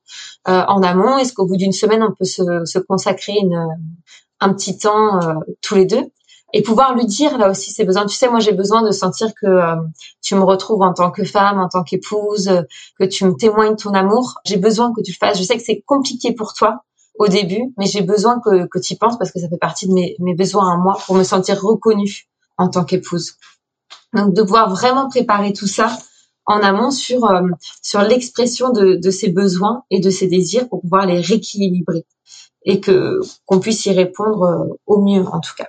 euh, 0.49 0.63
en 0.69 0.83
amont? 0.83 1.19
Est-ce 1.19 1.33
qu'au 1.33 1.47
bout 1.47 1.57
d'une 1.57 1.73
semaine, 1.73 2.03
on 2.03 2.13
peut 2.13 2.25
se, 2.25 2.65
se 2.65 2.79
consacrer 2.79 3.33
une, 3.33 3.67
un 4.41 4.53
petit 4.53 4.79
temps 4.79 5.21
tous 5.63 5.75
les 5.75 5.87
deux? 5.87 6.05
Et 6.57 6.63
pouvoir 6.63 6.95
lui 6.95 7.05
dire 7.05 7.37
là 7.37 7.51
aussi 7.51 7.73
ses 7.73 7.85
besoins. 7.85 8.07
Tu 8.07 8.15
sais, 8.15 8.29
moi 8.29 8.39
j'ai 8.39 8.53
besoin 8.53 8.83
de 8.83 8.93
sentir 8.93 9.33
que 9.35 9.49
tu 10.23 10.37
me 10.37 10.45
retrouves 10.45 10.83
en 10.83 10.93
tant 10.93 11.11
que 11.11 11.25
femme, 11.25 11.59
en 11.59 11.69
tant 11.69 11.83
qu'épouse, 11.83 12.49
que 13.01 13.05
tu 13.05 13.25
me 13.25 13.35
témoignes 13.35 13.75
ton 13.75 13.93
amour. 13.93 14.35
J'ai 14.45 14.57
besoin 14.59 14.93
que 14.95 15.01
tu 15.01 15.11
le 15.11 15.17
fasses. 15.17 15.37
Je 15.37 15.43
sais 15.43 15.57
que 15.57 15.65
c'est 15.65 15.83
compliqué 15.85 16.33
pour 16.33 16.55
toi 16.55 16.85
au 17.19 17.29
début, 17.29 17.73
mais 17.79 17.87
j'ai 17.87 18.03
besoin 18.03 18.41
que, 18.41 18.67
que 18.67 18.79
tu 18.79 18.95
y 18.95 18.97
penses 18.97 19.17
parce 19.19 19.31
que 19.31 19.39
ça 19.39 19.49
fait 19.49 19.59
partie 19.59 19.87
de 19.87 19.93
mes, 19.93 20.35
besoins 20.35 20.73
à 20.73 20.77
moi 20.77 20.97
pour 21.07 21.15
me 21.15 21.23
sentir 21.23 21.61
reconnue 21.61 22.29
en 22.59 22.69
tant 22.69 22.85
qu'épouse. 22.85 23.35
Donc 24.13 24.35
de 24.35 24.43
pouvoir 24.43 24.71
vraiment 24.71 25.09
préparer 25.09 25.53
tout 25.53 25.67
ça 25.67 25.97
en 26.47 26.61
amont 26.61 26.91
sur 26.91 27.25
euh, 27.25 27.41
sur 27.83 28.03
l'expression 28.03 28.71
de, 28.71 28.97
de 28.97 29.11
ses 29.11 29.29
besoins 29.29 29.85
et 29.91 30.01
de 30.01 30.11
ses 30.11 30.27
désirs 30.27 30.69
pour 30.69 30.81
pouvoir 30.83 31.07
les 31.07 31.21
rééquilibrer 31.21 32.05
et 32.65 32.81
que 32.81 33.21
qu'on 33.47 33.61
puisse 33.61 33.87
y 33.87 33.93
répondre 33.93 34.43
euh, 34.43 34.79
au 34.87 35.01
mieux 35.01 35.25
en 35.27 35.41
tout 35.41 35.55
cas. 35.57 35.69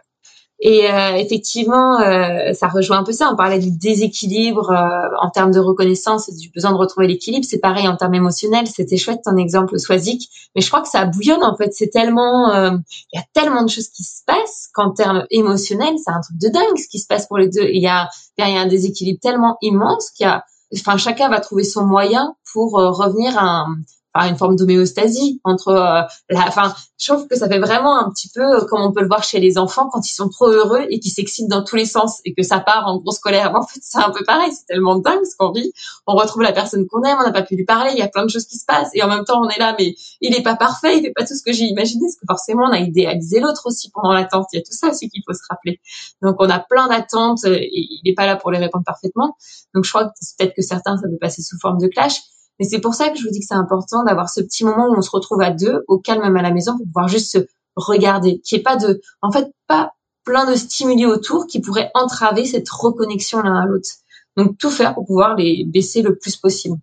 Et 0.59 0.89
euh, 0.89 1.15
effectivement, 1.15 1.99
euh, 1.99 2.53
ça 2.53 2.67
rejoint 2.67 2.99
un 2.99 3.03
peu 3.03 3.11
ça. 3.11 3.29
On 3.31 3.35
parlait 3.35 3.59
du 3.59 3.71
déséquilibre 3.71 4.71
euh, 4.71 5.15
en 5.21 5.29
termes 5.29 5.51
de 5.51 5.59
reconnaissance 5.59 6.29
du 6.33 6.49
besoin 6.49 6.71
de 6.71 6.77
retrouver 6.77 7.07
l'équilibre. 7.07 7.45
C'est 7.47 7.59
pareil 7.59 7.87
en 7.87 7.97
termes 7.97 8.13
émotionnels. 8.13 8.65
C'était 8.67 8.95
chouette 8.95 9.19
ton 9.23 9.35
exemple 9.35 9.77
Swazik, 9.77 10.29
mais 10.55 10.61
je 10.61 10.67
crois 10.67 10.81
que 10.81 10.87
ça 10.87 11.05
bouillonne 11.05 11.43
en 11.43 11.57
fait. 11.57 11.73
C'est 11.73 11.89
tellement, 11.89 12.53
il 12.53 13.17
y 13.17 13.19
a 13.19 13.23
tellement 13.33 13.63
de 13.63 13.69
choses 13.69 13.89
qui 13.89 14.03
se 14.03 14.23
passent 14.25 14.69
qu'en 14.73 14.91
termes 14.91 15.25
émotionnels, 15.29 15.95
c'est 16.03 16.11
un 16.11 16.21
truc 16.21 16.37
de 16.37 16.47
dingue 16.47 16.77
ce 16.77 16.87
qui 16.87 16.99
se 16.99 17.07
passe 17.07 17.27
pour 17.27 17.37
les 17.37 17.49
deux. 17.49 17.67
Il 17.71 17.81
y 17.81 17.87
a, 17.87 18.07
il 18.37 18.47
y 18.47 18.57
a 18.57 18.61
un 18.61 18.67
déséquilibre 18.67 19.19
tellement 19.21 19.57
immense 19.61 20.09
qu'il 20.11 20.25
y 20.25 20.29
a, 20.29 20.45
enfin 20.77 20.97
chacun 20.97 21.27
va 21.27 21.41
trouver 21.41 21.65
son 21.65 21.85
moyen 21.85 22.35
pour 22.53 22.71
revenir 22.71 23.37
à 23.37 23.43
un, 23.43 23.75
une 24.23 24.37
forme 24.37 24.55
d'homéostasie 24.55 25.41
entre 25.43 25.69
euh, 25.69 26.01
la 26.29 26.47
enfin 26.47 26.73
je 26.97 27.11
trouve 27.11 27.27
que 27.27 27.35
ça 27.35 27.49
fait 27.49 27.59
vraiment 27.59 27.99
un 27.99 28.09
petit 28.09 28.29
peu 28.33 28.41
euh, 28.41 28.65
comme 28.65 28.81
on 28.81 28.91
peut 28.93 29.01
le 29.01 29.07
voir 29.07 29.23
chez 29.23 29.39
les 29.39 29.57
enfants 29.57 29.89
quand 29.91 30.09
ils 30.09 30.13
sont 30.13 30.29
trop 30.29 30.47
heureux 30.47 30.85
et 30.89 30.99
qu'ils 30.99 31.11
s'excitent 31.11 31.49
dans 31.49 31.63
tous 31.63 31.75
les 31.75 31.85
sens 31.85 32.21
et 32.23 32.33
que 32.33 32.41
ça 32.41 32.59
part 32.59 32.87
en 32.87 32.97
grosse 32.99 33.19
colère 33.19 33.53
en 33.55 33.63
fait 33.63 33.79
c'est 33.83 33.99
un 33.99 34.11
peu 34.11 34.23
pareil 34.25 34.51
c'est 34.51 34.65
tellement 34.67 34.97
dingue 34.97 35.23
ce 35.29 35.35
qu'on 35.37 35.51
vit. 35.51 35.71
On 36.07 36.15
retrouve 36.15 36.43
la 36.43 36.53
personne 36.53 36.87
qu'on 36.87 37.03
aime 37.03 37.17
on 37.19 37.23
n'a 37.23 37.33
pas 37.33 37.43
pu 37.43 37.55
lui 37.55 37.65
parler 37.65 37.91
il 37.93 37.99
y 37.99 38.03
a 38.03 38.07
plein 38.07 38.25
de 38.25 38.29
choses 38.29 38.45
qui 38.45 38.57
se 38.57 38.65
passent 38.65 38.91
et 38.93 39.03
en 39.03 39.09
même 39.09 39.25
temps 39.25 39.41
on 39.43 39.49
est 39.49 39.59
là 39.59 39.75
mais 39.77 39.95
il 40.21 40.33
est 40.33 40.43
pas 40.43 40.55
parfait 40.55 40.97
il 40.97 41.01
fait 41.01 41.13
pas 41.13 41.25
tout 41.25 41.35
ce 41.35 41.43
que 41.43 41.51
j'ai 41.51 41.65
imaginé 41.65 42.05
parce 42.05 42.15
que 42.15 42.25
forcément 42.27 42.63
on 42.69 42.71
a 42.71 42.79
idéalisé 42.79 43.39
l'autre 43.39 43.63
aussi 43.65 43.89
pendant 43.91 44.13
l'attente. 44.13 44.47
Il 44.53 44.57
y 44.57 44.59
a 44.59 44.63
tout 44.63 44.73
ça 44.73 44.89
aussi 44.89 45.09
qu'il 45.09 45.23
faut 45.25 45.33
se 45.33 45.43
rappeler. 45.49 45.79
Donc 46.21 46.35
on 46.39 46.49
a 46.49 46.59
plein 46.59 46.87
d'attentes 46.87 47.45
et 47.45 47.69
il 47.71 48.01
n'est 48.05 48.13
pas 48.13 48.25
là 48.25 48.35
pour 48.35 48.51
les 48.51 48.59
répondre 48.59 48.83
parfaitement. 48.85 49.35
Donc 49.73 49.83
je 49.83 49.89
crois 49.89 50.05
que 50.05 50.11
peut-être 50.37 50.55
que 50.55 50.61
certains 50.61 50.97
ça 50.97 51.07
peut 51.07 51.17
passer 51.19 51.41
sous 51.41 51.57
forme 51.59 51.79
de 51.79 51.87
clash 51.87 52.21
et 52.59 52.63
c'est 52.63 52.79
pour 52.79 52.93
ça 52.93 53.09
que 53.09 53.17
je 53.17 53.23
vous 53.23 53.31
dis 53.31 53.39
que 53.39 53.45
c'est 53.47 53.55
important 53.55 54.03
d'avoir 54.03 54.29
ce 54.29 54.41
petit 54.41 54.63
moment 54.63 54.87
où 54.87 54.95
on 54.97 55.01
se 55.01 55.09
retrouve 55.09 55.41
à 55.41 55.51
deux, 55.51 55.83
au 55.87 55.99
calme 55.99 56.21
même 56.21 56.37
à 56.37 56.41
la 56.41 56.51
maison, 56.51 56.77
pour 56.77 56.85
pouvoir 56.85 57.07
juste 57.07 57.31
se 57.31 57.45
regarder, 57.75 58.41
n'y 58.51 58.59
ait 58.59 58.61
pas 58.61 58.77
de, 58.77 59.01
en 59.21 59.31
fait, 59.31 59.51
pas 59.67 59.93
plein 60.23 60.49
de 60.49 60.55
stimuli 60.55 61.05
autour 61.05 61.45
qui 61.47 61.59
pourraient 61.59 61.91
entraver 61.93 62.45
cette 62.45 62.69
reconnexion 62.69 63.41
l'un 63.41 63.55
à 63.55 63.65
l'autre. 63.65 63.89
Donc 64.37 64.57
tout 64.57 64.71
faire 64.71 64.93
pour 64.93 65.05
pouvoir 65.05 65.35
les 65.35 65.65
baisser 65.65 66.01
le 66.01 66.15
plus 66.15 66.35
possible. 66.37 66.77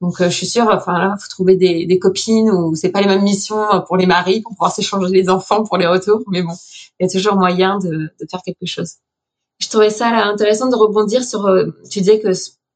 Donc 0.00 0.20
euh, 0.20 0.28
je 0.28 0.36
suis 0.36 0.46
sûre, 0.46 0.68
enfin 0.70 0.98
là, 0.98 1.14
faut 1.18 1.28
trouver 1.28 1.56
des, 1.56 1.86
des 1.86 1.98
copines 1.98 2.50
où 2.50 2.74
c'est 2.74 2.90
pas 2.90 3.00
les 3.00 3.06
mêmes 3.06 3.22
missions 3.22 3.66
pour 3.86 3.96
les 3.96 4.06
maris 4.06 4.40
pour 4.40 4.52
pouvoir 4.52 4.72
s'échanger 4.72 5.12
les 5.12 5.28
enfants 5.28 5.62
pour 5.62 5.78
les 5.78 5.86
retours, 5.86 6.22
mais 6.28 6.42
bon, 6.42 6.54
il 6.98 7.06
y 7.06 7.08
a 7.08 7.12
toujours 7.12 7.36
moyen 7.36 7.78
de, 7.78 7.88
de 7.90 8.26
faire 8.28 8.42
quelque 8.44 8.66
chose. 8.66 8.96
Je 9.60 9.68
trouvais 9.68 9.90
ça 9.90 10.10
là, 10.10 10.26
intéressant 10.26 10.68
de 10.68 10.74
rebondir 10.74 11.22
sur. 11.22 11.46
Euh, 11.46 11.66
tu 11.88 12.00
disais 12.00 12.18
que 12.18 12.32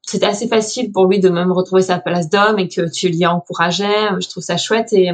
c'était 0.06 0.26
assez 0.26 0.48
facile 0.48 0.92
pour 0.92 1.06
lui 1.06 1.18
de 1.18 1.28
même 1.28 1.52
retrouver 1.52 1.82
sa 1.82 1.98
place 1.98 2.30
d'homme 2.30 2.58
et 2.58 2.68
que 2.68 2.88
tu 2.90 3.08
l'y 3.08 3.26
encourageais. 3.26 4.08
Je 4.20 4.28
trouve 4.28 4.42
ça 4.42 4.56
chouette 4.56 4.92
et 4.92 5.10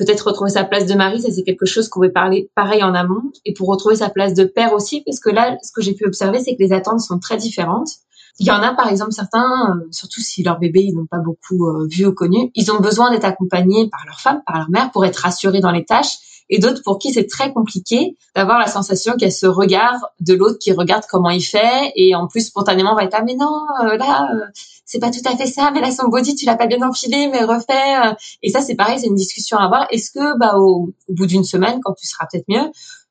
peut-être 0.00 0.28
retrouver 0.28 0.50
sa 0.50 0.64
place 0.64 0.86
de 0.86 0.94
mari, 0.94 1.20
ça 1.20 1.30
c'est 1.30 1.42
quelque 1.42 1.66
chose 1.66 1.88
qu'on 1.88 2.00
veut 2.00 2.12
parler 2.12 2.50
pareil 2.54 2.82
en 2.82 2.94
amont 2.94 3.22
et 3.44 3.52
pour 3.52 3.68
retrouver 3.68 3.96
sa 3.96 4.08
place 4.08 4.32
de 4.32 4.44
père 4.44 4.72
aussi, 4.72 5.02
parce 5.04 5.20
que 5.20 5.28
là, 5.28 5.58
ce 5.62 5.72
que 5.72 5.82
j'ai 5.82 5.92
pu 5.92 6.06
observer, 6.06 6.40
c'est 6.40 6.56
que 6.56 6.62
les 6.62 6.72
attentes 6.72 7.00
sont 7.00 7.18
très 7.18 7.36
différentes. 7.36 7.90
Il 8.38 8.46
y 8.46 8.50
en 8.50 8.62
a 8.62 8.72
par 8.72 8.88
exemple 8.88 9.12
certains, 9.12 9.76
euh, 9.76 9.88
surtout 9.90 10.22
si 10.22 10.42
leur 10.42 10.58
bébé 10.58 10.80
ils 10.80 10.94
n'ont 10.94 11.06
pas 11.06 11.18
beaucoup 11.18 11.68
euh, 11.68 11.86
vu 11.90 12.06
ou 12.06 12.14
connu, 12.14 12.50
ils 12.54 12.72
ont 12.72 12.80
besoin 12.80 13.10
d'être 13.10 13.26
accompagnés 13.26 13.90
par 13.90 14.00
leur 14.06 14.20
femme, 14.20 14.40
par 14.46 14.56
leur 14.56 14.70
mère 14.70 14.90
pour 14.90 15.04
être 15.04 15.18
rassurés 15.18 15.60
dans 15.60 15.72
les 15.72 15.84
tâches 15.84 16.16
et 16.50 16.58
d'autres 16.58 16.82
pour 16.84 16.98
qui 16.98 17.12
c'est 17.12 17.26
très 17.26 17.52
compliqué 17.52 18.16
d'avoir 18.36 18.58
la 18.58 18.66
sensation 18.66 19.12
qu'il 19.12 19.22
y 19.22 19.26
a 19.26 19.30
ce 19.30 19.46
regard 19.46 20.10
de 20.20 20.34
l'autre 20.34 20.58
qui 20.58 20.72
regarde 20.72 21.04
comment 21.08 21.30
il 21.30 21.42
fait 21.42 21.92
et 21.94 22.14
en 22.14 22.26
plus 22.26 22.48
spontanément 22.48 22.94
va 22.94 23.04
être 23.04 23.16
ah 23.16 23.22
mais 23.24 23.36
non 23.36 23.64
euh, 23.84 23.96
là 23.96 24.28
euh, 24.34 24.46
c'est 24.84 24.98
pas 24.98 25.10
tout 25.10 25.22
à 25.24 25.36
fait 25.36 25.46
ça 25.46 25.70
mais 25.72 25.80
là 25.80 25.90
son 25.90 26.08
body 26.08 26.34
tu 26.34 26.44
l'as 26.44 26.56
pas 26.56 26.66
bien 26.66 26.82
enfilé 26.82 27.28
mais 27.28 27.44
refait 27.44 27.96
euh. 28.04 28.14
et 28.42 28.50
ça 28.50 28.60
c'est 28.60 28.74
pareil 28.74 28.98
c'est 28.98 29.06
une 29.06 29.14
discussion 29.14 29.56
à 29.56 29.64
avoir 29.64 29.86
est-ce 29.90 30.10
que 30.10 30.38
bah 30.38 30.56
au, 30.56 30.92
au 31.08 31.12
bout 31.14 31.26
d'une 31.26 31.44
semaine 31.44 31.80
quand 31.82 31.94
tu 31.94 32.06
seras 32.06 32.26
peut-être 32.30 32.46
mieux 32.48 32.70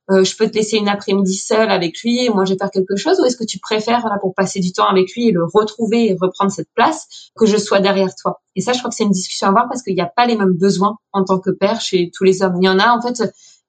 euh, 0.09 0.23
je 0.23 0.35
peux 0.35 0.49
te 0.49 0.55
laisser 0.55 0.77
une 0.77 0.89
après-midi 0.89 1.35
seule 1.35 1.69
avec 1.69 2.01
lui 2.01 2.25
et 2.25 2.29
moi 2.29 2.45
je 2.45 2.53
vais 2.53 2.57
faire 2.57 2.71
quelque 2.71 2.95
chose 2.95 3.19
ou 3.19 3.25
est-ce 3.25 3.37
que 3.37 3.45
tu 3.45 3.59
préfères 3.59 4.05
là 4.07 4.17
pour 4.19 4.33
passer 4.33 4.59
du 4.59 4.71
temps 4.71 4.87
avec 4.87 5.13
lui 5.13 5.27
et 5.27 5.31
le 5.31 5.43
retrouver 5.45 6.09
et 6.09 6.17
reprendre 6.19 6.51
cette 6.51 6.69
place 6.73 7.07
que 7.35 7.45
je 7.45 7.57
sois 7.57 7.79
derrière 7.79 8.13
toi? 8.15 8.41
Et 8.55 8.61
ça 8.61 8.73
je 8.73 8.79
crois 8.79 8.89
que 8.89 8.95
c'est 8.95 9.03
une 9.03 9.11
discussion 9.11 9.47
à 9.47 9.49
avoir 9.51 9.67
parce 9.67 9.83
qu'il 9.83 9.95
n'y 9.95 10.01
a 10.01 10.11
pas 10.13 10.25
les 10.25 10.35
mêmes 10.35 10.57
besoins 10.57 10.97
en 11.13 11.23
tant 11.23 11.39
que 11.39 11.51
père 11.51 11.81
chez 11.81 12.11
tous 12.13 12.23
les 12.23 12.41
hommes 12.41 12.57
il 12.61 12.65
y 12.65 12.69
en 12.69 12.79
a 12.79 12.89
en 12.89 13.01
fait 13.01 13.21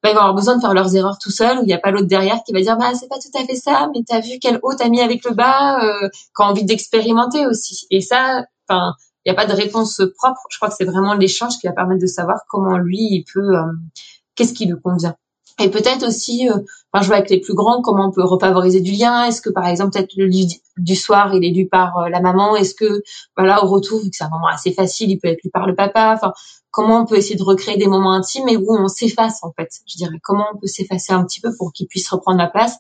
bah, 0.03 0.11
ils 0.11 0.14
vont 0.14 0.20
avoir 0.20 0.35
besoin 0.35 0.57
de 0.57 0.61
faire 0.61 0.72
leurs 0.72 0.94
erreurs 0.96 1.18
tout 1.18 1.31
seuls, 1.31 1.59
ou 1.59 1.62
il 1.62 1.66
n'y 1.66 1.74
a 1.74 1.79
pas 1.79 1.90
l'autre 1.90 2.07
derrière 2.07 2.42
qui 2.44 2.53
va 2.53 2.61
dire 2.61 2.76
bah 2.79 2.92
c'est 2.94 3.09
pas 3.09 3.18
tout 3.18 3.38
à 3.38 3.44
fait 3.44 3.57
ça, 3.57 3.90
mais 3.94 4.03
t'as 4.07 4.20
vu 4.20 4.38
quel 4.40 4.59
haut 4.62 4.74
t'as 4.74 4.88
mis 4.88 5.00
avec 5.00 5.24
le 5.24 5.35
bas, 5.35 5.85
euh, 5.85 6.09
quand 6.33 6.46
envie 6.46 6.64
d'expérimenter 6.64 7.46
aussi. 7.46 7.87
Et 7.90 8.00
ça, 8.00 8.44
enfin, 8.68 8.94
il 9.24 9.33
n'y 9.33 9.37
a 9.37 9.40
pas 9.40 9.46
de 9.46 9.55
réponse 9.55 10.00
propre. 10.16 10.40
Je 10.50 10.57
crois 10.57 10.70
que 10.70 10.74
c'est 10.79 10.87
vraiment 10.87 11.14
l'échange 11.14 11.59
qui 11.59 11.66
va 11.66 11.74
permettre 11.74 12.00
de 12.00 12.07
savoir 12.07 12.38
comment 12.48 12.79
lui 12.79 12.98
il 12.98 13.24
peut, 13.33 13.40
euh, 13.40 13.62
qu'est-ce 14.35 14.55
qui 14.55 14.66
lui 14.66 14.81
convient. 14.83 15.14
Et 15.61 15.70
peut-être 15.70 16.07
aussi, 16.07 16.49
euh, 16.49 16.57
enfin, 16.92 17.05
jouer 17.05 17.16
avec 17.16 17.31
les 17.31 17.40
plus 17.40 17.55
grands, 17.55 17.83
comment 17.83 18.09
on 18.09 18.11
peut 18.11 18.25
refavoriser 18.25 18.81
du 18.81 18.92
lien. 18.92 19.25
Est-ce 19.25 19.40
que, 19.40 19.51
par 19.51 19.66
exemple, 19.66 19.92
peut-être 19.92 20.16
le 20.16 20.27
lit 20.27 20.62
du 20.77 20.96
soir, 20.96 21.35
il 21.35 21.44
est 21.44 21.53
lu 21.53 21.68
par 21.68 21.99
euh, 21.99 22.09
la 22.09 22.20
maman. 22.20 22.57
Est-ce 22.57 22.75
que, 22.75 23.03
voilà, 23.37 23.64
au 23.64 23.68
retour, 23.68 24.01
vu 24.01 24.11
que 24.11 24.16
c'est 24.16 24.25
un 24.25 24.31
moment 24.31 24.49
assez 24.49 24.73
facile, 24.73 25.11
il 25.11 25.18
peut 25.18 25.29
être 25.29 25.42
lu 25.44 25.51
par 25.51 25.66
le 25.66 25.75
papa. 25.75 26.14
Enfin, 26.16 26.33
comment 26.70 27.01
on 27.01 27.07
peut 27.07 27.16
essayer 27.16 27.37
de 27.37 27.42
recréer 27.42 27.77
des 27.77 27.87
moments 27.87 28.12
intimes 28.12 28.49
et 28.49 28.57
où 28.57 28.66
on 28.70 28.88
s'efface, 28.88 29.42
en 29.42 29.53
fait. 29.53 29.68
Je 29.87 29.96
dirais, 29.96 30.18
comment 30.23 30.46
on 30.55 30.59
peut 30.59 30.66
s'effacer 30.66 31.12
un 31.12 31.25
petit 31.25 31.40
peu 31.40 31.51
pour 31.57 31.73
qu'il 31.73 31.87
puisse 31.87 32.09
reprendre 32.09 32.38
la 32.38 32.49
place. 32.49 32.77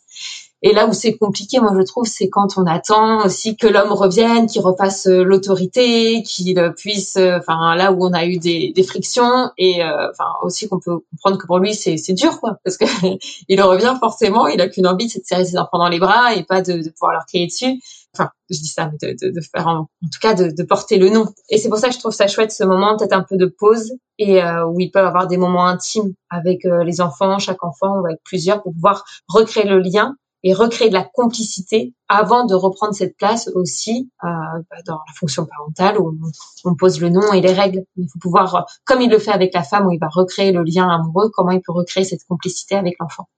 Et 0.62 0.74
là 0.74 0.86
où 0.86 0.92
c'est 0.92 1.16
compliqué, 1.16 1.58
moi 1.58 1.72
je 1.74 1.82
trouve, 1.84 2.04
c'est 2.04 2.28
quand 2.28 2.58
on 2.58 2.66
attend 2.66 3.24
aussi 3.24 3.56
que 3.56 3.66
l'homme 3.66 3.92
revienne, 3.92 4.46
qu'il 4.46 4.60
repasse 4.60 5.06
euh, 5.06 5.22
l'autorité, 5.22 6.22
qu'il 6.22 6.72
puisse, 6.76 7.16
euh, 7.16 7.38
enfin 7.38 7.74
là 7.76 7.92
où 7.92 8.04
on 8.04 8.12
a 8.12 8.26
eu 8.26 8.36
des, 8.36 8.72
des 8.74 8.82
frictions, 8.82 9.50
et 9.56 9.82
euh, 9.82 10.10
enfin 10.10 10.26
aussi 10.42 10.68
qu'on 10.68 10.78
peut 10.78 10.98
comprendre 11.10 11.38
que 11.38 11.46
pour 11.46 11.60
lui 11.60 11.74
c'est 11.74 11.96
c'est 11.96 12.12
dur 12.12 12.40
quoi, 12.40 12.58
parce 12.62 12.76
que 12.76 12.84
il 13.48 13.62
revient 13.62 13.96
forcément, 13.98 14.48
il 14.48 14.60
a 14.60 14.68
qu'une 14.68 14.86
envie, 14.86 15.08
c'est 15.08 15.20
de 15.20 15.24
serrer 15.24 15.46
ses 15.46 15.56
enfants 15.56 15.78
dans 15.78 15.88
les 15.88 15.98
bras 15.98 16.34
et 16.34 16.44
pas 16.44 16.60
de, 16.60 16.74
de 16.74 16.90
pouvoir 16.90 17.12
leur 17.12 17.24
crier 17.24 17.46
dessus. 17.46 17.80
Enfin, 18.14 18.28
je 18.50 18.58
dis 18.58 18.66
ça, 18.66 18.90
mais 18.90 18.98
de, 19.00 19.16
de, 19.28 19.32
de 19.32 19.40
faire 19.40 19.66
en, 19.68 19.86
tout 20.02 20.18
cas 20.20 20.34
de, 20.34 20.50
de 20.50 20.62
porter 20.64 20.98
le 20.98 21.10
nom. 21.10 21.26
Et 21.48 21.58
c'est 21.58 21.68
pour 21.68 21.78
ça 21.78 21.88
que 21.88 21.94
je 21.94 22.00
trouve 22.00 22.12
ça 22.12 22.26
chouette 22.26 22.50
ce 22.50 22.64
moment, 22.64 22.96
peut-être 22.96 23.12
un 23.12 23.22
peu 23.22 23.36
de 23.36 23.46
pause 23.46 23.92
et 24.18 24.42
où 24.42 24.78
ils 24.80 24.90
peuvent 24.90 25.06
avoir 25.06 25.28
des 25.28 25.38
moments 25.38 25.66
intimes 25.66 26.12
avec 26.28 26.64
les 26.64 27.00
enfants, 27.00 27.38
chaque 27.38 27.64
enfant 27.64 28.00
ou 28.00 28.06
avec 28.06 28.18
plusieurs 28.24 28.62
pour 28.62 28.72
pouvoir 28.74 29.04
recréer 29.28 29.64
le 29.64 29.78
lien 29.78 30.16
et 30.42 30.54
recréer 30.54 30.88
de 30.88 30.94
la 30.94 31.04
complicité 31.04 31.94
avant 32.08 32.44
de 32.46 32.54
reprendre 32.54 32.94
cette 32.94 33.16
place 33.16 33.48
aussi 33.54 34.10
euh, 34.24 34.28
bah, 34.70 34.76
dans 34.86 34.94
la 34.94 35.12
fonction 35.14 35.46
parentale 35.46 35.98
où 35.98 36.18
on, 36.64 36.74
pose 36.74 37.00
le 37.00 37.10
nom 37.10 37.32
et 37.32 37.40
les 37.40 37.52
règles. 37.52 37.84
Il 37.96 38.08
faut 38.12 38.18
pouvoir, 38.18 38.66
comme 38.84 39.00
il 39.00 39.10
le 39.10 39.18
fait 39.18 39.32
avec 39.32 39.52
la 39.52 39.62
femme 39.62 39.86
où 39.86 39.92
il 39.92 40.00
va 40.00 40.08
recréer 40.08 40.52
le 40.52 40.62
lien 40.62 40.88
amoureux, 40.88 41.30
comment 41.34 41.50
il 41.50 41.60
peut 41.60 41.72
recréer 41.72 42.04
cette 42.04 42.24
complicité 42.24 42.74
avec 42.74 42.96
l'enfant. 43.00 43.28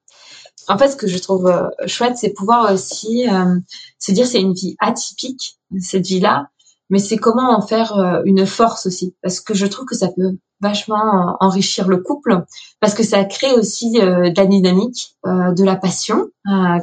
En 0.68 0.78
fait, 0.78 0.88
ce 0.88 0.96
que 0.96 1.08
je 1.08 1.18
trouve 1.18 1.48
euh, 1.48 1.68
chouette, 1.86 2.16
c'est 2.16 2.32
pouvoir 2.32 2.72
aussi 2.72 3.28
euh, 3.28 3.58
se 3.98 4.12
dire 4.12 4.26
c'est 4.26 4.40
une 4.40 4.54
vie 4.54 4.76
atypique 4.78 5.58
cette 5.80 6.06
vie-là, 6.06 6.48
mais 6.90 6.98
c'est 6.98 7.16
comment 7.16 7.56
en 7.56 7.62
faire 7.62 7.96
euh, 7.96 8.22
une 8.24 8.46
force 8.46 8.86
aussi, 8.86 9.16
parce 9.22 9.40
que 9.40 9.54
je 9.54 9.66
trouve 9.66 9.86
que 9.86 9.96
ça 9.96 10.08
peut 10.08 10.36
vachement 10.62 11.36
enrichir 11.40 11.88
le 11.88 11.98
couple, 11.98 12.44
parce 12.80 12.94
que 12.94 13.02
ça 13.02 13.24
crée 13.24 13.52
aussi 13.52 14.00
euh, 14.00 14.30
de 14.30 14.36
la 14.36 14.46
dynamique, 14.46 15.16
euh, 15.26 15.52
de 15.52 15.64
la 15.64 15.76
passion, 15.76 16.28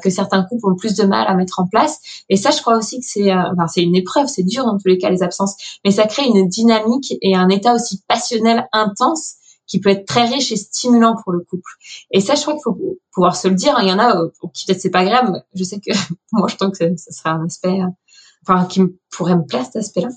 que 0.01 0.09
certains 0.09 0.43
couples 0.43 0.67
ont 0.67 0.75
plus 0.75 0.95
de 0.95 1.03
mal 1.03 1.27
à 1.27 1.33
mettre 1.33 1.59
en 1.59 1.67
place. 1.67 1.99
Et 2.29 2.37
ça, 2.37 2.49
je 2.49 2.61
crois 2.61 2.77
aussi 2.77 3.01
que 3.01 3.05
c'est, 3.05 3.33
enfin, 3.33 3.67
c'est 3.67 3.83
une 3.83 3.95
épreuve, 3.95 4.27
c'est 4.27 4.43
dur 4.43 4.63
dans 4.63 4.77
tous 4.77 4.87
les 4.87 4.97
cas 4.97 5.09
les 5.09 5.21
absences, 5.21 5.79
mais 5.83 5.91
ça 5.91 6.05
crée 6.05 6.25
une 6.25 6.47
dynamique 6.47 7.15
et 7.21 7.35
un 7.35 7.49
état 7.49 7.73
aussi 7.73 8.01
passionnel 8.07 8.69
intense 8.71 9.35
qui 9.67 9.81
peut 9.81 9.89
être 9.89 10.05
très 10.05 10.25
riche 10.25 10.53
et 10.53 10.55
stimulant 10.55 11.15
pour 11.21 11.33
le 11.33 11.41
couple. 11.41 11.71
Et 12.11 12.21
ça, 12.21 12.35
je 12.35 12.41
crois 12.41 12.53
qu'il 12.53 12.63
faut 12.63 12.97
pouvoir 13.11 13.35
se 13.35 13.49
le 13.49 13.55
dire. 13.55 13.77
Il 13.81 13.89
y 13.89 13.91
en 13.91 13.99
a 13.99 14.15
pour 14.39 14.53
qui 14.53 14.65
peut-être 14.65 14.79
c'est 14.79 14.89
pas 14.89 15.03
grave. 15.03 15.41
Je 15.53 15.63
sais 15.65 15.79
que 15.79 15.91
moi, 16.31 16.47
je 16.47 16.55
trouve 16.55 16.71
que 16.71 16.95
ça 16.95 17.11
serait 17.11 17.29
un 17.31 17.45
aspect 17.45 17.79
enfin 18.47 18.65
qui 18.65 18.81
pourrait 19.11 19.35
me 19.35 19.45
plaire 19.45 19.65
cet 19.65 19.77
aspect-là. 19.77 20.09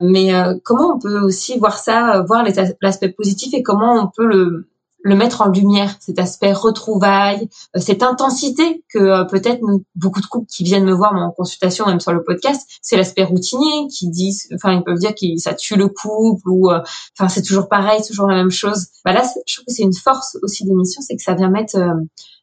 Mais 0.00 0.34
euh, 0.34 0.54
comment 0.64 0.94
on 0.94 0.98
peut 0.98 1.20
aussi 1.20 1.58
voir 1.58 1.78
ça, 1.78 2.16
euh, 2.16 2.22
voir 2.22 2.44
l'aspect 2.82 3.10
positif 3.10 3.54
et 3.54 3.62
comment 3.62 3.94
on 3.94 4.10
peut 4.14 4.26
le 4.26 4.68
le 5.02 5.14
mettre 5.14 5.40
en 5.40 5.50
lumière, 5.50 5.94
cet 6.00 6.18
aspect 6.18 6.52
retrouvailles, 6.52 7.48
euh, 7.76 7.80
cette 7.80 8.02
intensité 8.02 8.82
que 8.92 9.24
peut-être 9.30 9.60
beaucoup 9.94 10.20
de 10.20 10.26
couples 10.26 10.48
qui 10.48 10.64
viennent 10.64 10.84
me 10.84 10.92
voir 10.92 11.14
en 11.14 11.30
consultation, 11.30 11.86
même 11.86 12.00
sur 12.00 12.12
le 12.12 12.24
podcast, 12.24 12.68
c'est 12.82 12.96
l'aspect 12.96 13.22
routinier 13.22 13.86
qui 13.86 14.08
disent, 14.08 14.48
enfin 14.52 14.72
ils 14.72 14.82
peuvent 14.82 14.98
dire 14.98 15.14
que 15.14 15.36
ça 15.36 15.54
tue 15.54 15.76
le 15.76 15.86
couple 15.86 16.48
ou, 16.48 16.72
enfin 16.72 17.28
c'est 17.28 17.42
toujours 17.42 17.68
pareil, 17.68 18.02
toujours 18.04 18.26
la 18.26 18.34
même 18.34 18.50
chose. 18.50 18.88
Bah 19.04 19.12
là, 19.12 19.22
je 19.46 19.54
trouve 19.54 19.66
que 19.66 19.72
c'est 19.72 19.84
une 19.84 19.94
force 19.94 20.38
aussi 20.42 20.64
d'émission, 20.64 21.00
c'est 21.02 21.14
que 21.14 21.22
ça 21.22 21.34
vient 21.34 21.50
mettre 21.50 21.78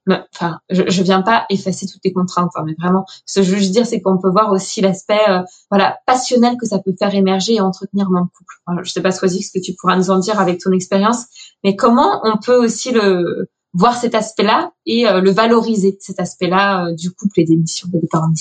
enfin, 0.08 0.60
je, 0.70 0.84
je 0.88 1.04
viens 1.04 1.22
pas 1.22 1.46
effacer 1.50 1.86
toutes 1.86 2.04
les 2.04 2.14
contraintes, 2.14 2.52
hein, 2.56 2.64
mais 2.66 2.76
vraiment, 2.80 3.06
ce 3.26 3.40
que 3.40 3.46
je 3.46 3.52
veux 3.52 3.58
juste 3.58 3.72
dire, 3.72 3.86
c'est 3.86 4.02
qu'on 4.02 4.18
peut 4.18 4.30
voir 4.30 4.52
aussi 4.52 4.82
l'aspect, 4.82 5.22
euh, 5.30 5.42
voilà, 5.70 5.98
passionnel 6.06 6.56
que 6.60 6.66
ça 6.66 6.80
peut 6.80 6.94
faire 6.98 7.14
émerger 7.16 7.56
et 7.56 7.62
entretenir 7.62 8.08
dans 8.10 8.20
le 8.20 8.26
couple. 8.26 8.56
Voilà, 8.68 8.84
je 8.84 8.92
sais 8.92 9.02
pas, 9.02 9.12
Swazik, 9.12 9.46
ce 9.46 9.52
que 9.58 9.64
tu 9.64 9.74
pourras 9.74 9.96
nous 9.96 10.10
en 10.10 10.20
dire 10.20 10.40
avec 10.40 10.60
ton 10.60 10.72
expérience, 10.72 11.26
mais 11.64 11.76
comment 11.76 12.22
on 12.24 12.38
peut 12.38 12.64
aussi 12.64 12.92
le 12.92 13.50
voir 13.74 13.98
cet 13.98 14.16
aspect-là 14.16 14.72
et 14.86 15.08
euh, 15.08 15.22
le 15.22 15.32
valoriser, 15.32 15.98
cet 16.00 16.20
aspect-là 16.20 16.86
euh, 16.86 16.94
du 16.94 17.12
couple 17.12 17.40
et 17.40 17.46
des 17.46 17.56
missions, 17.56 17.88
des 17.92 18.00
départs 18.00 18.24
en 18.24 18.32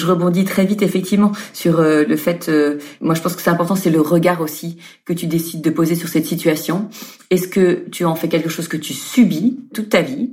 je 0.00 0.06
rebondis 0.06 0.44
très 0.44 0.64
vite 0.64 0.82
effectivement 0.82 1.32
sur 1.52 1.80
euh, 1.80 2.04
le 2.04 2.16
fait, 2.16 2.48
euh, 2.48 2.78
moi 3.00 3.14
je 3.14 3.20
pense 3.20 3.36
que 3.36 3.42
c'est 3.42 3.50
important, 3.50 3.76
c'est 3.76 3.90
le 3.90 4.00
regard 4.00 4.40
aussi 4.40 4.78
que 5.04 5.12
tu 5.12 5.26
décides 5.26 5.62
de 5.62 5.70
poser 5.70 5.94
sur 5.94 6.08
cette 6.08 6.26
situation. 6.26 6.88
Est-ce 7.30 7.48
que 7.48 7.84
tu 7.90 8.04
en 8.04 8.14
fais 8.14 8.28
quelque 8.28 8.48
chose 8.48 8.66
que 8.66 8.76
tu 8.76 8.94
subis 8.94 9.60
toute 9.74 9.90
ta 9.90 10.00
vie 10.00 10.32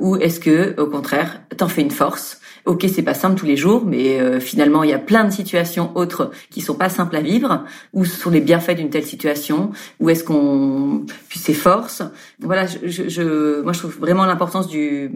ou 0.00 0.16
est-ce 0.16 0.40
que 0.40 0.80
au 0.80 0.86
contraire 0.86 1.42
t'en 1.56 1.68
fais 1.68 1.82
une 1.82 1.90
force? 1.90 2.40
Ok, 2.64 2.84
c'est 2.92 3.02
pas 3.02 3.14
simple 3.14 3.38
tous 3.38 3.46
les 3.46 3.56
jours, 3.56 3.84
mais 3.86 4.20
euh, 4.20 4.40
finalement 4.40 4.82
il 4.84 4.90
y 4.90 4.92
a 4.92 4.98
plein 4.98 5.24
de 5.24 5.32
situations 5.32 5.96
autres 5.96 6.30
qui 6.50 6.60
sont 6.60 6.74
pas 6.74 6.90
simples 6.90 7.16
à 7.16 7.22
vivre. 7.22 7.64
Ou 7.94 8.04
sont 8.04 8.30
les 8.30 8.40
bienfaits 8.40 8.76
d'une 8.76 8.90
telle 8.90 9.06
situation 9.06 9.70
Ou 10.00 10.10
est-ce 10.10 10.22
qu'on 10.22 11.06
puis 11.28 11.38
s'efforce 11.38 12.02
Voilà, 12.40 12.66
je, 12.66 13.08
je, 13.08 13.62
moi 13.62 13.72
je 13.72 13.78
trouve 13.78 13.98
vraiment 13.98 14.26
l'importance 14.26 14.68
du 14.68 15.10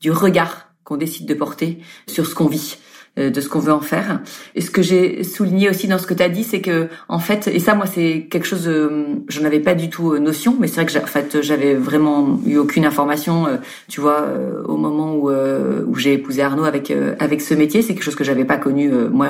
du 0.00 0.10
regard 0.10 0.68
qu'on 0.82 0.96
décide 0.96 1.26
de 1.26 1.34
porter 1.34 1.78
sur 2.06 2.26
ce 2.26 2.34
qu'on 2.34 2.46
vit. 2.46 2.76
Euh, 3.18 3.30
de 3.30 3.40
ce 3.40 3.48
qu'on 3.48 3.60
veut 3.60 3.72
en 3.72 3.80
faire. 3.80 4.20
Et 4.54 4.60
ce 4.60 4.70
que 4.70 4.82
j'ai 4.82 5.24
souligné 5.24 5.70
aussi 5.70 5.88
dans 5.88 5.96
ce 5.96 6.06
que 6.06 6.12
tu 6.12 6.22
as 6.22 6.28
dit, 6.28 6.44
c'est 6.44 6.60
que 6.60 6.88
en 7.08 7.18
fait, 7.18 7.48
et 7.48 7.60
ça 7.60 7.74
moi 7.74 7.86
c'est 7.86 8.26
quelque 8.30 8.46
chose, 8.46 8.68
euh, 8.68 9.06
je 9.28 9.40
n'avais 9.40 9.60
pas 9.60 9.74
du 9.74 9.88
tout 9.88 10.12
euh, 10.12 10.18
notion, 10.18 10.54
mais 10.60 10.66
c'est 10.66 10.82
vrai 10.82 10.84
que 10.84 10.98
en 10.98 11.06
fait 11.06 11.40
j'avais 11.40 11.72
vraiment 11.72 12.38
eu 12.44 12.58
aucune 12.58 12.84
information, 12.84 13.46
tu 13.88 14.02
vois, 14.02 14.26
au 14.66 14.76
moment 14.76 15.14
où 15.14 15.30
où 15.30 15.94
j'ai 15.94 16.12
épousé 16.12 16.42
Arnaud 16.42 16.64
avec 16.64 16.92
avec 17.18 17.40
ce 17.40 17.54
métier, 17.54 17.80
c'est 17.80 17.94
quelque 17.94 18.02
chose 18.02 18.16
que 18.16 18.24
j'avais 18.24 18.44
pas 18.44 18.58
connu 18.58 18.90
moi 18.90 19.28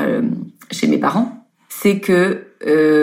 chez 0.73 0.89
mes 0.89 0.99
parents. 0.99 1.47
C'est 1.69 2.01
que 2.01 2.43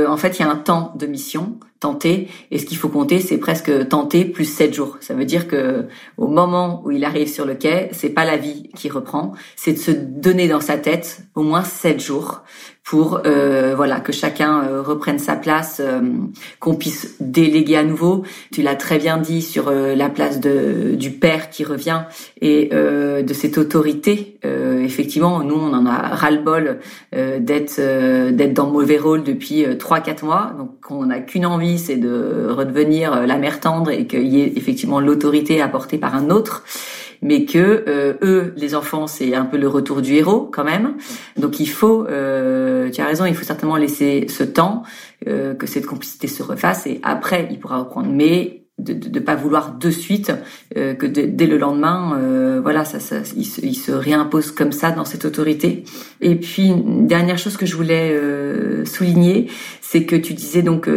en 0.05 0.17
fait 0.17 0.37
il 0.37 0.41
y 0.41 0.45
a 0.45 0.51
un 0.51 0.57
temps 0.57 0.93
de 0.99 1.05
mission 1.05 1.59
tenter. 1.83 2.29
Et 2.49 2.59
ce 2.59 2.65
qu'il 2.65 2.77
faut 2.77 2.87
compter, 2.87 3.19
c'est 3.19 3.37
presque 3.37 3.89
tenter 3.89 4.23
plus 4.23 4.45
7 4.45 4.73
jours. 4.73 4.97
Ça 5.01 5.13
veut 5.13 5.25
dire 5.25 5.47
que 5.49 5.87
au 6.17 6.27
moment 6.27 6.81
où 6.85 6.91
il 6.91 7.03
arrive 7.03 7.27
sur 7.27 7.45
le 7.45 7.55
quai, 7.55 7.89
c'est 7.91 8.09
pas 8.09 8.23
la 8.23 8.37
vie 8.37 8.69
qui 8.75 8.89
reprend, 8.89 9.33
c'est 9.57 9.73
de 9.73 9.77
se 9.77 9.91
donner 9.91 10.47
dans 10.47 10.61
sa 10.61 10.77
tête 10.77 11.23
au 11.35 11.43
moins 11.43 11.63
7 11.63 11.99
jours 11.99 12.41
pour 12.83 13.21
euh, 13.25 13.73
voilà 13.75 14.01
que 14.01 14.11
chacun 14.11 14.63
euh, 14.63 14.81
reprenne 14.81 15.17
sa 15.17 15.35
place, 15.35 15.81
euh, 15.83 16.01
qu'on 16.59 16.75
puisse 16.75 17.15
déléguer 17.21 17.77
à 17.77 17.83
nouveau. 17.83 18.23
Tu 18.51 18.61
l'as 18.61 18.75
très 18.75 18.99
bien 18.99 19.17
dit 19.17 19.41
sur 19.41 19.71
la 19.71 20.09
place 20.09 20.39
de, 20.39 20.95
du 20.95 21.11
père 21.11 21.49
qui 21.49 21.63
revient 21.63 22.03
et 22.41 22.69
de 22.69 23.33
cette 23.33 23.57
autorité. 23.57 24.37
effectivement, 24.43 25.43
nous 25.43 25.55
on 25.55 25.73
en 25.73 25.85
a 25.85 26.15
ras 26.15 26.31
le 26.31 26.41
bol 26.41 26.79
d'être 27.11 27.79
d'être 28.31 28.53
dans 28.53 28.67
le 28.67 28.71
mauvais 28.71 28.97
rôle 28.97 29.23
depuis 29.23 29.65
trois 29.77 29.99
quatre 29.99 30.23
mois, 30.23 30.53
donc 30.57 30.71
on 30.89 31.05
n'a 31.05 31.19
qu'une 31.19 31.45
envie, 31.45 31.79
c'est 31.79 31.97
de 31.97 32.47
redevenir 32.49 33.25
la 33.25 33.37
mère 33.37 33.59
tendre 33.59 33.91
et 33.91 34.07
qu'il 34.07 34.27
y 34.27 34.41
ait 34.41 34.53
effectivement 34.55 34.99
l'autorité 34.99 35.61
apportée 35.61 35.97
par 35.97 36.15
un 36.15 36.29
autre 36.29 36.63
mais 37.23 37.45
que 37.45 37.83
euh, 37.87 38.13
eux, 38.21 38.53
les 38.55 38.75
enfants, 38.75 39.07
c'est 39.07 39.33
un 39.33 39.45
peu 39.45 39.57
le 39.57 39.67
retour 39.67 40.01
du 40.01 40.13
héros 40.15 40.49
quand 40.51 40.63
même. 40.63 40.95
Donc 41.37 41.59
il 41.59 41.67
faut, 41.67 42.05
euh, 42.07 42.91
tu 42.91 43.01
as 43.01 43.05
raison, 43.05 43.25
il 43.25 43.35
faut 43.35 43.45
certainement 43.45 43.77
laisser 43.77 44.27
ce 44.29 44.43
temps 44.43 44.83
euh, 45.27 45.55
que 45.55 45.65
cette 45.65 45.87
complicité 45.87 46.27
se 46.27 46.43
refasse 46.43 46.85
et 46.85 46.99
après 47.01 47.47
il 47.49 47.59
pourra 47.59 47.79
reprendre. 47.79 48.09
Mais 48.11 48.63
de 48.79 48.93
ne 48.93 49.19
pas 49.23 49.35
vouloir 49.35 49.75
de 49.77 49.89
suite 49.91 50.31
euh, 50.77 50.95
que 50.95 51.05
dès 51.05 51.45
le 51.45 51.57
lendemain, 51.57 52.17
euh, 52.17 52.59
voilà, 52.61 52.85
ça, 52.85 52.99
ça 52.99 53.17
il, 53.35 53.45
se, 53.45 53.61
il, 53.61 53.75
se, 53.75 53.91
réimpose 53.91 54.51
comme 54.51 54.71
ça 54.71 54.91
dans 54.91 55.05
cette 55.05 55.25
autorité. 55.25 55.83
Et 56.21 56.35
puis 56.35 56.67
une 56.67 57.07
dernière 57.07 57.37
chose 57.37 57.55
que 57.55 57.65
je 57.65 57.75
voulais 57.75 58.11
euh, 58.11 58.83
souligner, 58.85 59.49
c'est 59.81 60.05
que 60.05 60.15
tu 60.15 60.33
disais 60.33 60.63
donc 60.63 60.89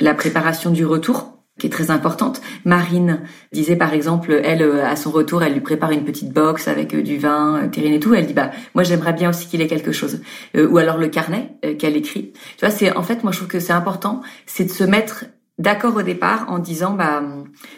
la 0.00 0.14
préparation 0.14 0.70
du 0.70 0.84
retour 0.84 1.41
qui 1.58 1.66
est 1.66 1.70
très 1.70 1.90
importante. 1.90 2.40
Marine 2.64 3.20
disait 3.52 3.76
par 3.76 3.92
exemple, 3.92 4.40
elle 4.44 4.62
à 4.62 4.96
son 4.96 5.10
retour, 5.10 5.42
elle 5.42 5.52
lui 5.52 5.60
prépare 5.60 5.90
une 5.90 6.04
petite 6.04 6.32
box 6.32 6.68
avec 6.68 6.96
du 6.96 7.18
vin, 7.18 7.68
terrine 7.68 7.94
et 7.94 8.00
tout. 8.00 8.14
Elle 8.14 8.26
dit 8.26 8.32
bah 8.32 8.50
moi 8.74 8.84
j'aimerais 8.84 9.12
bien 9.12 9.30
aussi 9.30 9.46
qu'il 9.46 9.60
ait 9.60 9.66
quelque 9.66 9.92
chose. 9.92 10.20
ou 10.56 10.78
alors 10.78 10.98
le 10.98 11.08
carnet 11.08 11.56
qu'elle 11.78 11.96
écrit. 11.96 12.32
Tu 12.56 12.64
vois, 12.64 12.70
c'est 12.70 12.96
en 12.96 13.02
fait 13.02 13.22
moi 13.22 13.32
je 13.32 13.38
trouve 13.38 13.48
que 13.48 13.60
c'est 13.60 13.72
important, 13.72 14.22
c'est 14.46 14.64
de 14.64 14.70
se 14.70 14.84
mettre 14.84 15.26
d'accord 15.62 15.96
au 15.96 16.02
départ 16.02 16.46
en 16.48 16.58
disant 16.58 16.92
bah 16.92 17.22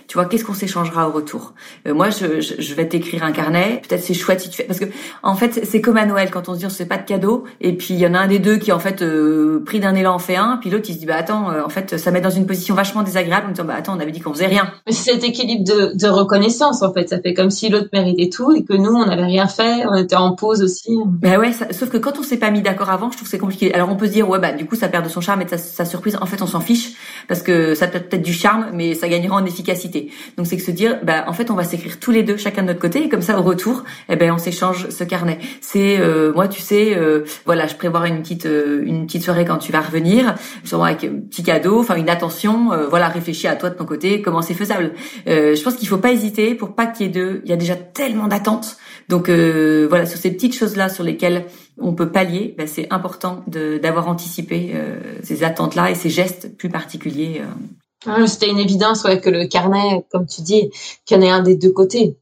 tu 0.08 0.14
vois 0.14 0.24
qu'est-ce 0.24 0.44
qu'on 0.44 0.54
s'échangera 0.54 1.08
au 1.08 1.12
retour? 1.12 1.54
Euh, 1.86 1.94
moi 1.94 2.08
je, 2.10 2.40
je, 2.40 2.74
vais 2.74 2.88
t'écrire 2.88 3.24
un 3.24 3.32
carnet. 3.32 3.82
Peut-être 3.86 4.02
c'est 4.02 4.14
chouette 4.14 4.40
si 4.40 4.48
tu 4.48 4.56
fais 4.56 4.64
parce 4.64 4.80
que 4.80 4.86
en 5.22 5.34
fait 5.34 5.64
c'est 5.64 5.80
comme 5.80 5.96
à 5.96 6.06
Noël 6.06 6.30
quand 6.30 6.48
on 6.48 6.54
se 6.54 6.60
dit 6.60 6.66
on 6.66 6.70
se 6.70 6.76
fait 6.76 6.86
pas 6.86 6.96
de 6.96 7.04
cadeau 7.04 7.44
et 7.60 7.74
puis 7.74 7.94
il 7.94 8.00
y 8.00 8.06
en 8.06 8.14
a 8.14 8.18
un 8.18 8.26
des 8.26 8.38
deux 8.38 8.56
qui 8.56 8.72
en 8.72 8.78
fait 8.78 9.02
euh, 9.02 9.62
pris 9.64 9.80
d'un 9.80 9.94
élan 9.94 10.14
en 10.14 10.18
fait 10.18 10.36
un 10.36 10.56
puis 10.60 10.70
l'autre 10.70 10.86
il 10.88 10.94
se 10.94 10.98
dit 10.98 11.06
bah 11.06 11.16
attends 11.16 11.50
euh, 11.50 11.62
en 11.62 11.68
fait 11.68 11.98
ça 11.98 12.10
met 12.10 12.20
dans 12.20 12.30
une 12.30 12.46
position 12.46 12.74
vachement 12.74 13.02
désagréable 13.02 13.48
en 13.48 13.50
disant 13.50 13.64
bah 13.64 13.74
attends 13.76 13.96
on 13.96 14.00
avait 14.00 14.12
dit 14.12 14.20
qu'on 14.20 14.32
faisait 14.32 14.46
rien. 14.46 14.72
Mais 14.86 14.92
c'est 14.92 15.12
cet 15.12 15.24
équilibre 15.24 15.64
de, 15.64 15.92
de 15.94 16.08
reconnaissance 16.08 16.82
en 16.82 16.92
fait. 16.92 17.08
Ça 17.08 17.20
fait 17.20 17.34
comme 17.34 17.50
si 17.50 17.68
l'autre 17.68 17.88
méritait 17.92 18.30
tout 18.30 18.52
et 18.52 18.64
que 18.64 18.72
nous 18.72 18.92
on 18.92 19.06
n'avait 19.06 19.24
rien 19.24 19.46
fait 19.46 19.84
on 19.86 19.94
était 19.94 20.16
en 20.16 20.34
pause 20.34 20.62
aussi. 20.62 20.96
Bah 21.06 21.38
ouais 21.38 21.52
sauf 21.52 21.90
que 21.90 21.98
quand 21.98 22.18
on 22.18 22.22
s'est 22.22 22.38
pas 22.38 22.50
mis 22.50 22.62
d'accord 22.62 22.90
avant 22.90 23.10
je 23.10 23.18
trouve 23.18 23.28
c'est 23.28 23.38
compliqué. 23.38 23.74
Alors 23.74 23.90
on 23.90 23.96
peut 23.96 24.06
se 24.06 24.12
dire 24.12 24.28
ouais 24.28 24.38
bah 24.38 24.52
du 24.52 24.66
coup 24.66 24.76
ça 24.76 24.88
perd 24.88 25.04
de 25.04 25.10
son 25.10 25.20
charme 25.20 25.42
et 25.42 25.44
de 25.44 25.50
sa, 25.50 25.58
sa 25.58 25.84
surprise. 25.84 26.16
En 26.20 26.26
fait 26.26 26.40
on 26.40 26.46
s'en 26.46 26.60
fiche 26.60 26.94
parce 27.28 27.42
que 27.42 27.73
ça 27.74 27.86
peut 27.86 27.98
être 27.98 28.22
du 28.22 28.32
charme, 28.32 28.66
mais 28.72 28.94
ça 28.94 29.08
gagnera 29.08 29.36
en 29.36 29.44
efficacité. 29.44 30.10
Donc 30.36 30.46
c'est 30.46 30.56
que 30.56 30.62
se 30.62 30.70
dire, 30.70 30.98
bah 31.02 31.24
en 31.26 31.32
fait 31.32 31.50
on 31.50 31.54
va 31.54 31.64
s'écrire 31.64 31.98
tous 32.00 32.10
les 32.10 32.22
deux 32.22 32.36
chacun 32.36 32.62
de 32.62 32.68
notre 32.68 32.80
côté 32.80 33.04
et 33.04 33.08
comme 33.08 33.22
ça 33.22 33.38
au 33.38 33.42
retour, 33.42 33.84
eh 34.08 34.16
ben 34.16 34.32
on 34.32 34.38
s'échange 34.38 34.88
ce 34.90 35.04
carnet. 35.04 35.38
C'est 35.60 35.98
euh, 35.98 36.32
moi 36.32 36.48
tu 36.48 36.60
sais, 36.60 36.96
euh, 36.96 37.24
voilà, 37.46 37.66
je 37.66 37.74
prévois 37.74 38.08
une 38.08 38.22
petite 38.22 38.46
euh, 38.46 38.82
une 38.84 39.06
petite 39.06 39.22
soirée 39.22 39.44
quand 39.44 39.58
tu 39.58 39.72
vas 39.72 39.80
revenir, 39.80 40.34
sûrement 40.64 40.84
avec 40.84 41.04
un 41.04 41.20
petit 41.28 41.42
cadeau, 41.42 41.80
enfin 41.80 41.96
une 41.96 42.08
attention, 42.08 42.70
voilà, 42.88 43.08
réfléchis 43.08 43.46
à 43.46 43.56
toi 43.56 43.70
de 43.70 43.76
ton 43.76 43.84
côté, 43.84 44.22
comment 44.22 44.42
c'est 44.42 44.54
faisable. 44.54 44.92
je 45.26 45.62
pense 45.62 45.74
qu'il 45.74 45.88
faut 45.88 45.98
pas 45.98 46.12
hésiter 46.12 46.54
pour 46.54 46.74
pas 46.74 46.86
qu'il 46.86 47.06
y 47.06 47.08
ait 47.08 47.12
deux. 47.12 47.42
Il 47.44 47.50
y 47.50 47.52
a 47.52 47.56
déjà 47.56 47.76
tellement 47.76 48.26
d'attentes. 48.26 48.76
Donc 49.08 49.28
voilà, 49.28 50.06
sur 50.06 50.18
ces 50.18 50.30
petites 50.30 50.56
choses 50.56 50.76
là 50.76 50.88
sur 50.88 51.04
lesquelles 51.04 51.44
on 51.78 51.92
peut 51.92 52.10
pallier, 52.10 52.54
ben, 52.56 52.66
c'est 52.66 52.86
important 52.92 53.44
d'avoir 53.46 54.08
anticipé 54.08 54.72
euh, 54.74 55.00
ces 55.22 55.42
attentes-là 55.42 55.90
et 55.90 55.94
ces 55.94 56.10
gestes 56.10 56.56
plus 56.56 56.68
particuliers. 56.68 57.42
Euh. 57.42 58.26
C'était 58.26 58.50
une 58.50 58.58
évidence 58.58 59.04
ouais, 59.04 59.20
que 59.20 59.30
le 59.30 59.46
carnet, 59.46 60.04
comme 60.10 60.26
tu 60.26 60.42
dis, 60.42 60.70
qu'il 61.06 61.16
y 61.16 61.20
en 61.20 61.22
ait 61.22 61.30
un 61.30 61.42
des 61.42 61.56
deux 61.56 61.70
côtés. 61.70 62.16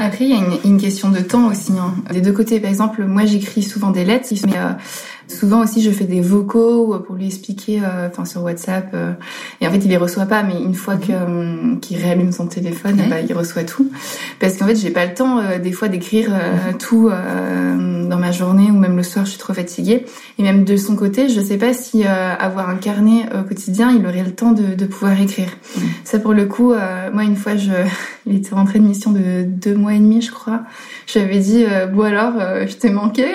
Après, 0.00 0.24
il 0.24 0.30
y 0.30 0.34
a 0.34 0.40
une, 0.64 0.80
question 0.80 1.10
de 1.10 1.20
temps 1.20 1.48
aussi. 1.48 1.72
Hein. 1.72 1.94
Des 2.12 2.20
deux 2.20 2.32
côtés, 2.32 2.60
par 2.60 2.70
exemple, 2.70 3.04
moi 3.04 3.26
j'écris 3.26 3.62
souvent 3.62 3.90
des 3.90 4.04
lettres, 4.04 4.28
mais 4.46 4.56
euh, 4.56 4.72
souvent 5.28 5.62
aussi 5.62 5.82
je 5.82 5.90
fais 5.90 6.04
des 6.04 6.20
vocaux 6.20 6.98
pour 7.06 7.14
lui 7.14 7.26
expliquer, 7.26 7.80
enfin 8.06 8.24
sur 8.24 8.42
WhatsApp. 8.42 8.94
et 9.60 9.66
en 9.66 9.70
fait, 9.70 9.78
il 9.78 9.88
les 9.88 9.96
reçoit 9.96 10.26
pas, 10.26 10.42
mais 10.42 10.60
une 10.60 10.74
fois 10.74 10.96
que 10.96 11.76
qu'il 11.80 11.98
réallume 11.98 12.32
son 12.32 12.46
téléphone, 12.46 12.96
bah, 13.08 13.20
il 13.20 13.32
reçoit 13.34 13.64
tout. 13.64 13.90
Parce 14.40 14.56
qu'en 14.56 14.66
fait, 14.66 14.76
j'ai 14.76 14.90
pas 14.90 15.06
le 15.06 15.14
temps 15.14 15.40
des 15.62 15.72
fois 15.72 15.88
d'écrire 15.88 16.30
tout 16.78 17.10
dans 18.08 18.18
ma 18.18 18.32
journée 18.32 18.70
ou 18.70 18.78
même 18.78 18.96
le 18.96 19.02
soir 19.02 19.24
je 19.24 19.30
suis 19.30 19.38
trop 19.38 19.52
fatiguée. 19.52 20.04
Et 20.38 20.42
même 20.42 20.64
de 20.64 20.76
son 20.76 20.96
côté, 20.96 21.28
je 21.28 21.40
sais 21.40 21.58
pas 21.58 21.72
si 21.72 22.04
euh, 22.04 22.34
avoir 22.34 22.68
un 22.68 22.76
carnet 22.76 23.24
au 23.34 23.46
quotidien, 23.46 23.90
il 23.90 24.04
aurait 24.06 24.24
le 24.24 24.32
temps 24.32 24.52
de, 24.52 24.74
de 24.74 24.86
pouvoir 24.86 25.20
écrire. 25.20 25.50
Ça 26.04 26.18
pour 26.18 26.32
le 26.32 26.46
coup, 26.46 26.72
euh, 26.72 27.10
moi 27.12 27.24
une 27.24 27.36
fois, 27.36 27.56
je, 27.56 27.72
il 28.26 28.36
était 28.36 28.54
rentré 28.54 28.78
de 28.78 28.84
mission 28.84 29.12
de 29.12 29.42
deux 29.42 29.74
mois 29.74 29.94
et 29.94 29.98
demi, 29.98 30.22
je 30.22 30.32
crois. 30.32 30.62
Je 31.06 31.18
lui 31.18 31.26
avais 31.26 31.38
dit 31.38 31.64
bon 31.92 32.02
alors, 32.02 32.34
je 32.66 32.74
t'ai 32.74 32.90
manqué. 32.90 33.26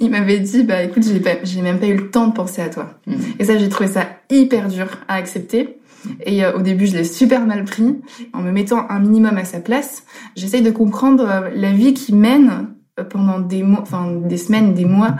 Il 0.00 0.10
m'avait 0.10 0.40
dit 0.40 0.62
bah 0.62 0.82
écoute, 0.82 1.04
j'ai 1.04 1.20
pas, 1.20 1.36
j'ai 1.42 1.62
même 1.62 1.78
pas 1.78 1.86
eu 1.86 1.96
le 1.96 2.10
temps 2.10 2.28
de 2.28 2.32
penser 2.32 2.62
à 2.62 2.68
toi. 2.68 2.90
Mm. 3.06 3.14
Et 3.38 3.44
ça, 3.44 3.58
j'ai 3.58 3.68
trouvé 3.68 3.88
ça 3.88 4.06
hyper 4.30 4.68
dur 4.68 4.86
à 5.08 5.14
accepter. 5.14 5.78
Et 6.24 6.44
euh, 6.44 6.56
au 6.56 6.62
début, 6.62 6.86
je 6.86 6.96
l'ai 6.96 7.04
super 7.04 7.46
mal 7.46 7.64
pris. 7.64 8.00
En 8.32 8.40
me 8.40 8.52
mettant 8.52 8.88
un 8.88 9.00
minimum 9.00 9.36
à 9.36 9.44
sa 9.44 9.60
place, 9.60 10.04
j'essaye 10.36 10.62
de 10.62 10.70
comprendre 10.70 11.24
euh, 11.28 11.50
la 11.54 11.72
vie 11.72 11.94
qu'il 11.94 12.16
mène 12.16 12.68
euh, 12.98 13.04
pendant 13.04 13.40
des 13.40 13.62
mois, 13.62 13.80
enfin 13.82 14.12
des 14.12 14.36
semaines, 14.36 14.74
des 14.74 14.84
mois 14.84 15.16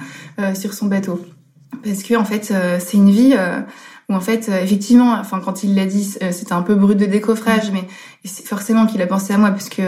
sur 0.54 0.72
son 0.74 0.86
bateau. 0.86 1.20
Parce 1.84 2.02
que 2.02 2.14
en 2.14 2.24
fait, 2.24 2.52
c'est 2.78 2.96
une 2.96 3.10
vie 3.10 3.34
où 4.08 4.14
en 4.14 4.20
fait, 4.20 4.48
effectivement, 4.48 5.12
enfin 5.12 5.40
quand 5.44 5.62
il 5.62 5.74
l'a 5.74 5.86
dit, 5.86 6.04
c'était 6.04 6.52
un 6.52 6.62
peu 6.62 6.74
brut 6.74 6.98
de 6.98 7.06
décoffrage, 7.06 7.70
mais 7.72 7.84
c'est 8.24 8.46
forcément 8.46 8.86
qu'il 8.86 9.00
a 9.00 9.06
pensé 9.06 9.32
à 9.32 9.38
moi 9.38 9.50
puisque 9.50 9.82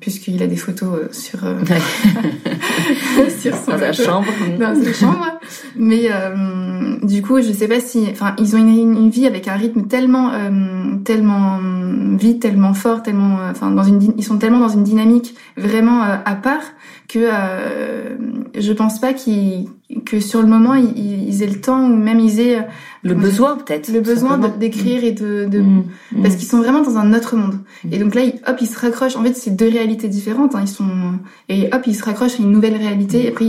puisqu'il 0.00 0.42
a 0.42 0.46
des 0.46 0.56
photos 0.56 1.12
sur 1.12 1.40
sur 3.40 3.54
son 3.54 3.72
dans 3.72 3.78
sa 3.78 3.92
chambre, 3.92 4.32
dans 4.58 4.82
sa 4.82 4.92
chambre. 4.92 5.40
Mais 5.76 6.08
euh, 6.10 6.96
du 7.02 7.22
coup, 7.22 7.40
je 7.40 7.52
sais 7.52 7.68
pas 7.68 7.80
si, 7.80 8.06
enfin, 8.10 8.34
ils 8.38 8.54
ont 8.54 8.58
une, 8.58 8.96
une 8.96 9.10
vie 9.10 9.26
avec 9.26 9.48
un 9.48 9.54
rythme 9.54 9.86
tellement, 9.86 10.32
euh, 10.32 10.96
tellement 11.04 11.58
vite, 12.16 12.40
tellement 12.40 12.74
fort, 12.74 13.02
tellement, 13.02 13.38
euh, 13.40 13.50
enfin, 13.50 13.70
dans 13.70 13.84
une, 13.84 14.12
ils 14.16 14.24
sont 14.24 14.38
tellement 14.38 14.60
dans 14.60 14.68
une 14.68 14.84
dynamique 14.84 15.34
vraiment 15.56 16.02
à 16.02 16.34
part 16.34 16.62
que 17.08 17.28
je 18.56 18.72
pense 18.72 19.00
pas 19.00 19.12
qu'ils, 19.12 19.68
que 20.06 20.20
sur 20.20 20.40
le 20.42 20.48
moment 20.48 20.74
ils, 20.74 21.28
ils, 21.28 21.42
aient 21.42 21.48
le 21.48 21.60
temps 21.60 21.84
ou 21.84 21.96
même 21.96 22.20
ils 22.20 22.38
aient 22.40 22.66
le 23.02 23.14
besoin 23.14 23.56
peut-être, 23.56 23.88
le 23.88 24.00
besoin 24.00 24.38
d'écrire 24.38 25.02
et 25.02 25.12
de, 25.12 25.46
de. 25.46 25.60
Mmh. 25.60 25.84
parce 26.22 26.36
qu'ils 26.36 26.46
sont 26.46 26.58
vraiment 26.58 26.82
dans 26.82 26.98
un 26.98 27.12
autre 27.12 27.36
monde. 27.36 27.49
Et 27.90 27.98
donc 27.98 28.14
là, 28.14 28.22
hop, 28.46 28.56
ils 28.60 28.66
se 28.66 28.78
raccrochent. 28.78 29.16
En 29.16 29.22
fait, 29.22 29.34
c'est 29.34 29.50
deux 29.50 29.68
réalités 29.68 30.08
différentes. 30.08 30.54
Hein. 30.54 30.62
Ils 30.62 30.68
sont 30.68 30.88
et 31.48 31.68
hop, 31.72 31.82
ils 31.86 31.94
se 31.94 32.04
raccrochent 32.04 32.38
à 32.38 32.42
une 32.42 32.52
nouvelle 32.52 32.76
réalité. 32.76 33.24
Et 33.24 33.28
après, 33.28 33.46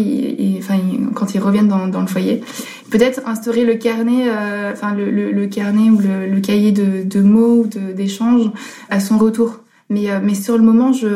enfin, 0.58 0.80
quand 1.14 1.34
ils 1.34 1.40
reviennent 1.40 1.68
dans, 1.68 1.88
dans 1.88 2.02
le 2.02 2.08
foyer. 2.08 2.42
Peut-être 2.90 3.22
instaurer 3.26 3.64
le 3.64 3.76
carnet, 3.76 4.28
euh, 4.28 4.74
enfin 4.74 4.94
le, 4.94 5.10
le, 5.10 5.32
le, 5.32 5.48
carnet 5.48 5.90
ou 5.90 5.98
le, 5.98 6.28
le 6.28 6.42
cahier 6.42 6.74
de, 6.74 7.04
de 7.06 7.22
mots 7.22 7.64
ou 7.64 7.68
d'échanges 7.94 8.52
à 8.90 9.00
son 9.00 9.18
retour. 9.18 9.62
Mais, 9.90 10.10
euh, 10.10 10.20
mais 10.22 10.36
sur 10.36 10.58
le 10.58 10.64
moment, 10.64 10.92
je, 10.92 11.08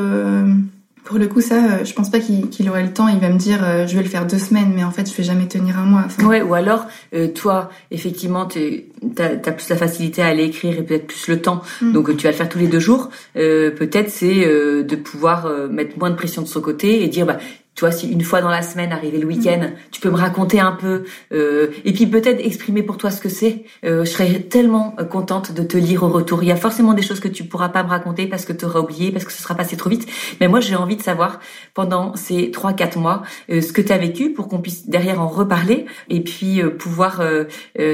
pour 1.06 1.18
le 1.18 1.28
coup, 1.28 1.40
ça, 1.40 1.56
euh, 1.56 1.86
je 1.86 1.94
pense 1.94 2.10
pas 2.10 2.20
qu'il 2.20 2.70
aurait 2.70 2.84
le 2.84 2.92
temps. 2.92 3.08
Il 3.08 3.20
va 3.20 3.30
me 3.30 3.38
dire, 3.38 3.60
je 3.88 3.96
vais 3.96 4.04
le 4.04 4.10
faire 4.10 4.26
deux 4.26 4.40
semaines, 4.40 4.74
mais 4.76 4.84
en 4.84 4.92
fait, 4.92 5.10
je 5.10 5.16
vais 5.16 5.24
jamais 5.24 5.48
tenir 5.48 5.80
un 5.80 5.86
mois. 5.86 6.08
Ouais, 6.24 6.42
ou 6.42 6.54
alors, 6.54 6.86
toi, 7.34 7.70
effectivement, 7.92 8.46
tu 8.46 8.86
as, 9.18 9.24
as, 9.24 9.52
plus 9.52 9.70
la 9.70 9.78
facilité 9.78 10.22
à 10.22 10.28
aller 10.28 10.44
écrire 10.44 10.78
et 10.78 10.84
peut-être 10.84 11.08
plus 11.08 11.28
le 11.28 11.42
temps. 11.42 11.62
Mm. 11.82 11.94
Donc, 11.94 12.18
tu 12.18 12.24
vas 12.24 12.32
le 12.32 12.36
faire 12.36 12.50
tous 12.50 12.60
les 12.60 12.68
deux 12.68 12.80
jours. 12.80 13.10
peut-être 13.34 14.10
c'est 14.10 14.46
de 14.84 14.96
pouvoir 14.96 15.48
mettre 15.70 15.98
moins 15.98 16.10
de 16.10 16.16
pression 16.16 16.42
de 16.42 16.48
son 16.48 16.62
côté 16.62 17.04
et 17.04 17.08
dire, 17.08 17.26
bah, 17.26 17.38
tu 17.76 17.82
vois, 17.82 17.92
si 17.92 18.10
une 18.10 18.24
fois 18.24 18.42
dans 18.42 18.50
la 18.50 18.62
semaine, 18.62 18.94
arrivé 18.94 19.18
le 19.18 19.28
week-end, 19.28 19.60
mm. 19.60 19.72
tu 19.92 20.00
peux 20.00 20.10
me 20.10 20.16
raconter 20.16 20.62
un 20.62 20.72
peu, 20.72 21.04
euh, 21.34 21.68
et 21.84 21.92
puis 21.92 22.08
peut-être 22.08 22.40
exprimer 22.40 22.84
pour 22.84 22.98
toi 22.98 23.12
ce 23.12 23.20
que 23.20 23.28
c'est. 23.28 23.66
Euh, 23.84 24.06
je 24.06 24.10
serais 24.10 24.40
tellement 24.40 24.96
euh, 25.00 25.04
contente 25.04 25.52
de 25.52 25.62
te 25.62 25.78
lire 25.78 26.04
au 26.04 26.08
retour. 26.08 26.42
Il 26.42 26.48
y 26.48 26.52
a 26.54 26.56
forcément 26.56 26.94
des 26.94 27.02
choses 27.02 27.20
que 27.20 27.28
tu 27.28 27.44
pourras 27.44 27.70
pas 27.70 27.84
me 27.84 27.90
raconter 27.90 28.28
parce 28.28 28.46
que 28.46 28.54
tu 28.54 28.64
auras 28.64 28.80
oublié, 28.80 29.12
parce 29.12 29.26
que 29.26 29.34
ce 29.34 29.42
sera 29.42 29.56
passé 29.56 29.76
trop 29.76 29.90
vite. 29.90 30.08
Mais 30.40 30.48
moi, 30.48 30.62
j'ai 30.62 30.76
envie 30.76 30.96
de 30.96 31.02
savoir 31.02 31.42
pendant 31.74 32.16
ces 32.16 32.50
trois, 32.52 32.72
quatre 32.72 32.98
mois 32.98 33.24
euh, 33.50 33.60
ce 33.60 33.74
que 33.74 33.82
tu 33.82 33.92
as 33.92 33.98
vécu 33.98 34.32
pour 34.32 34.48
qu'on 34.48 34.60
puisse 34.60 34.88
derrière 34.88 35.20
en 35.22 35.28
reparler 35.28 35.86
et 36.10 36.22
puis 36.22 36.62
euh, 36.62 36.70
pouvoir, 36.70 37.22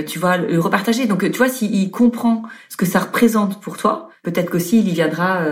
tu 0.07 0.19
vois, 0.19 0.37
le 0.37 0.59
repartager. 0.59 1.05
Donc, 1.05 1.29
tu 1.31 1.37
vois, 1.37 1.49
s'il 1.49 1.89
comprend 1.89 2.43
ce 2.69 2.77
que 2.77 2.85
ça 2.85 2.99
représente 2.99 3.59
pour 3.61 3.77
toi, 3.77 4.09
peut-être 4.21 4.51
qu'aussi 4.51 4.79
il 4.79 4.89
y 4.89 4.91
viendra, 4.91 5.43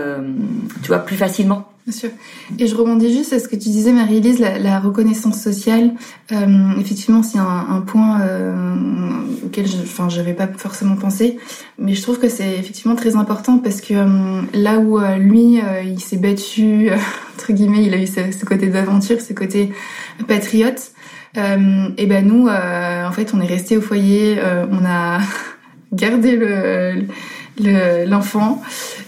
tu 0.82 0.88
vois, 0.88 1.00
plus 1.00 1.16
facilement. 1.16 1.70
Et 2.58 2.66
je 2.66 2.74
rebondis 2.74 3.12
juste 3.12 3.32
à 3.32 3.38
ce 3.38 3.48
que 3.48 3.56
tu 3.56 3.68
disais, 3.68 3.92
Marie-Élise, 3.92 4.40
la, 4.40 4.80
reconnaissance 4.80 5.40
sociale. 5.40 5.92
Euh, 6.32 6.70
effectivement, 6.78 7.22
c'est 7.22 7.38
un, 7.38 7.82
point 7.86 8.20
euh, 8.20 8.64
auquel 9.44 9.66
je 9.66 9.76
enfin, 9.82 10.08
j'avais 10.08 10.32
pas 10.34 10.46
forcément 10.46 10.96
pensé, 10.96 11.38
mais 11.78 11.94
je 11.94 12.02
trouve 12.02 12.18
que 12.18 12.28
c'est 12.28 12.58
effectivement 12.58 12.94
très 12.94 13.16
important 13.16 13.58
parce 13.58 13.80
que 13.80 13.94
euh, 13.94 14.42
là 14.54 14.78
où 14.78 14.98
euh, 14.98 15.16
lui, 15.16 15.60
euh, 15.60 15.82
il 15.82 16.00
s'est 16.00 16.16
battu, 16.16 16.90
entre 17.34 17.52
guillemets, 17.52 17.84
il 17.84 17.94
a 17.94 17.98
eu 17.98 18.06
ce, 18.06 18.44
côté 18.44 18.68
d'aventure, 18.68 19.20
ce 19.20 19.32
côté 19.32 19.72
patriote. 20.28 20.92
et 21.36 22.06
ben 22.06 22.26
nous, 22.26 22.48
en 22.48 23.12
fait, 23.12 23.32
on 23.34 23.40
est 23.40 23.46
resté 23.46 23.76
au 23.76 23.80
foyer, 23.80 24.38
on 24.70 24.84
a 24.84 25.20
gardé 25.92 26.36
le 26.36 27.04
l'enfant. 28.06 28.62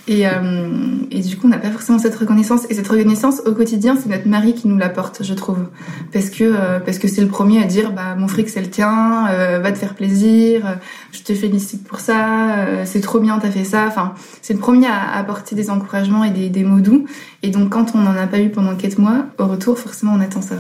et, 0.09 0.27
euh, 0.27 0.71
et 1.11 1.21
du 1.21 1.37
coup, 1.37 1.47
on 1.47 1.51
n'a 1.51 1.59
pas 1.59 1.71
forcément 1.71 1.99
cette 1.99 2.17
reconnaissance. 2.17 2.63
Et 2.71 2.75
cette 2.75 2.89
reconnaissance 2.89 3.43
au 3.47 3.53
quotidien, 3.53 3.97
c'est 4.01 4.09
notre 4.09 4.29
mari 4.29 4.55
qui 4.55 4.69
nous 4.69 4.77
l'apporte, 4.77 5.23
je 5.23 5.35
trouve, 5.35 5.69
parce 6.13 6.31
que 6.31 6.45
euh, 6.45 6.81
parce 6.81 6.99
que 6.99 7.09
c'est 7.09 7.21
le 7.21 7.29
premier 7.29 7.63
à 7.63 7.67
dire, 7.67 7.93
bah 7.93 8.15
mon 8.17 8.29
fric 8.29 8.49
c'est 8.49 8.61
le 8.61 8.71
tien, 8.71 9.27
euh, 9.31 9.61
va 9.61 9.73
te 9.73 9.79
faire 9.79 9.95
plaisir, 9.95 10.79
je 11.13 11.23
te 11.23 11.35
félicite 11.35 11.85
pour 11.85 12.01
ça, 12.01 12.85
c'est 12.85 13.01
trop 13.01 13.21
bien, 13.21 13.39
t'as 13.39 13.51
fait 13.51 13.65
ça. 13.65 13.87
Enfin, 13.87 14.15
c'est 14.41 14.55
le 14.55 14.61
premier 14.61 14.87
à 14.87 15.17
apporter 15.17 15.55
des 15.55 15.71
encouragements 15.71 16.25
et 16.25 16.31
des, 16.31 16.49
des 16.49 16.65
mots 16.65 16.81
doux. 16.81 17.07
Et 17.43 17.51
donc, 17.51 17.71
quand 17.71 17.95
on 17.95 17.99
n'en 17.99 18.17
a 18.17 18.27
pas 18.27 18.41
eu 18.41 18.51
pendant 18.51 18.75
quatre 18.77 18.99
mois, 18.99 19.27
au 19.39 19.47
retour, 19.47 19.79
forcément, 19.79 20.15
on 20.15 20.21
attend 20.21 20.43
ça. 20.43 20.57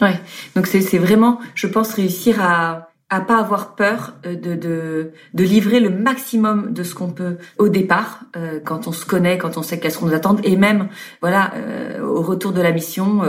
Ouais. 0.00 0.20
Donc 0.54 0.66
c'est 0.66 0.98
vraiment, 0.98 1.40
je 1.54 1.66
pense, 1.66 1.94
réussir 1.94 2.42
à 2.42 2.88
à 3.08 3.20
pas 3.20 3.38
avoir 3.38 3.76
peur 3.76 4.14
euh, 4.26 4.34
de, 4.34 4.56
de, 4.56 5.12
de 5.32 5.44
livrer 5.44 5.78
le 5.78 5.90
maximum 5.90 6.72
de 6.72 6.82
ce 6.82 6.94
qu'on 6.94 7.10
peut 7.10 7.36
au 7.56 7.68
départ, 7.68 8.22
euh, 8.36 8.58
quand 8.64 8.88
on 8.88 8.92
se 8.92 9.06
connaît, 9.06 9.38
quand 9.38 9.56
on 9.56 9.62
sait 9.62 9.78
qu'est-ce 9.78 9.98
qu'on 9.98 10.06
nous 10.06 10.14
attend, 10.14 10.36
et 10.42 10.56
même 10.56 10.88
voilà 11.20 11.52
euh, 11.54 12.04
au 12.04 12.20
retour 12.20 12.52
de 12.52 12.60
la 12.60 12.72
mission, 12.72 13.22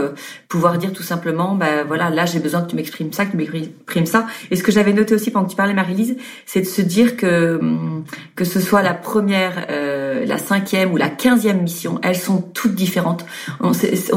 pouvoir 0.48 0.78
dire 0.78 0.92
tout 0.92 1.02
simplement, 1.02 1.54
bah 1.54 1.84
voilà, 1.86 2.10
là 2.10 2.26
j'ai 2.26 2.40
besoin 2.40 2.62
que 2.62 2.70
tu 2.70 2.76
m'exprimes 2.76 3.12
ça, 3.12 3.24
que 3.24 3.32
tu 3.32 3.36
m'exprimes 3.36 4.06
ça. 4.06 4.26
Et 4.50 4.56
ce 4.56 4.64
que 4.64 4.72
j'avais 4.72 4.92
noté 4.92 5.14
aussi 5.14 5.30
pendant 5.30 5.46
que 5.46 5.50
tu 5.50 5.56
parlais, 5.56 5.74
Marie-Lise, 5.74 6.16
c'est 6.44 6.60
de 6.60 6.66
se 6.66 6.82
dire 6.82 7.16
que 7.16 7.58
hum, 7.60 8.04
que 8.34 8.44
ce 8.44 8.60
soit 8.60 8.82
la 8.82 8.94
première, 8.94 9.66
la 9.68 10.38
cinquième 10.38 10.92
ou 10.92 10.96
la 10.96 11.08
quinzième 11.08 11.62
mission, 11.62 12.00
elles 12.02 12.16
sont 12.16 12.42
toutes 12.42 12.74
différentes. 12.74 13.24
On, 13.60 13.72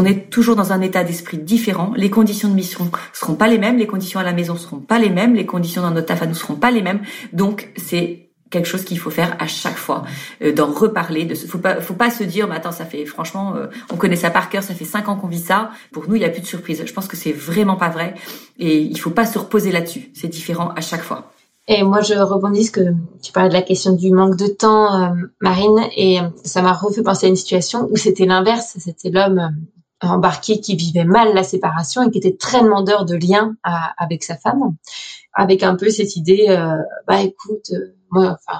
est 0.05 0.29
toujours 0.29 0.55
dans 0.55 0.71
un 0.71 0.81
état 0.81 1.03
d'esprit 1.03 1.37
différent. 1.37 1.93
Les 1.95 2.09
conditions 2.09 2.49
de 2.49 2.53
mission 2.53 2.89
seront 3.13 3.35
pas 3.35 3.47
les 3.47 3.57
mêmes, 3.57 3.77
les 3.77 3.87
conditions 3.87 4.19
à 4.19 4.23
la 4.23 4.33
maison 4.33 4.55
seront 4.55 4.79
pas 4.79 4.99
les 4.99 5.09
mêmes, 5.09 5.35
conditions 5.51 5.81
dans 5.81 5.91
notre 5.91 6.07
taf 6.07 6.21
à 6.23 6.25
nous 6.25 6.35
seront 6.35 6.55
pas 6.55 6.71
les 6.71 6.81
mêmes. 6.81 7.01
Donc 7.33 7.71
c'est 7.77 8.31
quelque 8.51 8.67
chose 8.67 8.83
qu'il 8.83 8.99
faut 8.99 9.09
faire 9.09 9.35
à 9.39 9.47
chaque 9.47 9.77
fois, 9.77 10.03
euh, 10.43 10.51
d'en 10.53 10.71
reparler. 10.71 11.25
De, 11.25 11.35
pas, 11.57 11.81
faut 11.81 11.95
pas 11.95 12.11
se 12.11 12.23
dire, 12.23 12.47
mais 12.47 12.55
attends, 12.55 12.71
ça 12.71 12.85
fait 12.85 13.05
franchement, 13.05 13.55
euh, 13.55 13.67
on 13.91 13.95
connaît 13.95 14.15
ça 14.15 14.29
par 14.29 14.49
cœur, 14.49 14.61
ça 14.61 14.75
fait 14.75 14.85
cinq 14.85 15.09
ans 15.09 15.15
qu'on 15.15 15.27
vit 15.27 15.39
ça. 15.39 15.71
Pour 15.91 16.07
nous, 16.07 16.15
il 16.15 16.21
y 16.21 16.25
a 16.25 16.29
plus 16.29 16.41
de 16.41 16.47
surprise. 16.47 16.83
Je 16.85 16.93
pense 16.93 17.07
que 17.07 17.17
c'est 17.17 17.31
vraiment 17.31 17.77
pas 17.77 17.89
vrai, 17.89 18.13
et 18.59 18.77
il 18.77 18.99
faut 18.99 19.09
pas 19.09 19.25
se 19.25 19.39
reposer 19.39 19.71
là-dessus. 19.71 20.11
C'est 20.13 20.27
différent 20.27 20.69
à 20.75 20.81
chaque 20.81 21.01
fois. 21.01 21.31
Et 21.67 21.83
moi, 21.83 22.01
je 22.01 22.15
rebondis 22.15 22.65
ce 22.65 22.71
que 22.71 22.81
tu 23.23 23.31
parlais 23.31 23.49
de 23.49 23.53
la 23.53 23.61
question 23.61 23.93
du 23.93 24.11
manque 24.11 24.35
de 24.35 24.47
temps, 24.47 25.01
euh, 25.01 25.13
Marine, 25.39 25.79
et 25.95 26.19
ça 26.43 26.61
m'a 26.61 26.73
refait 26.73 27.03
penser 27.03 27.27
à 27.27 27.29
une 27.29 27.35
situation 27.35 27.87
où 27.89 27.97
c'était 27.97 28.25
l'inverse. 28.25 28.75
C'était 28.77 29.09
l'homme 29.09 29.55
embarqué 30.01 30.59
qui 30.59 30.75
vivait 30.75 31.05
mal 31.05 31.33
la 31.35 31.43
séparation 31.43 32.01
et 32.01 32.11
qui 32.11 32.17
était 32.17 32.35
très 32.35 32.63
demandeur 32.63 33.05
de 33.05 33.15
liens 33.15 33.55
avec 33.97 34.23
sa 34.23 34.35
femme 34.35 34.73
avec 35.33 35.63
un 35.63 35.75
peu 35.75 35.89
cette 35.89 36.15
idée, 36.15 36.47
euh, 36.49 36.77
bah 37.07 37.21
écoute, 37.21 37.71
euh, 37.71 37.95
moi, 38.11 38.37
enfin, 38.39 38.59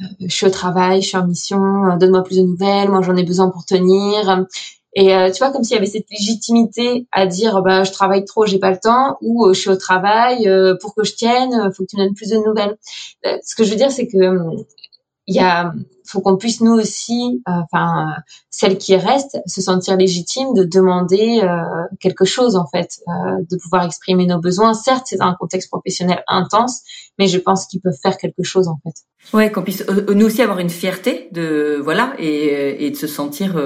euh, 0.00 0.04
je 0.20 0.34
suis 0.34 0.46
au 0.46 0.50
travail, 0.50 1.02
je 1.02 1.08
suis 1.08 1.16
en 1.16 1.26
mission, 1.26 1.96
donne-moi 1.98 2.22
plus 2.24 2.38
de 2.38 2.42
nouvelles, 2.42 2.88
moi 2.88 3.02
j'en 3.02 3.16
ai 3.16 3.24
besoin 3.24 3.50
pour 3.50 3.64
tenir. 3.64 4.46
Et 4.94 5.10
tu 5.32 5.38
vois, 5.38 5.52
comme 5.52 5.62
s'il 5.62 5.74
y 5.74 5.78
avait 5.78 5.86
cette 5.86 6.10
légitimité 6.10 7.06
à 7.12 7.26
dire, 7.26 7.62
bah 7.62 7.84
je 7.84 7.92
travaille 7.92 8.24
trop, 8.24 8.46
j'ai 8.46 8.58
pas 8.58 8.70
le 8.70 8.78
temps, 8.78 9.16
ou 9.20 9.52
je 9.52 9.60
suis 9.60 9.70
au 9.70 9.76
travail, 9.76 10.50
pour 10.80 10.94
que 10.94 11.04
je 11.04 11.14
tienne, 11.14 11.70
faut 11.72 11.84
que 11.84 11.88
tu 11.90 11.96
me 11.96 12.04
donnes 12.04 12.14
plus 12.14 12.30
de 12.30 12.36
nouvelles. 12.36 12.76
ce 13.44 13.54
que 13.54 13.62
je 13.64 13.70
veux 13.70 13.76
dire, 13.76 13.92
c'est 13.92 14.08
que 14.08 14.40
il 15.28 15.36
y 15.36 15.40
a 15.40 15.72
faut 16.08 16.20
qu'on 16.20 16.36
puisse 16.36 16.60
nous 16.60 16.72
aussi, 16.72 17.42
euh, 17.48 17.52
enfin 17.70 18.14
celles 18.50 18.78
qui 18.78 18.96
restent, 18.96 19.38
se 19.46 19.60
sentir 19.60 19.96
légitimes 19.96 20.54
de 20.54 20.64
demander 20.64 21.40
euh, 21.42 21.62
quelque 22.00 22.24
chose 22.24 22.56
en 22.56 22.66
fait, 22.66 23.00
euh, 23.08 23.44
de 23.50 23.56
pouvoir 23.56 23.84
exprimer 23.84 24.26
nos 24.26 24.40
besoins. 24.40 24.72
Certes, 24.72 25.06
c'est 25.06 25.20
un 25.20 25.34
contexte 25.38 25.70
professionnel 25.70 26.24
intense, 26.26 26.80
mais 27.18 27.26
je 27.26 27.38
pense 27.38 27.66
qu'ils 27.66 27.80
peuvent 27.80 27.98
faire 28.02 28.16
quelque 28.16 28.42
chose 28.42 28.68
en 28.68 28.78
fait. 28.82 28.94
Ouais, 29.36 29.50
qu'on 29.50 29.62
puisse 29.62 29.84
nous 30.14 30.26
aussi 30.26 30.40
avoir 30.42 30.60
une 30.60 30.70
fierté 30.70 31.28
de 31.32 31.78
voilà 31.82 32.14
et, 32.18 32.86
et 32.86 32.90
de 32.90 32.96
se 32.96 33.06
sentir 33.08 33.60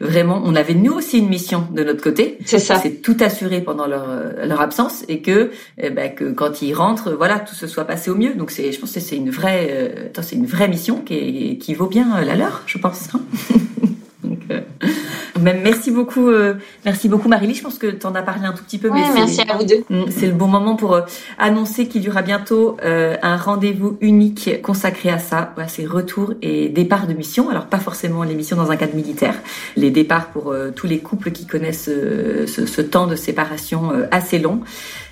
vraiment. 0.00 0.40
On 0.44 0.56
avait 0.56 0.74
nous 0.74 0.92
aussi 0.94 1.18
une 1.18 1.28
mission 1.28 1.68
de 1.70 1.84
notre 1.84 2.02
côté. 2.02 2.38
C'est 2.46 2.58
ça. 2.58 2.76
C'est 2.76 3.02
tout 3.02 3.16
assurer 3.20 3.60
pendant 3.60 3.86
leur 3.86 4.08
leur 4.44 4.60
absence 4.60 5.04
et 5.08 5.20
que 5.20 5.50
eh 5.78 5.90
ben, 5.90 6.12
que 6.12 6.32
quand 6.32 6.62
ils 6.62 6.72
rentrent, 6.72 7.12
voilà, 7.12 7.38
tout 7.38 7.54
se 7.54 7.66
soit 7.66 7.84
passé 7.84 8.10
au 8.10 8.16
mieux. 8.16 8.34
Donc 8.34 8.50
c'est, 8.50 8.72
je 8.72 8.80
pense 8.80 8.92
que 8.92 9.00
c'est 9.00 9.16
une 9.16 9.30
vraie, 9.30 10.10
c'est 10.20 10.36
une 10.36 10.46
vraie 10.46 10.68
mission 10.68 11.02
qui 11.02 11.58
qui 11.58 11.74
vaut 11.74 11.83
bien 11.86 12.20
la 12.22 12.36
leur, 12.36 12.62
je 12.66 12.78
pense. 12.78 13.14
Hein. 13.14 13.20
Donc, 14.24 14.40
même 15.44 15.60
merci 15.62 15.90
beaucoup, 15.90 16.28
euh, 16.28 16.54
merci 16.84 17.08
beaucoup 17.08 17.28
Marie-Lie. 17.28 17.54
Je 17.54 17.62
pense 17.62 17.78
que 17.78 17.88
tu 17.88 18.06
en 18.06 18.14
as 18.14 18.22
parlé 18.22 18.46
un 18.46 18.52
tout 18.52 18.64
petit 18.64 18.78
peu, 18.78 18.90
mais 18.90 19.02
merci 19.14 19.42
à 19.42 19.56
vous 19.56 19.64
deux. 19.64 19.84
Mm, 19.90 20.04
c'est 20.10 20.26
le 20.26 20.32
bon 20.32 20.46
moment 20.46 20.76
pour 20.76 20.94
euh, 20.94 21.02
annoncer 21.38 21.86
qu'il 21.86 22.02
y 22.02 22.08
aura 22.08 22.22
bientôt 22.22 22.76
euh, 22.84 23.16
un 23.22 23.36
rendez-vous 23.36 23.98
unique 24.00 24.62
consacré 24.62 25.10
à 25.10 25.18
ça, 25.18 25.52
à 25.56 25.68
ces 25.68 25.86
retours 25.86 26.32
et 26.40 26.68
départs 26.68 27.06
de 27.06 27.12
mission. 27.12 27.50
Alors 27.50 27.66
pas 27.66 27.78
forcément 27.78 28.22
les 28.22 28.34
missions 28.34 28.56
dans 28.56 28.70
un 28.70 28.76
cadre 28.76 28.94
militaire, 28.94 29.34
les 29.76 29.90
départs 29.90 30.28
pour 30.28 30.54
tous 30.74 30.86
les 30.86 31.00
couples 31.00 31.30
qui 31.30 31.46
connaissent 31.46 31.84
ce, 31.84 32.46
ce, 32.46 32.80
temps 32.80 33.06
de 33.06 33.16
séparation 33.16 33.92
assez 34.10 34.38
long. 34.38 34.60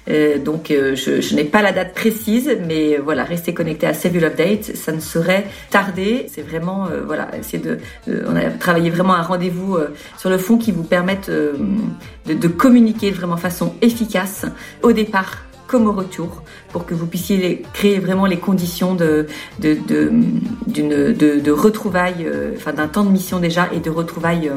Euh, 0.08 0.38
donc 0.38 0.70
euh, 0.70 0.96
je, 0.96 1.20
je 1.20 1.34
n'ai 1.34 1.44
pas 1.44 1.62
la 1.62 1.72
date 1.72 1.94
précise, 1.94 2.50
mais 2.66 2.96
euh, 2.96 3.00
voilà, 3.02 3.24
restez 3.24 3.54
connectés 3.54 3.86
à 3.86 3.94
Save 3.94 4.16
Update, 4.22 4.76
ça 4.76 4.92
ne 4.92 5.00
saurait 5.00 5.46
tarder. 5.70 6.26
C'est 6.28 6.42
vraiment 6.42 6.88
voilà, 7.06 7.28
essayer 7.38 7.62
de, 7.62 7.78
on 8.26 8.36
a 8.36 8.50
travaillé 8.50 8.90
vraiment 8.90 9.14
un 9.14 9.22
rendez-vous 9.22 9.78
sur 10.18 10.30
le 10.30 10.38
fond 10.38 10.58
qui 10.58 10.72
vous 10.72 10.82
permette 10.82 11.30
de, 11.30 12.34
de 12.34 12.48
communiquer 12.48 13.10
vraiment 13.10 13.36
façon 13.36 13.74
efficace 13.80 14.46
au 14.82 14.92
départ 14.92 15.38
comme 15.66 15.86
au 15.86 15.92
retour, 15.92 16.42
pour 16.70 16.84
que 16.84 16.92
vous 16.92 17.06
puissiez 17.06 17.62
créer 17.72 17.98
vraiment 17.98 18.26
les 18.26 18.36
conditions 18.36 18.94
de, 18.94 19.26
de, 19.58 19.78
de, 19.86 21.40
de, 21.40 21.50
retrouvailles, 21.50 22.28
enfin 22.56 22.74
d'un 22.74 22.88
temps 22.88 23.04
de 23.04 23.10
mission 23.10 23.38
déjà 23.38 23.68
et 23.72 23.80
de 23.80 23.88
retrouvailles 23.88 24.50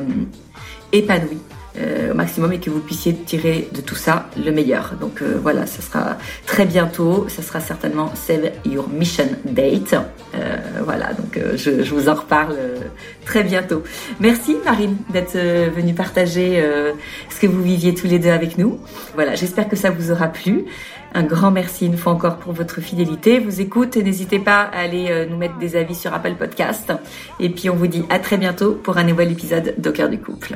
épanouies. 0.91 1.39
Euh, 1.77 2.11
au 2.11 2.15
maximum 2.15 2.53
et 2.53 2.59
que 2.59 2.69
vous 2.69 2.79
puissiez 2.79 3.13
tirer 3.13 3.67
de 3.73 3.81
tout 3.81 3.95
ça 3.95 4.29
le 4.37 4.49
meilleur. 4.51 4.93
Donc 4.99 5.21
euh, 5.21 5.37
voilà, 5.41 5.65
ce 5.65 5.81
sera 5.81 6.17
très 6.45 6.65
bientôt. 6.65 7.27
Ça 7.27 7.41
sera 7.41 7.59
certainement 7.59 8.13
Save 8.15 8.51
Your 8.65 8.87
Mission 8.87 9.27
Date. 9.43 9.93
Euh, 9.93 10.57
voilà, 10.85 11.13
donc 11.13 11.37
je, 11.55 11.83
je, 11.83 11.93
vous 11.93 12.07
en 12.07 12.13
reparle 12.13 12.55
très 13.25 13.43
bientôt. 13.43 13.83
Merci 14.21 14.55
Marine 14.63 14.95
d'être 15.09 15.37
venue 15.37 15.93
partager 15.93 16.63
ce 17.29 17.39
que 17.39 17.47
vous 17.47 17.61
viviez 17.61 17.93
tous 17.93 18.07
les 18.07 18.19
deux 18.19 18.29
avec 18.29 18.57
nous. 18.57 18.79
Voilà, 19.15 19.35
j'espère 19.35 19.67
que 19.67 19.75
ça 19.75 19.89
vous 19.89 20.11
aura 20.11 20.27
plu. 20.27 20.65
Un 21.13 21.23
grand 21.23 21.51
merci 21.51 21.85
une 21.85 21.97
fois 21.97 22.13
encore 22.13 22.37
pour 22.37 22.53
votre 22.53 22.81
fidélité. 22.81 23.39
Vous 23.39 23.61
écoute, 23.61 23.95
n'hésitez 23.95 24.39
pas 24.39 24.61
à 24.61 24.79
aller 24.79 25.27
nous 25.29 25.37
mettre 25.37 25.57
des 25.57 25.75
avis 25.75 25.95
sur 25.95 26.13
Apple 26.13 26.35
Podcast. 26.35 26.91
Et 27.39 27.49
puis 27.49 27.69
on 27.69 27.75
vous 27.75 27.87
dit 27.87 28.03
à 28.09 28.19
très 28.19 28.37
bientôt 28.37 28.73
pour 28.73 28.97
un 28.97 29.03
nouvel 29.03 29.31
épisode 29.31 29.75
d'Au 29.77 29.91
du 29.91 30.19
couple. 30.19 30.55